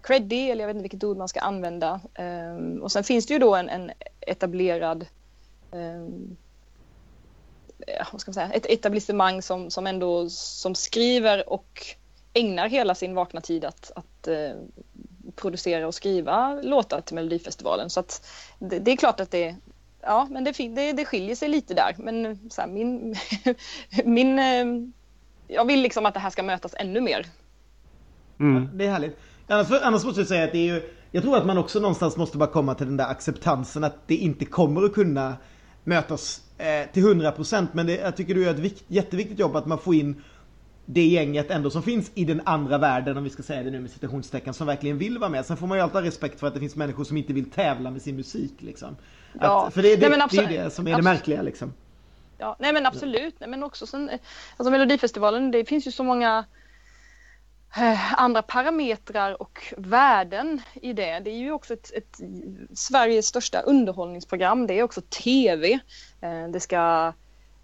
[0.03, 2.01] creddy, eller jag vet inte vilket ord man ska använda.
[2.19, 3.91] Um, och sen finns det ju då en, en
[4.21, 5.05] etablerad
[5.71, 6.37] um,
[8.11, 11.85] vad ska man säga, ett etablissemang som, som ändå som skriver och
[12.33, 14.51] ägnar hela sin vakna tid att, att uh,
[15.35, 17.89] producera och skriva låtar till Melodifestivalen.
[17.89, 18.27] Så att
[18.59, 19.55] det, det, är klart att det
[20.01, 21.95] ja, men det, det, det skiljer sig lite där.
[21.97, 23.15] Men så här, min,
[24.05, 24.65] min, eh,
[25.47, 27.25] jag vill liksom att det här ska mötas ännu mer.
[28.39, 28.69] Mm.
[28.73, 29.17] Det är härligt.
[29.47, 30.81] Annars, annars måste jag säga att det är ju,
[31.11, 34.15] jag tror att man också någonstans måste bara komma till den där acceptansen att det
[34.15, 35.35] inte kommer att kunna
[35.83, 39.65] mötas eh, till 100% men det, jag tycker du gör ett vikt, jätteviktigt jobb att
[39.65, 40.21] man får in
[40.85, 43.79] det gänget ändå som finns i den andra världen, om vi ska säga det nu
[43.79, 45.45] med citationstecken, som verkligen vill vara med.
[45.45, 47.51] Sen får man ju alltid ha respekt för att det finns människor som inte vill
[47.51, 48.53] tävla med sin musik.
[48.59, 48.95] Liksom.
[49.39, 49.67] Ja.
[49.67, 51.41] Att, för det, det, nej, det är det som är det märkliga.
[51.41, 51.73] Liksom.
[52.37, 53.35] Ja, nej men absolut.
[53.39, 54.09] Nej, men också sen,
[54.57, 56.45] alltså Melodifestivalen, det finns ju så många
[57.77, 61.19] Eh, andra parametrar och värden i det.
[61.19, 62.19] Det är ju också ett, ett
[62.73, 64.67] Sveriges största underhållningsprogram.
[64.67, 65.79] Det är också TV.
[66.21, 67.13] Eh, det ska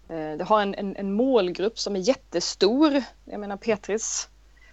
[0.08, 3.02] eh, det har en, en, en, målgrupp som är jättestor.
[3.24, 4.28] Jag menar Petris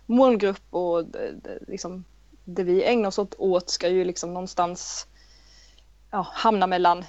[0.05, 2.05] målgrupp och det, det, liksom,
[2.43, 5.07] det vi ägnar oss åt, åt ska ju liksom någonstans
[6.15, 7.05] ja, hamna mellan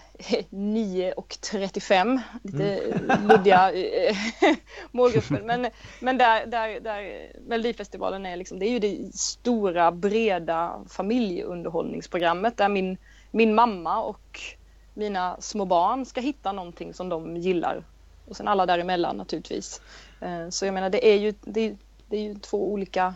[0.50, 2.20] 9 och 35.
[2.42, 3.26] Lite mm.
[3.28, 4.16] luddiga eh,
[4.90, 5.42] målgrupper.
[5.44, 12.56] Men, men där, där, där Melodifestivalen är liksom, det är ju det stora breda familjeunderhållningsprogrammet
[12.56, 12.98] där min,
[13.30, 14.40] min mamma och
[14.94, 17.84] mina små barn ska hitta någonting som de gillar
[18.28, 19.80] och sen alla däremellan naturligtvis.
[20.20, 21.76] Eh, så jag menar det är ju, det är,
[22.08, 23.14] det är ju två olika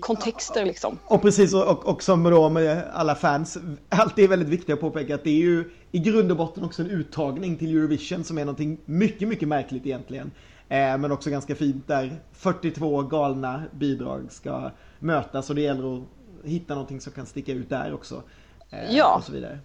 [0.00, 0.98] kontexter liksom.
[1.04, 5.14] Och precis och, och som då med alla fans, alltid är väldigt viktigt att påpeka
[5.14, 8.44] att det är ju i grund och botten också en uttagning till Eurovision som är
[8.44, 10.30] någonting mycket, mycket märkligt egentligen.
[10.68, 16.02] Eh, men också ganska fint där 42 galna bidrag ska mötas och det gäller att
[16.44, 18.22] hitta någonting som kan sticka ut där också.
[18.70, 19.16] Eh, ja.
[19.16, 19.58] Och så vidare.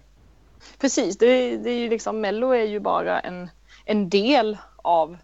[0.78, 3.50] Precis, det, det är ju liksom Mello är ju bara en,
[3.84, 5.16] en del av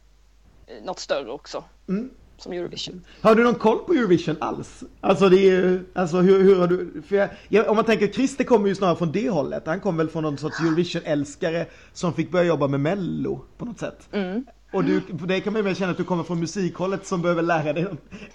[0.83, 1.65] något större också.
[1.89, 2.11] Mm.
[2.39, 3.05] Som Eurovision.
[3.21, 4.85] Har du någon koll på Eurovision alls?
[5.01, 8.45] Alltså det är ju, alltså hur, hur har du, för jag, om man tänker Christer
[8.45, 9.63] kommer ju snarare från det hållet.
[9.67, 13.79] Han kom väl från någon sorts Eurovision-älskare som fick börja jobba med Mello på något
[13.79, 14.09] sätt.
[14.13, 14.45] Mm.
[14.73, 17.73] Och du, det kan man ju känna att du kommer från musikhållet som behöver lära
[17.73, 17.87] dig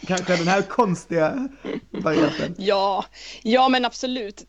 [0.08, 1.50] kanske den här konstiga
[1.92, 2.56] varianten.
[2.58, 3.06] Ja,
[3.44, 4.46] ja men absolut.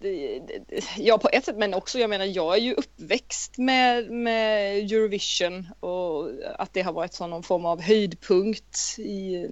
[0.96, 5.68] Ja på ett sätt men också jag menar jag är ju uppväxt med, med Eurovision
[5.80, 9.46] och att det har varit som någon form av höjdpunkt i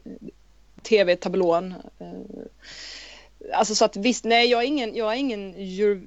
[0.83, 1.73] tv-tablån.
[1.73, 2.47] Eh,
[3.55, 5.55] alltså så att visst, nej jag är ingen, jag är ingen,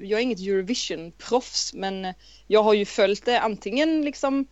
[0.08, 2.14] jag är inget Eurovision-proffs men
[2.48, 4.48] jag har ju följt det antingen liksom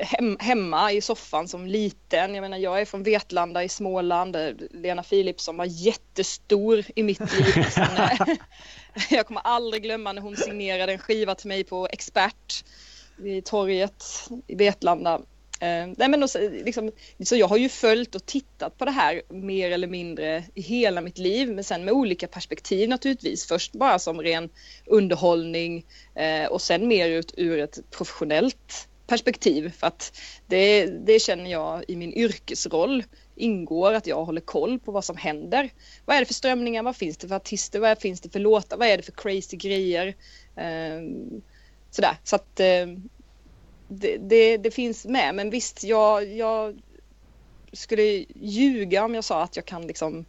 [0.00, 2.34] hem, hemma i soffan som liten.
[2.34, 4.36] Jag menar jag är från Vetlanda i Småland.
[4.70, 7.66] Lena Philipsson var jättestor i mitt liv.
[9.10, 12.64] jag kommer aldrig glömma när hon signerade en skiva till mig på Expert
[13.16, 14.04] vid torget
[14.46, 15.20] i Vetlanda.
[15.60, 16.90] Eh, nej men också, liksom,
[17.24, 21.00] så jag har ju följt och tittat på det här mer eller mindre i hela
[21.00, 23.46] mitt liv men sen med olika perspektiv naturligtvis.
[23.46, 24.48] Först bara som ren
[24.86, 31.50] underhållning eh, och sen mer ut ur ett professionellt perspektiv för att det, det känner
[31.50, 33.04] jag i min yrkesroll
[33.36, 35.70] ingår att jag håller koll på vad som händer.
[36.04, 36.82] Vad är det för strömningar?
[36.82, 37.80] Vad finns det för artister?
[37.80, 38.76] Vad finns det för låtar?
[38.76, 40.06] Vad är det för crazy grejer?
[40.56, 41.00] Eh,
[41.90, 42.86] sådär, så att eh,
[43.88, 45.34] det, det, det, finns med.
[45.34, 46.80] Men visst, jag, jag
[47.72, 50.24] skulle ljuga om jag sa att jag kan liksom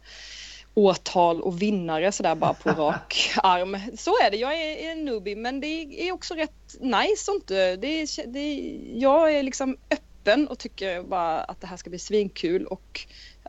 [0.74, 3.78] årtal och vinnare sådär bara på rak arm.
[3.96, 7.76] Så är det, jag är en newbie men det är också rätt nice och inte.
[7.76, 11.90] Det är, det är, jag är liksom öppen och tycker bara att det här ska
[11.90, 13.00] bli svinkul och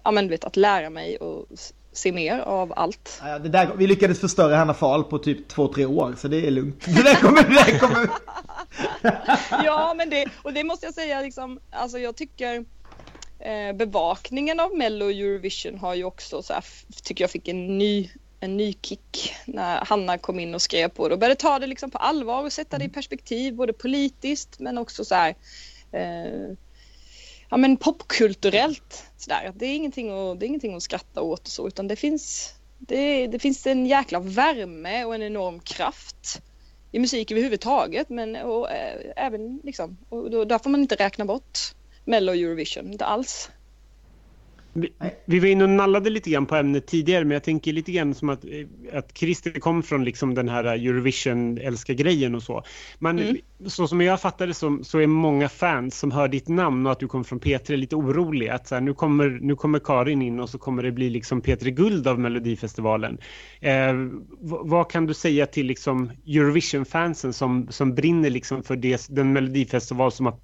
[0.04, 1.48] ja men vet att lära mig och
[1.92, 3.22] se mer av allt.
[3.24, 6.48] Ja, det där, vi lyckades förstöra Hanna Fahl på typ två, tre år så det
[6.48, 6.86] är lugnt.
[6.86, 8.10] Det där kommer, det där kommer.
[9.66, 12.66] ja men det, och det måste jag säga liksom, alltså jag tycker
[13.40, 16.64] Eh, bevakningen av Mello och Eurovision har ju också så här,
[17.04, 18.10] tycker jag fick en ny
[18.40, 21.68] en ny kick när Hanna kom in och skrev på det och började ta det
[21.68, 25.36] liksom på allvar och sätta det i perspektiv både politiskt men också så här
[25.92, 26.56] eh,
[27.50, 29.52] ja men popkulturellt sådär.
[29.56, 32.54] Det är ingenting att, det är ingenting att skratta åt och så utan det finns
[32.80, 36.42] det, det finns en jäkla värme och en enorm kraft
[36.92, 41.26] i musik överhuvudtaget men och, äh, även liksom och då, där får man inte räkna
[41.26, 41.60] bort
[42.06, 43.50] Mello Eurovision, inte alls.
[44.78, 44.94] Vi,
[45.26, 48.14] vi, var inne och nallade lite grann på ämnet tidigare men jag tänker lite grann
[48.14, 52.64] som att, eh, att Christer kom från liksom den här Eurovision-älskar-grejen och så.
[53.00, 53.38] Men mm.
[53.66, 57.00] så som jag fattade så, så är många fans som hör ditt namn och att
[57.00, 58.54] du kommer från P3 lite oroliga.
[58.54, 61.42] Att så här, nu, kommer, nu kommer Karin in och så kommer det bli liksom
[61.42, 63.18] P3 Guld av Melodifestivalen.
[63.60, 63.94] Eh,
[64.42, 70.12] vad kan du säga till liksom Eurovision-fansen som, som brinner liksom för det, den Melodifestival
[70.12, 70.40] som har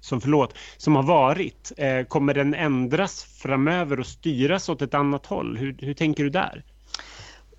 [0.00, 5.26] som, förlåt, som har varit, eh, kommer den ändras framöver och styras åt ett annat
[5.26, 5.56] håll?
[5.56, 6.64] Hur, hur tänker du där?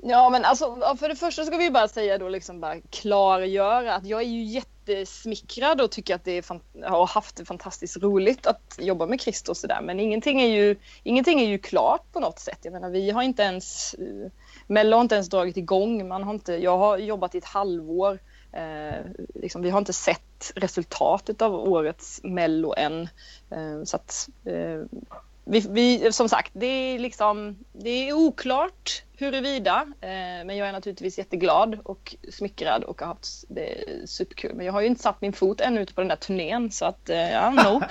[0.04, 4.06] Ja men alltså för det första ska vi bara säga då liksom bara klargöra att
[4.06, 8.78] jag är ju jättesmickrad och tycker att det är har haft det fantastiskt roligt att
[8.80, 9.82] jobba med Christer och sådär.
[9.82, 12.60] Men ingenting är, ju, ingenting är ju klart på något sätt.
[12.62, 13.94] Jag menar, vi har inte ens...
[13.94, 14.32] Eh,
[14.68, 16.08] Mello har inte ens dragit igång.
[16.08, 18.20] Man har inte, jag har jobbat i ett halvår.
[18.54, 23.02] Eh, liksom, vi har inte sett resultatet av årets Mello än.
[23.50, 25.02] Eh, så att, eh,
[25.46, 30.72] vi, vi, som sagt, det är, liksom, det är oklart huruvida, eh, men jag är
[30.72, 34.56] naturligtvis jätteglad och smickrad och har haft det superkul.
[34.56, 36.86] Men jag har ju inte satt min fot ännu ute på den där turnén så
[36.86, 37.62] att, eh, ja, no.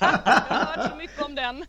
[0.00, 1.64] jag har hört så mycket om den.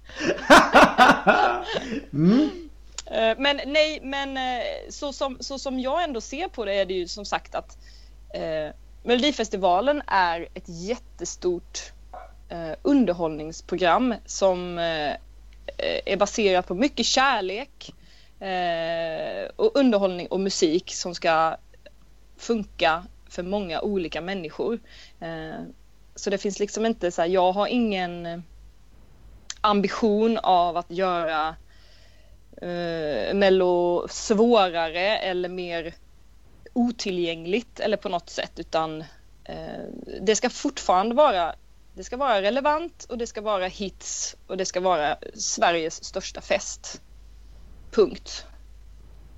[2.13, 2.69] mm.
[3.05, 6.85] eh, men nej, men eh, så som, så som jag ändå ser på det är
[6.85, 7.77] det ju som sagt att
[8.35, 8.73] eh,
[9.03, 11.91] Melodifestivalen är ett jättestort
[12.49, 15.15] eh, underhållningsprogram som eh,
[16.05, 17.93] är baserat på mycket kärlek
[18.39, 21.57] eh, och underhållning och musik som ska
[22.37, 24.79] funka för många olika människor.
[25.19, 25.61] Eh,
[26.15, 28.43] så det finns liksom inte så här, jag har ingen
[29.61, 31.55] ambition av att göra
[32.61, 35.93] eh, Mello svårare eller mer
[36.75, 39.01] otillgängligt eller på något sätt utan
[39.43, 39.83] eh,
[40.21, 41.55] det ska fortfarande vara
[41.95, 46.41] det ska vara relevant och det ska vara hits och det ska vara Sveriges största
[46.41, 47.01] fest.
[47.91, 48.45] Punkt.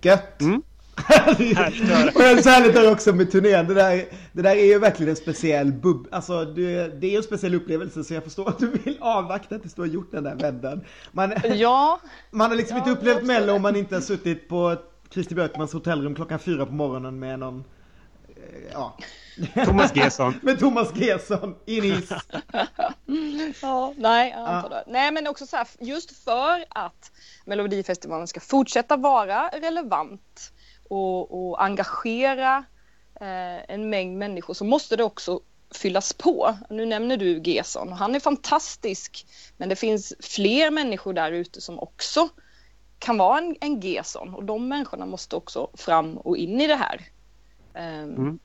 [0.01, 0.41] Gött!
[0.41, 0.61] Mm.
[1.27, 3.67] och det är så härligt där också med turnén.
[3.67, 6.07] Det där, det där är ju verkligen en speciell bub...
[6.11, 9.73] Alltså det, det är en speciell upplevelse så jag förstår att du vill avvakta tills
[9.73, 10.85] du har gjort den där vändan.
[11.11, 11.99] Man, ja.
[12.31, 14.75] man har liksom ja, inte upplevt Mello om man inte har suttit på
[15.09, 17.63] Christer Björkmans hotellrum klockan fyra på morgonen med någon...
[18.29, 18.97] Eh, ja.
[19.65, 20.33] Thomas Gesson.
[20.41, 22.21] med Thomas Gesson i Nice.
[23.61, 24.83] ja, nej, jag antar det.
[24.87, 27.11] Nej, men också så här, just för att
[27.45, 30.53] Melodifestivalen ska fortsätta vara relevant
[30.89, 32.63] och, och engagera
[33.21, 35.39] eh, en mängd människor så måste det också
[35.75, 36.57] fyllas på.
[36.69, 39.25] Nu nämner du Gesson och han är fantastisk.
[39.57, 42.29] Men det finns fler människor där ute som också
[42.99, 46.75] kan vara en, en Gesson och de människorna måste också fram och in i det
[46.75, 47.01] här.
[47.73, 48.39] Um, mm.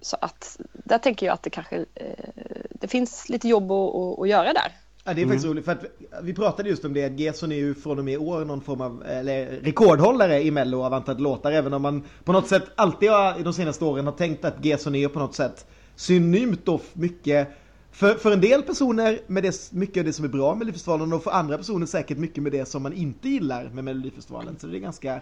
[0.00, 2.24] Så att där tänker jag att det kanske eh,
[2.70, 4.72] det finns lite jobb att, att göra där.
[5.04, 5.54] Ja, det är faktiskt mm.
[5.54, 5.84] roligt för att
[6.22, 8.60] vi pratade just om det att Gerson är ju från och med i år någon
[8.60, 12.64] form av eller, rekordhållare i Mello av antalet låtar även om man på något sätt
[12.74, 15.66] alltid har, i de senaste åren har tänkt att Gerson är på något sätt
[15.96, 17.48] synonymt och mycket
[17.94, 21.12] för, för en del personer med det, mycket av det som är bra med Melodifestivalen
[21.12, 24.58] och för andra personer säkert mycket med det som man inte gillar med Melodifestivalen.
[24.58, 25.20] Så det är ganska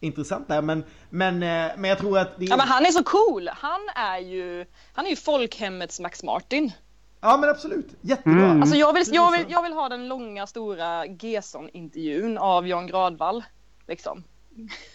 [0.00, 0.62] intressant där.
[0.62, 2.38] Men, men, eh, men jag tror att...
[2.38, 2.50] Det är...
[2.50, 3.48] Ja men han är så cool!
[3.48, 6.72] Han är ju, han är ju folkhemmets Max Martin.
[7.20, 8.44] Ja men absolut, jättebra.
[8.44, 8.62] Mm.
[8.62, 13.44] Alltså jag vill, jag, vill, jag vill ha den långa stora Gesson-intervjun av Jan Gradvall.
[13.86, 14.24] Liksom.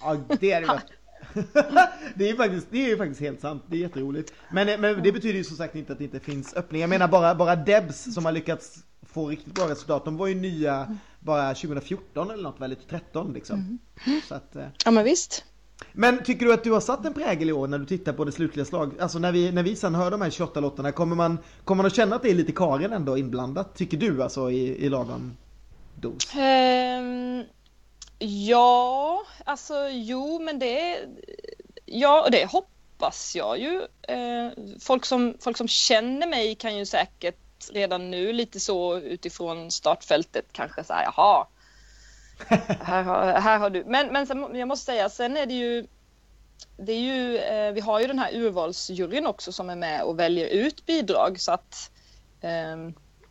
[0.02, 0.68] Ja det är det
[2.16, 4.34] det, är faktiskt, det är ju faktiskt helt sant, det är jätteroligt.
[4.52, 6.84] Men, eh, men det betyder ju som sagt inte att det inte finns öppningar.
[6.84, 10.36] Jag menar bara, bara Debs som har lyckats få riktigt bra resultat, de var ju
[10.36, 13.80] nya bara 2014 eller något, väldigt 13 liksom.
[14.06, 14.22] Mm.
[14.28, 14.68] Så att, eh.
[14.86, 15.44] Ja men visst.
[15.92, 18.26] Men tycker du att du har satt en prägel i år när du tittar på
[18.26, 18.94] det slutliga slag?
[19.00, 21.86] Alltså när vi, när vi sen hör de här 28 lotterna, kommer man, kommer man
[21.86, 23.76] att känna att det är lite Karin ändå inblandat?
[23.76, 25.38] Tycker du alltså i, i lagom
[25.96, 26.36] dos?
[26.36, 27.44] Um,
[28.20, 31.08] ja, alltså jo men det,
[31.86, 33.88] ja det hoppas jag ju.
[34.12, 37.38] Uh, folk, som, folk som känner mig kan ju säkert
[37.72, 41.48] redan nu lite så utifrån startfältet kanske så här, jaha,
[42.82, 43.84] här, har, här har du.
[43.88, 45.88] Men, men sen, jag måste säga, sen är det ju
[46.78, 50.20] det är ju, eh, vi har ju den här urvalsjuryn också som är med och
[50.20, 51.92] väljer ut bidrag så att
[52.42, 52.78] eh,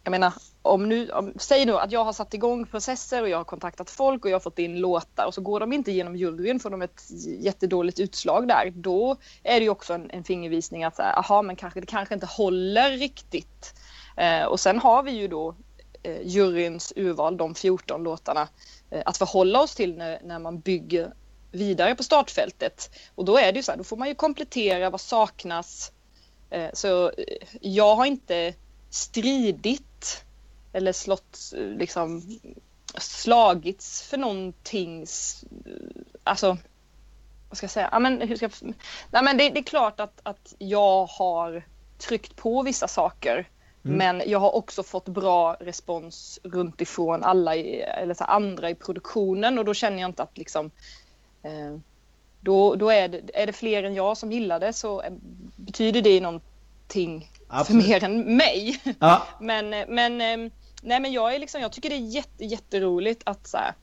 [0.05, 0.33] jag menar
[0.69, 3.91] om nu, om, säg nu att jag har satt igång processer och jag har kontaktat
[3.91, 6.71] folk och jag har fått in låtar och så går de inte genom juryn får
[6.71, 7.03] de ett
[7.41, 8.73] jättedåligt utslag där.
[8.75, 12.15] Då är det ju också en, en fingervisning att säga, aha men kanske det kanske
[12.15, 13.75] inte håller riktigt.
[14.17, 15.55] Eh, och sen har vi ju då
[16.03, 18.49] eh, juryns urval, de 14 låtarna
[18.91, 21.15] Eh, att förhålla oss till när, när man bygger
[21.51, 22.91] vidare på startfältet.
[23.15, 25.93] Och då är det ju så här, då får man ju komplettera vad saknas.
[26.51, 27.15] Eh, så eh,
[27.61, 28.55] jag har inte
[28.91, 29.88] stridit
[30.73, 32.23] eller slått, liksom
[32.99, 35.07] slagits för någonting.
[36.25, 36.57] Alltså,
[37.49, 37.89] vad ska jag säga?
[37.93, 38.75] Ja, men, hur ska jag...
[39.11, 41.65] Nej, men det, det är klart att, att jag har
[41.99, 43.49] tryckt på vissa saker
[43.85, 43.99] Mm.
[43.99, 48.75] Men jag har också fått bra respons runt ifrån alla i, eller så andra i
[48.75, 50.71] produktionen och då känner jag inte att liksom
[51.43, 51.79] eh,
[52.41, 55.13] då, då är, det, är det fler än jag som gillar det så eh,
[55.57, 57.85] betyder det någonting Absolut.
[57.85, 58.81] för mer än mig.
[59.01, 59.27] Ja.
[59.41, 63.23] men, eh, men, eh, nej, men jag, är liksom, jag tycker det är jätte, jätteroligt
[63.27, 63.75] att, så här,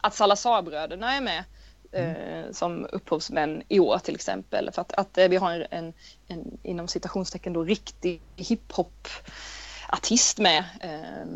[0.00, 1.44] att Salazarbröderna är med.
[1.92, 4.70] eh, som upphovsmän i år till exempel.
[4.72, 5.92] För att, att eh, vi har en, en,
[6.28, 10.64] en inom citationstecken då riktig hiphop-artist med.
[10.80, 11.26] Eh,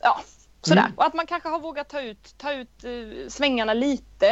[0.00, 0.20] ja,
[0.62, 0.82] sådär.
[0.82, 0.92] Mm.
[0.96, 4.28] Och att man kanske har vågat ta ut, ta ut eh, svängarna lite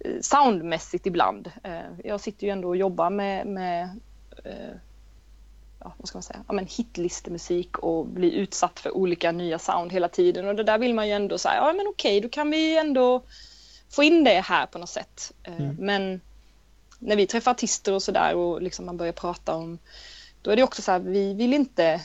[0.00, 1.50] eh, soundmässigt ibland.
[1.62, 4.00] Eh, jag sitter ju ändå och jobbar med, med
[5.78, 9.92] ja, vad ska man säga, ja, men hitlistemusik och bli utsatt för olika nya sound
[9.92, 10.48] hela tiden.
[10.48, 13.22] Och det där vill man ju ändå säga, ja men okej, då kan vi ändå
[13.88, 15.32] få in det här på något sätt.
[15.42, 15.76] Eh, mm.
[15.78, 16.20] Men
[16.98, 19.78] när vi träffar artister och sådär och liksom man börjar prata om,
[20.42, 22.00] då är det också så här, vi vill inte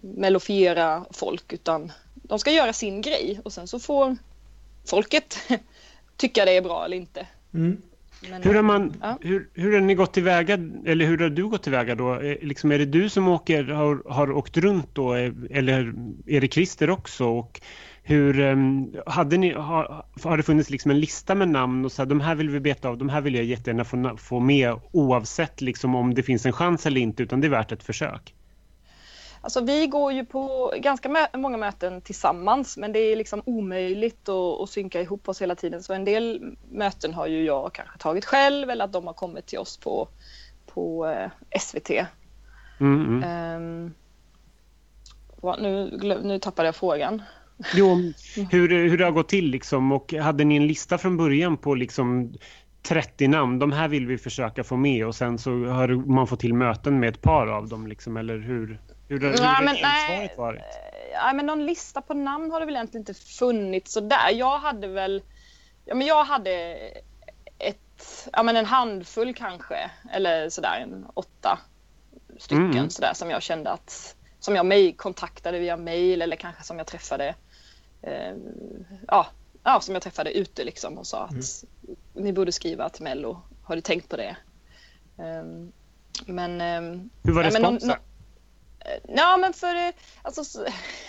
[0.00, 4.16] mellofiera folk utan de ska göra sin grej och sen så får
[4.84, 5.38] folket
[6.16, 7.26] tycka det är bra eller inte.
[7.54, 7.82] Mm.
[8.30, 9.18] Men, hur, har man, ja.
[9.20, 10.54] hur, hur har ni gått tillväga,
[10.86, 12.20] eller hur har du gått tillväga då?
[12.42, 15.12] Liksom, är det du som åker, har, har åkt runt då,
[15.50, 15.94] eller
[16.26, 17.24] är det Christer också?
[17.24, 17.60] Och
[18.02, 22.02] hur, ehm, hade ni, har, har det funnits liksom en lista med namn och så
[22.02, 24.74] här, de här vill vi beta av, de här vill jag jättegärna få, få med
[24.92, 28.34] oavsett liksom om det finns en chans eller inte, utan det är värt ett försök?
[29.42, 34.28] Alltså vi går ju på ganska mö många möten tillsammans men det är liksom omöjligt
[34.28, 35.82] att, att synka ihop oss hela tiden.
[35.82, 39.46] Så en del möten har ju jag kanske tagit själv eller att de har kommit
[39.46, 40.08] till oss på,
[40.66, 41.30] på eh,
[41.60, 41.90] SVT.
[42.80, 43.54] Mm, mm.
[43.56, 43.94] Um,
[45.58, 47.22] nu, nu tappade jag frågan.
[47.74, 48.12] Jo,
[48.50, 51.74] hur, hur det har gått till liksom och hade ni en lista från början på
[51.74, 52.32] liksom
[52.82, 56.40] 30 namn, de här vill vi försöka få med och sen så har man fått
[56.40, 58.78] till möten med ett par av dem liksom, eller hur?
[59.10, 60.62] Hur, hur ja, nej, varit?
[61.12, 64.30] Ja, men någon lista på namn har det väl egentligen inte funnits sådär.
[64.32, 65.22] Jag hade väl,
[65.84, 66.50] ja men jag hade
[67.58, 71.58] ett, ja men en handfull kanske, eller sådär en åtta
[72.38, 72.90] stycken mm.
[72.90, 76.86] sådär som jag kände att, som jag mig kontaktade via mail eller kanske som jag
[76.86, 77.34] träffade,
[78.02, 78.34] eh,
[79.08, 79.26] ja,
[79.64, 81.96] ja, som jag träffade ute liksom och sa att mm.
[82.12, 84.36] ni borde skriva till Mello, har du tänkt på det?
[85.16, 85.72] Um,
[86.26, 86.60] men...
[86.84, 87.94] Um, Hur var responsen?
[89.08, 90.64] Ja, men för eh, alltså,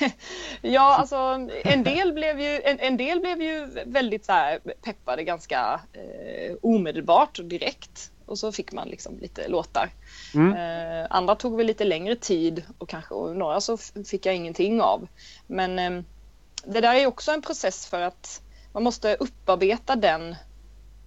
[0.62, 1.18] ja, alltså
[1.64, 6.56] en del blev ju, en, en del blev ju väldigt så här, peppade ganska eh,
[6.62, 9.90] omedelbart och direkt och så fick man liksom lite låtar.
[10.34, 10.54] Mm.
[10.54, 14.82] Eh, andra tog väl lite längre tid och kanske och några så fick jag ingenting
[14.82, 15.08] av.
[15.48, 16.04] Men eh,
[16.66, 18.42] det där är också en process för att
[18.74, 20.36] man måste upparbeta den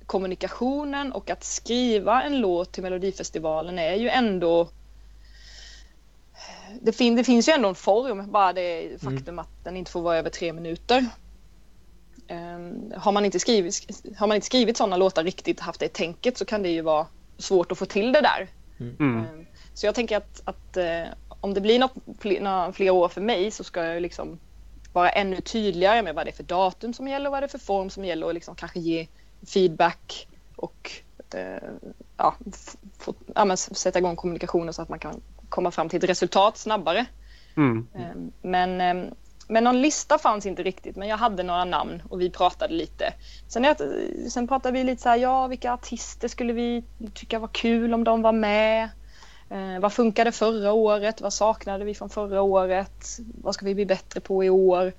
[0.06, 4.68] kommunikationen och att skriva en låt till Melodifestivalen är ju ändå
[6.82, 9.38] det, fin det finns ju ändå en form, bara det faktum mm.
[9.38, 11.06] att den inte får vara över tre minuter.
[12.28, 13.74] Um, har, man inte skrivit,
[14.16, 17.06] har man inte skrivit sådana låtar riktigt, haft det tänket, så kan det ju vara
[17.38, 18.48] svårt att få till det där.
[18.80, 19.18] Mm.
[19.18, 23.20] Um, så jag tänker att, att uh, om det blir något, några fler år för
[23.20, 24.38] mig så ska jag liksom
[24.92, 27.48] vara ännu tydligare med vad det är för datum som gäller och vad det är
[27.48, 29.08] för form som gäller och liksom kanske ge
[29.46, 30.90] feedback och
[31.34, 32.34] uh, ja,
[33.34, 35.20] ja, sätta igång kommunikationen så att man kan
[35.54, 37.06] komma fram till ett resultat snabbare.
[37.56, 37.88] Mm.
[37.94, 39.14] Ehm, men, ehm,
[39.48, 43.14] men någon lista fanns inte riktigt, men jag hade några namn och vi pratade lite.
[43.48, 43.76] Sen, jag,
[44.30, 46.84] sen pratade vi lite så här, ja vilka artister skulle vi
[47.14, 48.88] tycka var kul om de var med?
[49.50, 51.20] Eh, vad funkade förra året?
[51.20, 53.18] Vad saknade vi från förra året?
[53.42, 54.92] Vad ska vi bli bättre på i år?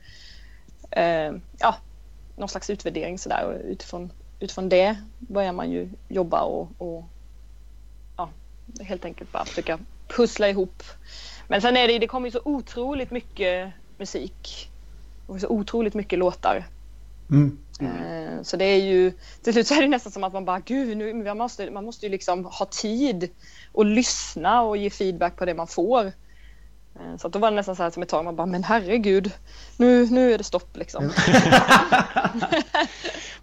[0.92, 1.76] Eh, ja,
[2.36, 7.04] någon slags utvärdering sådär och utifrån, utifrån det börjar man ju jobba och, och
[8.18, 8.30] ja,
[8.80, 10.84] helt enkelt bara försöka pussla ihop.
[11.48, 14.70] Men sen är det, det kommer ju så otroligt mycket musik
[15.28, 16.66] och så otroligt mycket låtar.
[17.30, 17.58] Mm.
[17.80, 18.44] Mm.
[18.44, 19.12] Så det är ju,
[19.44, 21.86] till slut så är det nästan som att man bara, gud, nu, man, måste, man
[21.86, 23.30] måste ju liksom ha tid
[23.72, 26.06] och lyssna och ge feedback på det man får.
[26.96, 28.64] Eh, så att då var det nästan så här som ett tag, man bara, men
[28.64, 29.32] herregud,
[29.78, 31.04] nu, nu är det stopp liksom.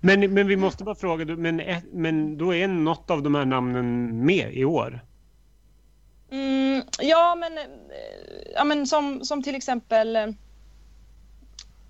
[0.01, 4.19] men, men vi måste bara fråga, men, men då är något av de här namnen
[4.27, 5.05] med i år?
[6.33, 7.65] Mm, ja, men, eh,
[8.55, 10.27] ja, men som, som till exempel eh,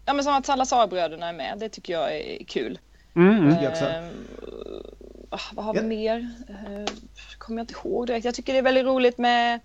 [0.05, 1.59] ja, men som att Salazar-bröderna är med.
[1.59, 2.79] Det tycker jag är kul.
[3.15, 3.49] Mm.
[3.49, 4.05] Eh,
[5.53, 5.87] vad har vi ja.
[5.87, 6.31] mer?
[6.49, 6.95] Eh,
[7.39, 8.25] kommer jag inte ihåg direkt.
[8.25, 9.61] Jag tycker det är väldigt roligt med,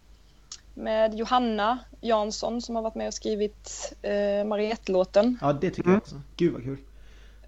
[0.74, 5.38] med Johanna Jansson som har varit med och skrivit eh, Mariette-låten.
[5.42, 6.22] Ja, det tycker jag också.
[6.36, 6.78] Gud vad kul.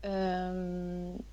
[0.03, 1.23] Um,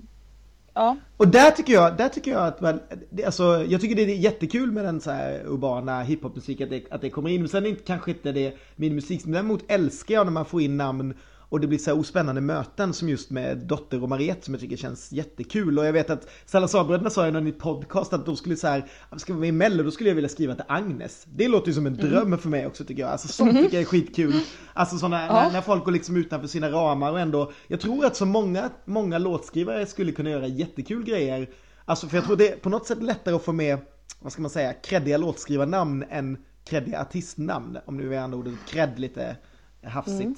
[0.77, 0.97] Ja.
[1.17, 2.81] Och där tycker jag, där tycker jag att man,
[3.27, 7.01] alltså, jag tycker det är jättekul med den så här urbana hiphopmusik att det, att
[7.01, 7.41] det kommer in.
[7.41, 9.25] Men sen är det kanske inte det min musik.
[9.25, 11.15] Men däremot älskar jag när man får in namn
[11.49, 14.61] och det blir så här ospännande möten som just med Dotter och Mariette som jag
[14.61, 15.79] tycker känns jättekul.
[15.79, 19.33] Och jag vet att Salazarbröderna sa i någon podcast att de skulle så här, ska
[19.33, 21.27] vi vara med i Mello då skulle jag vilja skriva till Agnes.
[21.35, 22.39] Det låter ju som en dröm mm.
[22.39, 23.11] för mig också tycker jag.
[23.11, 24.35] Alltså sånt tycker jag är skitkul.
[24.73, 25.33] Alltså sådana, ja.
[25.33, 28.71] när, när, folk går liksom utanför sina ramar och ändå, jag tror att så många,
[28.85, 31.51] många låtskrivare skulle kunna göra jättekul grejer.
[31.85, 33.79] Alltså för jag tror det är på något sätt lättare att få med,
[34.21, 37.79] vad ska man säga, kreddiga låtskrivarnamn än kreddiga artistnamn.
[37.85, 39.37] Om nu är andra ordet kredd lite
[39.83, 40.21] hafsigt.
[40.21, 40.37] Mm.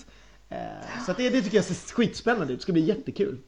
[0.50, 3.38] Eh, så det, det tycker jag ser skitspännande ut, det ska bli jättekul.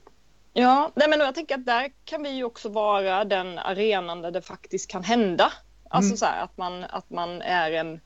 [0.52, 4.30] Ja, nej men jag tänker att där kan vi ju också vara den arenan där
[4.30, 5.52] det faktiskt kan hända.
[5.90, 6.16] Alltså mm.
[6.16, 8.00] så här, att man, att man är en,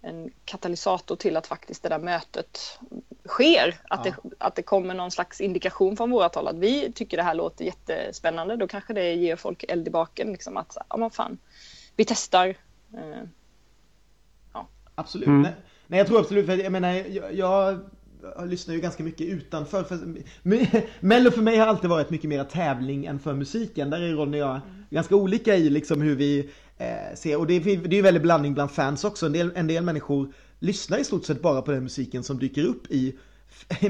[0.00, 2.78] en katalysator till att faktiskt det där mötet
[3.28, 3.80] sker.
[3.88, 4.14] Att, ja.
[4.22, 7.34] det, att det kommer någon slags indikation från vårat håll att vi tycker det här
[7.34, 8.56] låter jättespännande.
[8.56, 10.32] Då kanske det ger folk eld i baken.
[10.32, 11.38] Liksom att, ja men fan,
[11.96, 12.48] vi testar.
[12.94, 13.22] Eh,
[14.52, 14.68] ja.
[14.94, 15.28] Absolut.
[15.28, 15.42] Mm.
[15.42, 15.54] Nej,
[15.86, 17.80] nej, jag tror absolut, för jag menar, jag, jag
[18.36, 19.82] jag lyssnar ju ganska mycket utanför.
[19.82, 19.98] För,
[21.00, 23.90] Mello för mig har alltid varit mycket mer tävling än för musiken.
[23.90, 24.84] Där är Ronny och jag mm.
[24.90, 27.36] ganska olika i liksom hur vi eh, ser.
[27.36, 29.26] Och det är, det är ju väldigt blandning bland fans också.
[29.26, 32.64] En del, en del människor lyssnar i stort sett bara på den musiken som dyker
[32.64, 33.16] upp i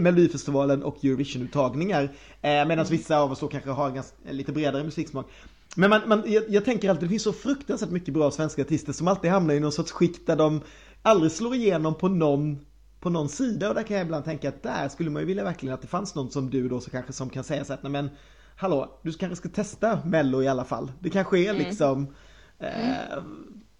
[0.00, 2.02] Melodifestivalen och Eurovision-uttagningar.
[2.02, 2.08] Eh,
[2.42, 2.86] Medan mm.
[2.86, 5.30] vissa av oss då kanske har ganska, lite bredare musiksmak.
[5.76, 8.92] Men man, man, jag, jag tänker alltid, det finns så fruktansvärt mycket bra svenska artister
[8.92, 10.60] som alltid hamnar i någon sorts skikt där de
[11.02, 12.58] aldrig slår igenom på någon
[13.00, 15.44] på någon sida och där kan jag ibland tänka att där skulle man ju vilja
[15.44, 17.82] verkligen att det fanns någon som du då så kanske som kan säga så att
[17.82, 18.10] nej men
[18.56, 20.92] hallå, du kanske ska testa mello i alla fall.
[21.00, 21.56] Det kanske är mm.
[21.56, 22.14] liksom
[22.58, 23.22] eh,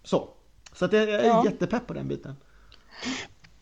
[0.03, 0.29] så.
[0.73, 1.45] Så att jag är ja.
[1.45, 2.35] jättepepp på den biten.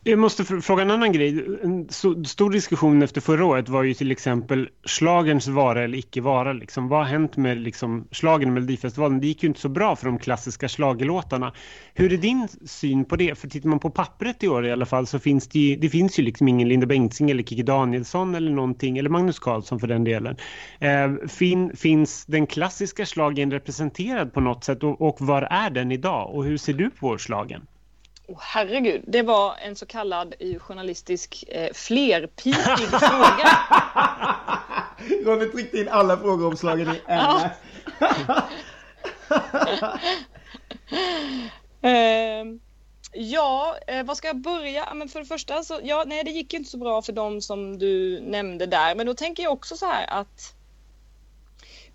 [0.02, 1.44] Jag måste fråga en annan grej.
[1.62, 1.88] En
[2.24, 6.52] stor diskussion efter förra året var ju till exempel slagens vara eller icke vara.
[6.52, 6.88] Liksom.
[6.88, 9.20] Vad har hänt med liksom, slagen i Melodifestivalen?
[9.20, 11.52] Det gick ju inte så bra för de klassiska slagelåtarna.
[11.94, 13.38] Hur är din syn på det?
[13.38, 15.88] För tittar man på pappret i år i alla fall så finns det ju, det
[15.88, 19.86] finns ju liksom ingen Linda Bengtzing eller Kikki Danielsson eller någonting, eller Magnus Carlsson för
[19.86, 20.36] den delen.
[20.78, 25.92] Eh, fin, finns den klassiska slagen representerad på något sätt och, och var är den
[25.92, 26.34] idag?
[26.34, 27.66] Och hur ser du på slagen?
[28.30, 32.54] Oh, herregud, det var en så kallad journalistisk eh, flerpipig
[33.00, 33.48] fråga.
[35.24, 37.20] Ronny tryckte in alla frågor om slagen i en.
[41.84, 42.58] uh,
[43.12, 44.94] ja, eh, vad ska jag börja?
[44.94, 47.40] Men för det första så, ja, nej det gick ju inte så bra för dem
[47.40, 48.94] som du nämnde där.
[48.94, 50.54] Men då tänker jag också så här att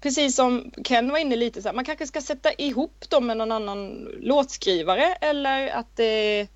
[0.05, 3.37] precis som Ken var inne lite så här, man kanske ska sätta ihop dem med
[3.37, 6.47] någon annan låtskrivare eller att det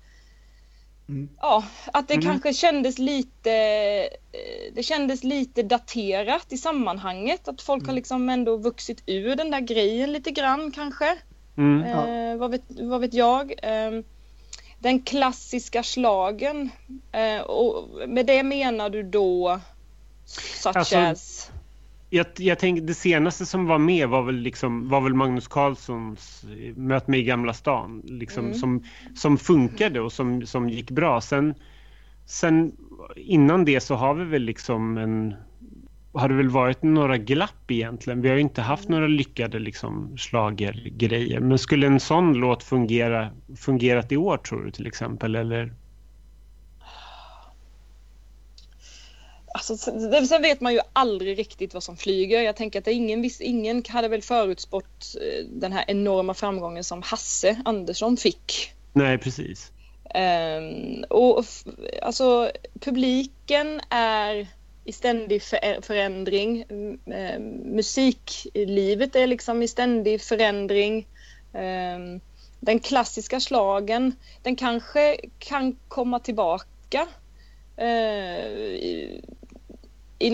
[1.08, 1.28] mm.
[1.40, 2.26] Ja, att det mm.
[2.26, 3.52] kanske kändes lite
[4.32, 7.88] eh, Det kändes lite daterat i sammanhanget att folk mm.
[7.88, 11.16] har liksom ändå vuxit ur den där grejen lite grann kanske.
[11.56, 11.82] Mm.
[11.82, 13.54] Eh, vad, vet, vad vet jag.
[13.62, 14.02] Eh,
[14.78, 16.70] den klassiska slagen
[17.12, 19.60] eh, och med det menar du då
[20.24, 21.50] such alltså, as
[22.10, 26.44] jag, jag tänker det senaste som var med var väl, liksom, var väl Magnus Carlssons
[26.76, 28.02] Möt mig i Gamla stan.
[28.04, 28.54] Liksom, mm.
[28.54, 28.84] som,
[29.14, 31.20] som funkade och som, som gick bra.
[31.20, 31.54] Sen,
[32.26, 32.72] sen
[33.16, 35.34] innan det så har vi väl liksom en
[36.12, 38.20] har det väl varit några glapp egentligen.
[38.20, 41.40] Vi har ju inte haft några lyckade liksom, slagergrejer.
[41.40, 45.36] Men skulle en sån låt fungera fungerat i år tror du till exempel?
[45.36, 45.74] Eller?
[49.54, 49.76] Alltså,
[50.26, 52.42] sen vet man ju aldrig riktigt vad som flyger.
[52.42, 57.62] Jag tänker att ingen, ingen hade väl förutspått eh, den här enorma framgången som Hasse
[57.64, 58.72] Andersson fick.
[58.92, 59.72] Nej, precis.
[60.14, 61.44] Um, och
[62.02, 64.46] alltså publiken är
[64.84, 65.42] i ständig
[65.82, 66.64] förändring.
[66.70, 71.06] Um, musiklivet är liksom i ständig förändring.
[71.52, 72.20] Um,
[72.60, 77.06] den klassiska slagen, den kanske kan komma tillbaka.
[77.78, 79.20] Uh,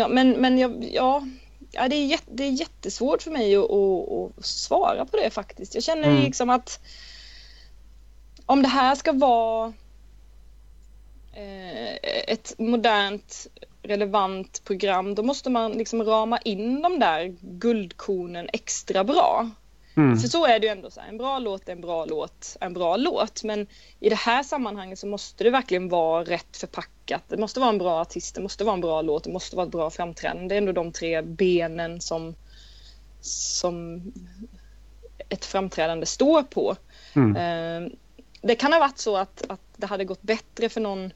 [0.08, 1.26] men men jag, ja,
[1.72, 5.30] ja det, är jätte, det är jättesvårt för mig att, att, att svara på det
[5.30, 5.74] faktiskt.
[5.74, 6.22] Jag känner mm.
[6.22, 6.80] liksom att
[8.46, 9.72] om det här ska vara
[11.32, 11.94] eh,
[12.26, 13.46] ett modernt
[13.82, 19.50] relevant program då måste man liksom rama in de där guldkornen extra bra.
[19.96, 20.18] Mm.
[20.18, 22.56] För så är det ju ändå så här, en bra låt är en bra låt,
[22.60, 23.44] en bra låt.
[23.44, 23.66] Men
[24.00, 27.22] i det här sammanhanget så måste det verkligen vara rätt förpackat.
[27.28, 29.66] Det måste vara en bra artist, det måste vara en bra låt, det måste vara
[29.66, 30.48] ett bra framträdande.
[30.48, 32.34] Det är ändå de tre benen som,
[33.20, 34.02] som
[35.28, 36.76] ett framträdande står på.
[37.14, 37.36] Mm.
[37.36, 37.92] Eh,
[38.42, 41.12] det kan ha varit så att, att det hade gått bättre för någon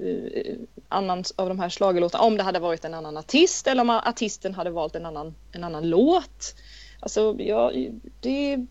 [0.00, 0.56] uh,
[0.88, 4.54] annan av de här slagelåtarna om det hade varit en annan artist eller om artisten
[4.54, 6.54] hade valt en annan, en annan låt.
[7.00, 7.72] Alltså, ja,
[8.20, 8.66] det,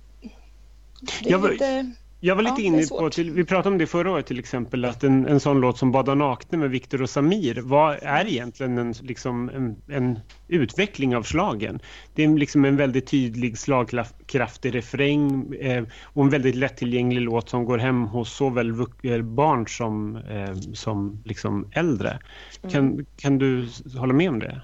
[1.21, 1.91] det är jag, lite...
[2.19, 4.85] Jag var lite Ja, inne på, till, vi pratade om det förra året till exempel,
[4.85, 8.77] att en, en sån låt som Bada nakna med Viktor och Samir vad är egentligen
[8.77, 11.79] en, liksom en, en utveckling av slagen.
[12.15, 17.65] Det är liksom en väldigt tydlig slagkraftig refräng eh, och en väldigt lättillgänglig låt som
[17.65, 18.73] går hem hos såväl
[19.23, 22.09] barn som, eh, som liksom äldre.
[22.09, 22.71] Mm.
[22.71, 23.67] Kan, kan du
[23.97, 24.61] hålla med om det?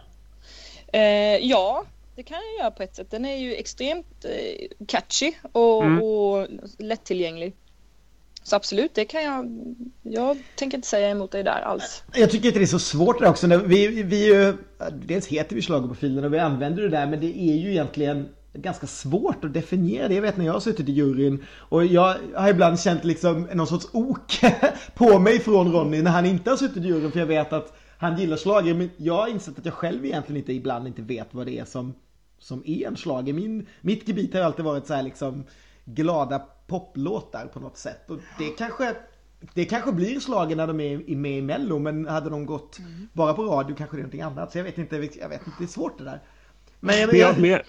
[0.93, 1.83] Eh, ja,
[2.21, 3.11] det kan jag göra på ett sätt.
[3.11, 6.01] Den är ju extremt eh, catchy och, Mm.
[6.03, 6.47] och
[6.79, 7.53] lättillgänglig.
[8.43, 9.45] Så absolut, det kan jag.
[10.03, 12.03] Jag tänker inte säga emot dig där alls.
[12.13, 13.47] Jag tycker inte det är så svårt där också.
[13.47, 14.57] Vi, vi, är ju-
[15.05, 18.87] dels heter vi schlagerprofilen och vi använder det där men det är ju egentligen ganska
[18.87, 20.13] svårt att definiera det.
[20.15, 23.67] Jag vet när jag har suttit i juryn och jag har ibland känt liksom någon
[23.67, 24.31] sorts ok
[24.95, 27.73] på mig från Ronny när han inte har suttit i juryn för jag vet att
[27.97, 31.27] han gillar schlager men jag har insett att jag själv egentligen inte ibland inte vet
[31.31, 31.93] vad det är som,
[32.41, 33.33] som är en schlager.
[33.33, 35.43] Min, mitt gebit har alltid varit så här liksom
[35.85, 38.95] glada poplåtar på något sätt och det kanske
[39.53, 42.77] det kanske blir slagen när de är i- med i mello men hade de gått
[43.13, 44.51] bara på radio kanske det är någonting annat.
[44.51, 46.19] Så jag vet inte, jag vet inte, det är svårt det där.
[46.79, 47.61] Men, jag, Men jag, men jag,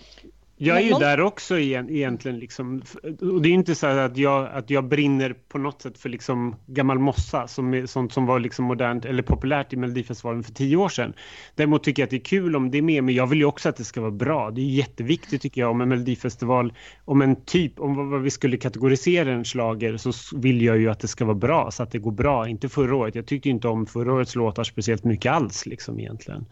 [0.67, 2.39] jag, är ju där också igen, egentligen.
[2.39, 2.83] Liksom,
[3.21, 6.57] och det är inte så att jag, att jag brinner på något sätt för liksom
[6.67, 10.77] gammal mossa, som är sånt som var liksom modernt eller populärt i Melodifestivalen för tio
[10.77, 11.13] år sedan.
[11.55, 13.45] Däremot tycker jag att det är kul om det är med, men jag vill ju
[13.45, 14.51] också att det ska vara bra.
[14.51, 16.73] Det är jätteviktigt tycker jag om en Melodifestival,
[17.05, 21.01] om en typ, om vad- vi skulle kategorisera en slager så vill jag ju att
[21.01, 22.49] det ska vara bra, så att det går bra.
[22.49, 23.15] Inte förra året.
[23.15, 26.47] Jag tyckte inte om förra årets låtar speciellt mycket alls liksom egentligen.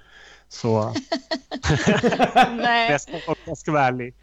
[0.49, 0.93] Så
[2.51, 2.91] Nej.
[2.91, 3.01] jag
[3.59, 4.15] ska, vara ärlig.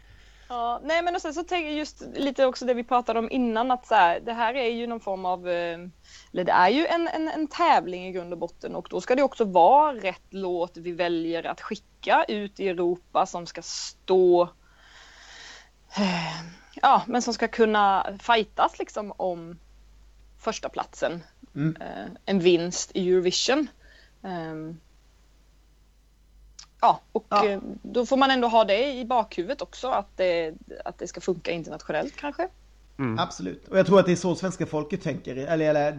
[0.48, 3.30] Ja, nej men och sen så tänker jag just lite också det vi pratade om
[3.30, 5.78] innan att så här, det här är ju någon form av, eh,
[6.32, 9.14] eller det är ju en, en, en tävling i grund och botten och då ska
[9.14, 14.42] det också vara rätt låt vi väljer att skicka ut i Europa som ska stå,
[15.96, 16.42] eh,
[16.82, 19.58] ja men som ska kunna fightas liksom om
[20.38, 21.22] första platsen
[21.54, 21.76] Mm.
[21.80, 23.68] eh, en vinst i Eurovision.
[26.80, 27.46] Ja, och Ja.
[27.48, 30.54] eh, då får man ändå ha det i bakhuvudet också att det,
[30.84, 32.48] att det ska funka internationellt kanske.
[33.18, 33.68] Absolut.
[33.68, 35.36] Och jag tror att det är så svenska folket tänker.
[35.36, 35.92] Eller, eller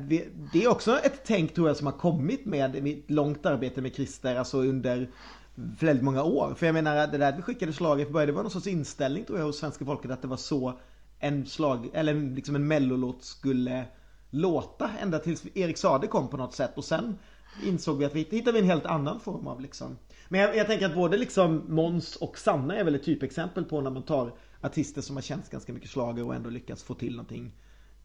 [0.54, 3.96] det- är också ett tänk tror jag som har kommit med mitt långt arbete med
[3.96, 5.10] Christer, alltså under
[5.56, 6.54] väldigt många år.
[6.58, 9.24] För jag menar det där vi skickade slaget för början, det var någon sorts inställning
[9.26, 10.74] tror jag hos svenska folket att det var så
[11.20, 13.86] en slag, eller en- liksom en mellolåt skulle
[14.30, 17.18] låta ända tills Erik Sade kom på något sätt och sen
[17.66, 19.98] insåg vi att vi hittade vi en helt annan form av liksom.
[20.32, 23.82] Men jag, jag tänker att både liksom Måns och Sanna är väl ett typexempel på
[23.82, 27.12] när man tar artister som har känt ganska mycket slager och ändå lyckats få till
[27.12, 27.52] någonting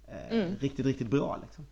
[0.09, 1.67] eh, riktigt, riktigt bra liksom.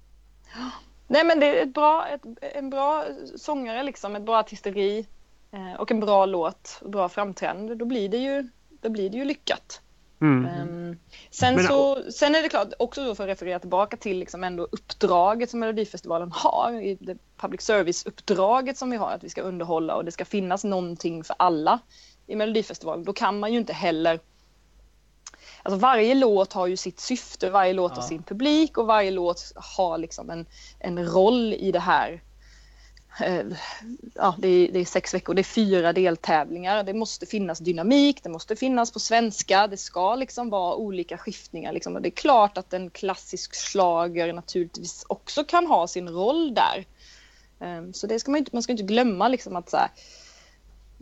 [1.07, 3.05] Nej men det är ett bra, ett, en bra
[3.36, 5.07] sångare liksom, ett bra artisteri
[5.50, 7.74] eh, och en bra låt, bra framträdande.
[7.74, 8.48] Då blir det ju,
[8.80, 9.80] då blir det ju lyckat.
[10.22, 10.44] Mm.
[10.44, 10.98] Ehm,
[11.30, 14.44] sen, Men- så, sen är det klart, också då för att referera tillbaka till liksom
[14.44, 19.42] ändå uppdraget som Melodifestivalen har, i det public service-uppdraget som vi har, att vi ska
[19.42, 21.78] underhålla och det ska finnas någonting för alla
[22.26, 23.04] i Melodifestivalen.
[23.04, 24.20] Då kan man ju inte heller
[25.62, 28.08] Alltså varje låt har ju sitt syfte, varje låt har Ja.
[28.08, 30.46] sin publik och varje låt har liksom en,
[30.78, 32.22] en roll i det här.
[33.20, 33.44] Eh,
[34.14, 36.84] ja, det är, det är sex veckor, det är fyra deltävlingar.
[36.84, 39.66] Det måste finnas dynamik, det måste finnas på svenska.
[39.66, 41.72] Det ska liksom vara olika skiftningar.
[41.72, 41.96] Liksom.
[41.96, 46.86] Och det är klart att en klassisk slager naturligtvis också kan ha sin roll där.
[47.60, 49.90] Ehm, så det ska man, inte, man ska inte glömma liksom att så här,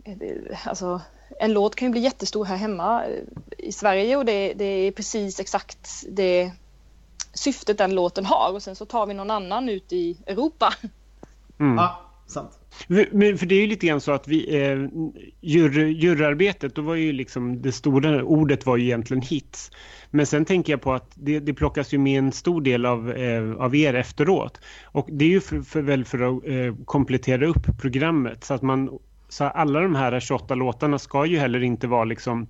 [0.05, 1.01] eh, alltså,
[1.39, 3.23] en låt kan ju bli jättestor här hemma eh,
[3.57, 6.51] i Sverige och det, det är precis exakt det
[7.33, 10.73] syftet den låten har och sen så tar vi någon annan ut i Europa.
[11.61, 11.75] Mm.
[11.75, 12.59] Ja, sant.
[13.11, 14.77] Men för det är ju lite grann så att vi, eh,
[15.41, 19.71] jury, juryarbetet, då var ju liksom det stora ordet var ju egentligen hits.
[20.09, 23.11] Men sen tänker jag på att det, det plockas ju med en stor del av,
[23.11, 24.59] eh, av er efteråt.
[24.83, 28.61] Och det är ju för, för, väl för att eh, komplettera upp programmet så att
[28.61, 28.99] man,
[29.29, 32.47] så alla de här 28 låtarna ska ju heller inte vara liksom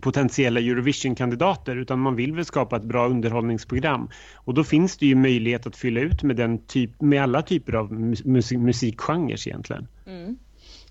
[0.00, 4.10] potentiella Eurovision-kandidater utan man vill väl skapa ett bra underhållningsprogram.
[4.34, 7.72] Och då finns det ju möjlighet att fylla ut med, den typ, med alla typer
[7.72, 7.92] av
[8.24, 9.88] musik, musikgenrer egentligen.
[10.06, 10.38] Mm.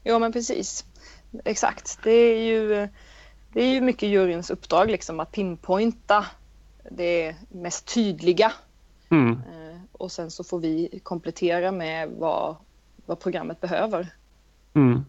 [0.03, 0.85] Ja men precis.
[1.45, 1.99] Exakt.
[2.03, 2.88] Det är ju,
[3.53, 6.25] det är ju mycket juryns uppdrag liksom att pinpointa
[6.91, 8.51] det mest tydliga.
[9.09, 9.31] Mm.
[9.31, 12.55] Eh, Och sen så får vi komplettera med vad,
[13.05, 14.07] vad programmet behöver.
[14.73, 15.05] Mm.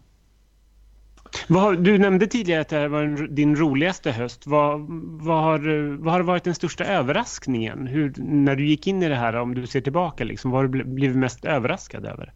[1.47, 4.47] Vad har, du nämnde tidigare att det här var en, din roligaste höst.
[4.47, 4.81] Vad,
[5.23, 7.87] vad, har, vad har varit den största överraskningen?
[7.87, 10.69] Hur, när du gick in i det här, om du ser tillbaka, liksom, vad har
[10.69, 12.33] du blivit mest överraskad över?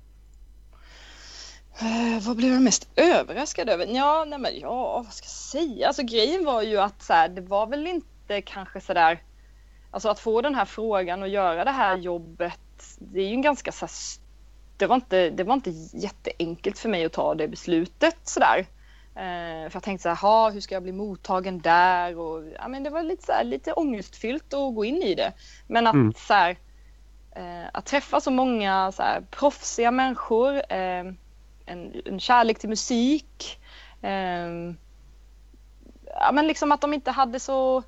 [1.82, 3.86] Uh, vad blev jag mest överraskad över?
[3.86, 5.86] Ja, nej men ja, vad ska jag säga?
[5.86, 9.20] Alltså grejen var ju att så här, det var väl inte kanske sådär
[9.92, 12.60] Alltså att få den här frågan och göra det här jobbet,
[12.98, 13.92] det är ju en ganska så här,
[14.76, 18.66] det var inte, det var inte jätteenkelt för mig att ta det beslutet sådär.
[19.14, 22.18] Eh, för jag tänkte så här, hur ska jag bli mottagen där?
[22.18, 25.32] Och, ja, men det var lite, så här, lite ångestfyllt att gå in i det.
[25.66, 26.12] Men att, mm.
[26.16, 26.56] så här,
[27.36, 31.04] eh, att träffa så många så här, proffsiga människor, eh,
[31.66, 33.58] en, en kärlek till musik.
[36.14, 37.82] Ja, men liksom att de inte hade så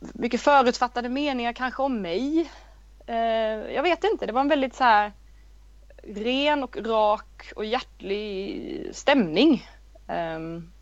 [0.00, 2.50] mycket förutfattade meningar kanske om mig.
[3.74, 5.12] Jag vet inte, det var en väldigt så här
[6.02, 9.68] ren och rak och hjärtlig stämning.
[10.08, 10.72] Um,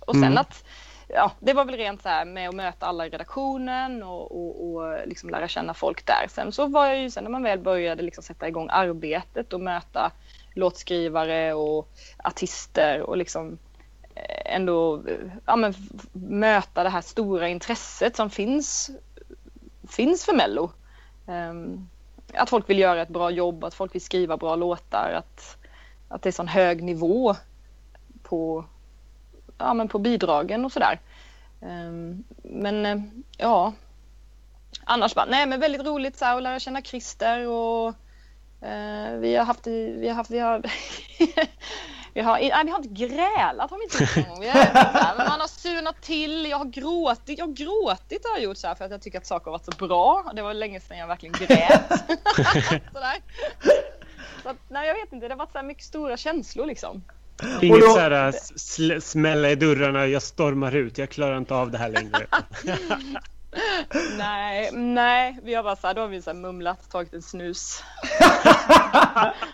[0.00, 0.38] och sen mm.
[0.38, 0.64] att,
[1.08, 4.66] ja, det var väl rent så här med att möta alla i redaktionen och, och,
[4.66, 6.26] och liksom lära känna folk där.
[6.28, 9.60] Sen så var jag ju, sen när man väl började liksom sätta igång arbetet och
[9.60, 10.12] möta
[10.54, 11.88] låtskrivare och
[12.18, 13.58] artister och liksom
[14.14, 15.02] eh, ändå
[15.46, 15.74] ja, men,
[16.12, 18.90] möta det här stora intresset som finns,
[19.88, 20.70] finns för Mello.
[21.26, 21.88] Um,
[22.34, 25.56] att folk vill göra ett bra jobb, att folk vill skriva bra låtar, att,
[26.08, 27.36] att det är sån hög nivå
[28.22, 28.64] på,
[29.58, 31.00] ja, men på bidragen och sådär.
[31.60, 32.96] Ehm, men eh,
[33.36, 33.72] ja,
[34.84, 37.88] annars bara, nej men väldigt roligt så här, att lära känna Christer och
[38.68, 40.62] eh, vi har haft, vi har haft, vi har
[42.18, 44.44] Vi har, nej, vi har inte grälat har vi inte någon gång.
[45.16, 47.38] men man har surnat till, jag har gråtit.
[47.38, 49.52] Jag har gråtit har jag gjort så här för att jag tycker att saker har
[49.52, 50.32] varit så bra.
[50.34, 51.88] Det var länge sedan jag verkligen grät.
[52.92, 53.16] Sådär.
[54.42, 57.04] Så att, nej, jag vet inte, det har varit så mycket stora känslor liksom.
[57.62, 57.88] Inget då...
[57.88, 61.88] så här sl smälla i dörrarna, jag stormar ut, jag klarar inte av det här
[61.88, 62.26] längre.
[64.18, 67.22] nej, nej, vi har bara så här, då har vi så här mumlat, tagit en
[67.22, 67.82] snus.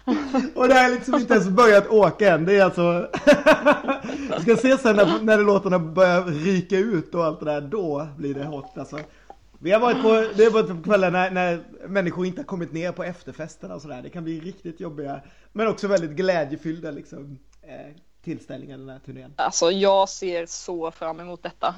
[0.55, 2.45] och det har liksom inte ens börjat åka än.
[2.45, 3.11] Det är alltså...
[4.37, 8.09] Vi ska se sen när, när låtarna börjar ryka ut och allt det där, då
[8.17, 8.99] blir det hot alltså.
[9.59, 12.73] Vi har varit på, det har varit på kvällar när, när människor inte har kommit
[12.73, 14.03] ner på efterfesterna och sådär.
[14.03, 15.21] Det kan bli riktigt jobbiga,
[15.53, 17.95] men också väldigt glädjefyllda liksom, eh,
[18.25, 19.33] tillställningar den här turnén.
[19.37, 21.75] Alltså jag ser så fram emot detta.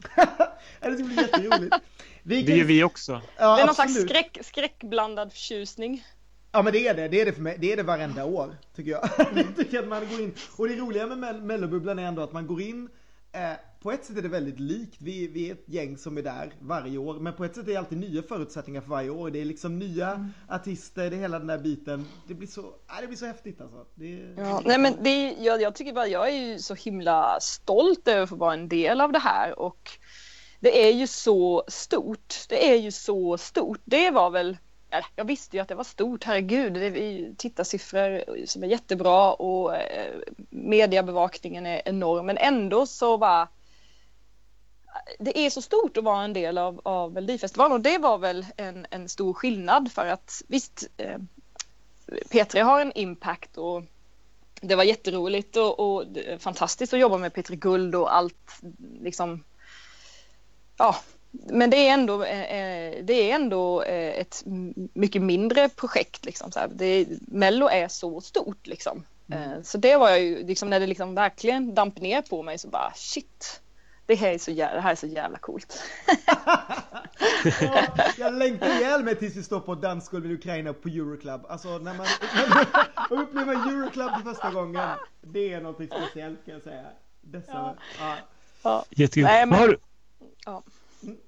[0.80, 1.76] det ska bli jätteroligt.
[2.22, 2.46] Vi kan...
[2.46, 3.22] Det gör vi också.
[3.38, 6.04] Ja, det är någon slags skräck, skräckblandad förtjusning.
[6.52, 8.56] Ja men det är det, det är det för mig, det är det varenda år
[8.76, 9.08] tycker jag.
[9.34, 12.46] jag tycker att man går in, och det roliga med mellobubblan är ändå att man
[12.46, 12.88] går in
[13.32, 13.52] eh,
[13.82, 16.52] på ett sätt är det väldigt likt, vi, vi är ett gäng som är där
[16.60, 19.30] varje år, men på ett sätt är det alltid nya förutsättningar för varje år.
[19.30, 20.32] Det är liksom nya mm.
[20.48, 22.06] artister, det är hela den där biten.
[22.28, 23.86] Det blir så, äh, det blir så häftigt alltså.
[23.94, 28.08] Det, ja, nej men det, jag, jag tycker bara, jag är ju så himla stolt
[28.08, 29.90] över att få vara en del av det här och
[30.60, 32.34] det är ju så stort.
[32.48, 33.80] Det är ju så stort.
[33.84, 34.56] Det var väl
[34.90, 36.72] Äh, jag visste ju att det var stort, herregud.
[36.72, 40.14] Det är tittarsiffror som är jättebra och eh,
[40.50, 42.26] mediebevakningen är enorm.
[42.26, 43.48] Men ändå så var
[45.18, 48.46] det är så stort att vara en del av, av Melodifestivalen och det var väl
[48.56, 51.18] en, en stor skillnad för att visst eh,
[52.06, 53.82] P3 har en impact och
[54.60, 56.04] det var jätteroligt och, och
[56.38, 58.60] fantastiskt att jobba med P3 Guld och allt
[59.00, 59.44] liksom
[60.76, 60.96] ja
[61.30, 64.42] men det är ändå, eh, eh, det är ändå eh, ett
[64.94, 66.24] mycket mindre projekt.
[66.24, 66.68] Liksom, så här.
[66.74, 68.66] Det, Mello är så stort.
[68.66, 69.04] Liksom.
[69.32, 69.64] Mm.
[69.64, 72.68] Så det var jag ju, liksom, när det liksom verkligen damp ner på mig så
[72.68, 73.60] bara shit.
[74.06, 75.82] Det här är så jävla, det här är så jävla coolt.
[77.60, 77.86] ja,
[78.18, 81.46] jag längtar ihjäl mig tills vi står på dansgolvet i Ukraina på Euroclub.
[81.48, 82.06] Alltså när man,
[83.22, 84.88] upplever Euroclub för första gången.
[85.20, 86.86] Det är något speciellt kan jag säga.
[87.20, 87.76] Dessa, ja.
[87.98, 88.16] ja.
[88.62, 88.84] ja.
[88.90, 89.22] Jättekul.
[89.22, 89.76] Nej, men, har,
[90.44, 90.62] ja.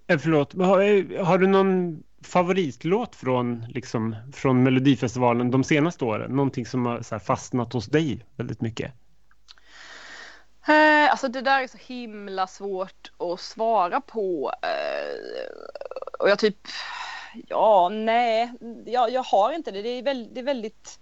[0.07, 6.37] Eh, förlåt, har, eh, har du någon favoritlåt från, liksom, från Melodifestivalen de senaste åren?
[6.37, 8.93] Någonting som har så fastnat hos dig väldigt mycket?
[10.69, 14.53] Eh, alltså det där är så himla svårt att svara på.
[14.63, 15.53] Eh,
[16.19, 16.57] och jag typ,
[17.49, 18.53] ja, nej,
[18.87, 19.83] jag, jag har inte det.
[19.83, 20.99] Det är, väldigt, det är väldigt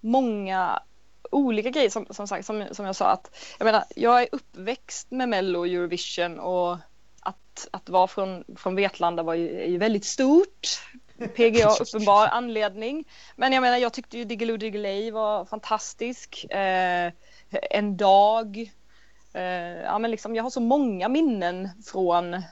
[0.00, 0.82] många
[1.30, 5.10] olika grejer som, som sagt, som, som jag sa att jag menar, jag är uppväxt
[5.10, 6.78] med Mello och Eurovision och
[7.70, 10.80] att, vara från, från Vetlanda var ju, är ju väldigt stort.
[11.34, 13.04] PGA uppenbar anledning.
[13.36, 16.44] Men jag menar, jag tyckte ju Diggiloo Diggiley var fantastisk.
[16.44, 17.12] Eh,
[17.50, 18.72] en dag.
[19.32, 22.42] Eh, ja, men liksom, jag har så många minnen från,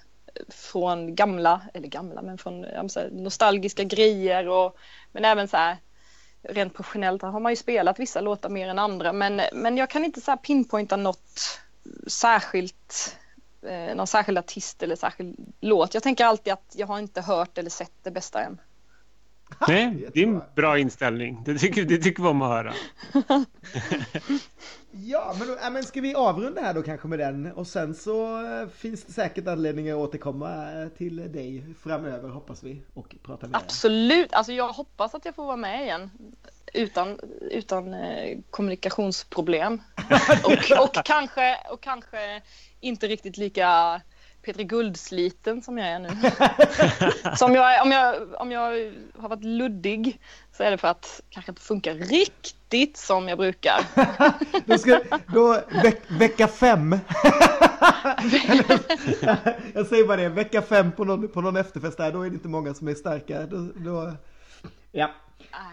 [0.49, 4.49] från gamla, eller gamla, men från säga, nostalgiska grejer.
[4.49, 4.77] Och,
[5.13, 5.77] men även så här,
[6.43, 9.13] rent professionellt har man ju spelat vissa låtar mer än andra.
[9.13, 11.61] Men, men jag kan inte så här pinpointa något
[12.07, 13.17] särskilt
[13.63, 15.95] eh, någon särskild artist eller särskild låt.
[15.95, 18.61] Jag tänker alltid att jag har inte hört eller sett det bästa än.
[19.69, 21.43] Nej, det är en bra inställning.
[21.45, 22.75] Det tycker, det tycker vi om att höra.
[24.95, 27.53] Ja, men, då, men ska vi avrunda här då kanske med den?
[27.53, 32.63] Och sen så eh, finns det säkert anledning att återkomma eh, till dig framöver hoppas
[32.63, 36.11] vi och prata med Absolut, alltså jag hoppas att jag får vara med igen
[36.73, 39.83] utan, utan eh, kommunikationsproblem.
[40.45, 42.43] och, och, kanske, och kanske
[42.81, 44.01] inte riktigt lika
[44.43, 46.09] Petri Guldsliten som jag är nu.
[47.37, 50.21] så om jag, om, jag, om jag har varit luddig
[50.53, 53.81] så är det för att kanske inte funkar riktigt som jag brukar.
[54.67, 56.99] då ska, då, veck, vecka fem.
[59.75, 62.35] jag säger bara det, vecka fem på någon, på någon efterfest där, då är det
[62.35, 63.47] inte många som är starka.
[63.47, 64.13] Då, då
[64.93, 65.11] ja,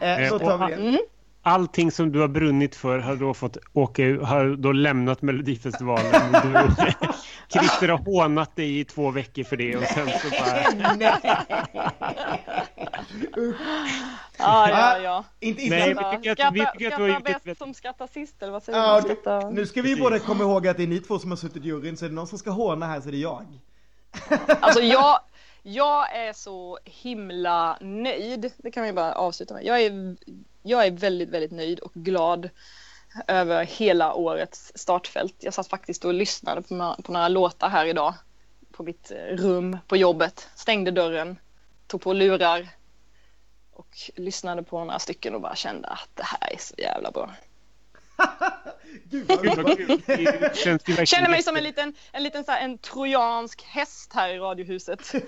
[0.02, 0.82] eh, så tar vi det.
[0.82, 1.00] Mm
[1.42, 6.32] allting som du har brunnit för har då fått åka har då lämnat Melodifestivalen.
[6.44, 10.62] Du, Christer har hånat dig i två veckor för det och sen så bara...
[14.38, 15.24] ja, ja, ja.
[15.40, 15.76] Inte, inte.
[15.76, 17.58] Nej, vi tycker att, vi tycker att du har gjort ett...
[17.58, 19.02] som skrattar sist, eller vad säger ja, du?
[19.02, 19.52] Skrattar...
[19.52, 21.68] Nu ska vi båda komma ihåg att det är ni två som har suttit i
[21.68, 23.46] juryn, så är det någon som ska håna här så är det jag.
[24.62, 25.20] alltså jag,
[25.74, 29.66] jag är så himla nöjd, det kan vi bara avsluta med.
[29.66, 30.16] Jag är
[30.64, 32.50] jag är väldigt, väldigt nöjd och glad
[33.28, 35.36] över hela årets startfält.
[35.40, 38.14] Jag satt faktiskt och lyssnade på några, på några låtar här idag
[38.72, 41.40] på mitt rum på jobbet, stängde dörren,
[41.88, 42.70] tog på lurar
[43.72, 47.34] och lyssnade på några stycken och bara kände att det här är så jävla bra.
[49.04, 50.02] Gud vad kul!
[51.06, 55.12] Känner mig som en liten, en liten så här, en trojansk häst här i radiohuset.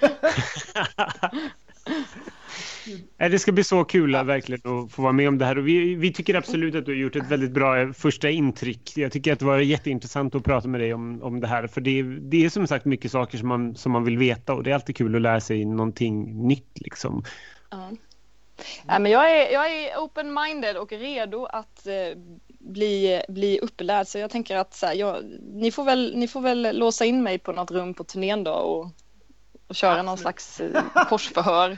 [3.17, 5.57] Det ska bli så kul verkligen att få vara med om det här.
[5.57, 8.97] Och vi, vi, tycker absolut att du har gjort ett väldigt bra eh, första intryck.
[8.97, 11.67] Jag tycker att det var jätteintressant att prata med dig om, om det här.
[11.67, 14.63] För det, det är som sagt mycket saker som man, som man vill veta och
[14.63, 16.81] det är alltid kul att lära sig någonting nytt.
[16.81, 17.23] Liksom.
[17.69, 17.89] Ja.
[18.87, 22.17] Ja, men jag är, jag är open-minded och redo att eh,
[22.63, 24.07] bli, bli upplärd.
[24.07, 25.23] Så jag tänker att så här, jag,
[25.53, 28.51] ni, får väl, ni får väl låsa in mig på något rum på turnén då
[28.51, 28.91] och
[29.71, 30.05] och köra Absolut.
[30.05, 31.77] någon slags eh, korsförhör.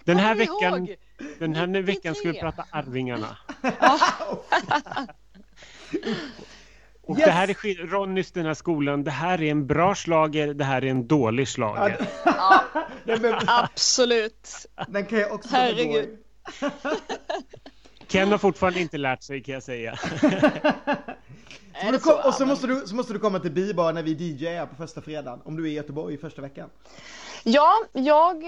[0.04, 0.88] den här veckan,
[1.38, 3.36] den här veckan ska vi prata Arvingarna.
[7.04, 7.26] Och yes.
[7.26, 9.04] det här är Ronnys den här skolan.
[9.04, 12.06] Det här är en bra slager, det här är en dålig slager.
[12.24, 12.64] Ja,
[13.46, 14.66] absolut.
[14.88, 16.18] Den kan jag också Herregud.
[18.12, 19.98] Ken har fortfarande inte lärt sig kan jag säga.
[21.92, 22.28] Så så?
[22.28, 25.00] Och så måste, du, så måste du komma till Bibar när vi DJar på första
[25.00, 26.70] fredagen, om du är i Göteborg första veckan.
[27.44, 28.44] Ja, jag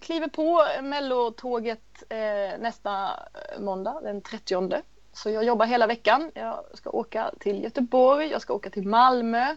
[0.00, 3.04] kliver på mellotåget eh, nästa
[3.54, 4.82] eh, måndag, den 30.
[5.12, 6.30] Så jag jobbar hela veckan.
[6.34, 9.56] Jag ska åka till Göteborg, jag ska åka till Malmö.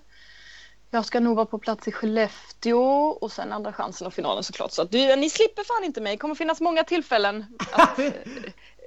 [0.94, 4.72] Jag ska nog vara på plats i Skellefteå och sen andra chansen och finalen såklart.
[4.72, 6.14] Så att du, ni slipper fan inte mig.
[6.14, 8.12] Det kommer finnas många tillfällen att eh,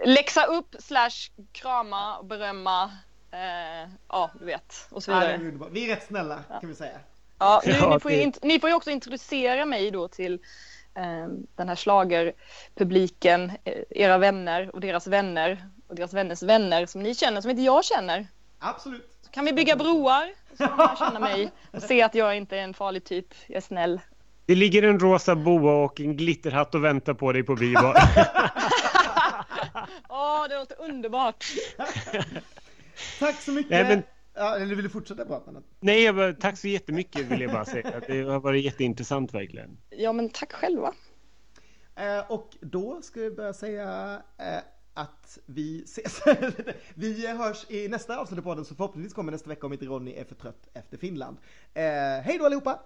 [0.04, 2.90] läxa upp slash krama och berömma
[3.34, 4.88] Eh, ja, du vet.
[4.90, 5.40] Och så vidare.
[5.58, 6.60] Ja, är vi är rätt snälla ja.
[6.60, 6.98] kan vi säga.
[7.38, 10.34] Ja, nu, ni, får ju, ni får ju också introducera mig då till
[10.94, 11.26] eh,
[11.56, 17.14] den här slagerpubliken, eh, era vänner och deras vänner och deras vänners vänner som ni
[17.14, 18.26] känner som inte jag känner.
[18.58, 19.18] Absolut.
[19.22, 22.56] Så kan vi bygga broar så kan jag känna mig och se att jag inte
[22.56, 24.00] är en farlig typ, jag är snäll.
[24.46, 27.94] Det ligger en rosa boa och en glitterhatt och väntar på dig på Bibar.
[30.08, 31.44] Åh, oh, det låter underbart.
[33.18, 33.70] Tack så mycket.
[33.70, 34.02] Nej, men...
[34.34, 35.50] Ja, eller vill du fortsätta prata?
[35.80, 38.00] Nej, jag bara, tack så jättemycket vill jag bara säga.
[38.06, 39.78] Det har varit jätteintressant verkligen.
[39.90, 40.94] Ja, men tack själva.
[41.96, 44.58] Eh, och då ska jag börja säga eh,
[44.94, 46.22] att vi ses.
[46.94, 50.12] vi hörs i nästa avsnitt av podden så förhoppningsvis kommer nästa vecka om inte Ronny
[50.12, 51.36] är för trött efter Finland.
[51.74, 51.82] Eh,
[52.22, 52.80] hej då allihopa!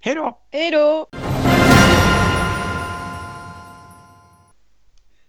[0.00, 0.38] Hej då!
[0.50, 1.06] Hej då!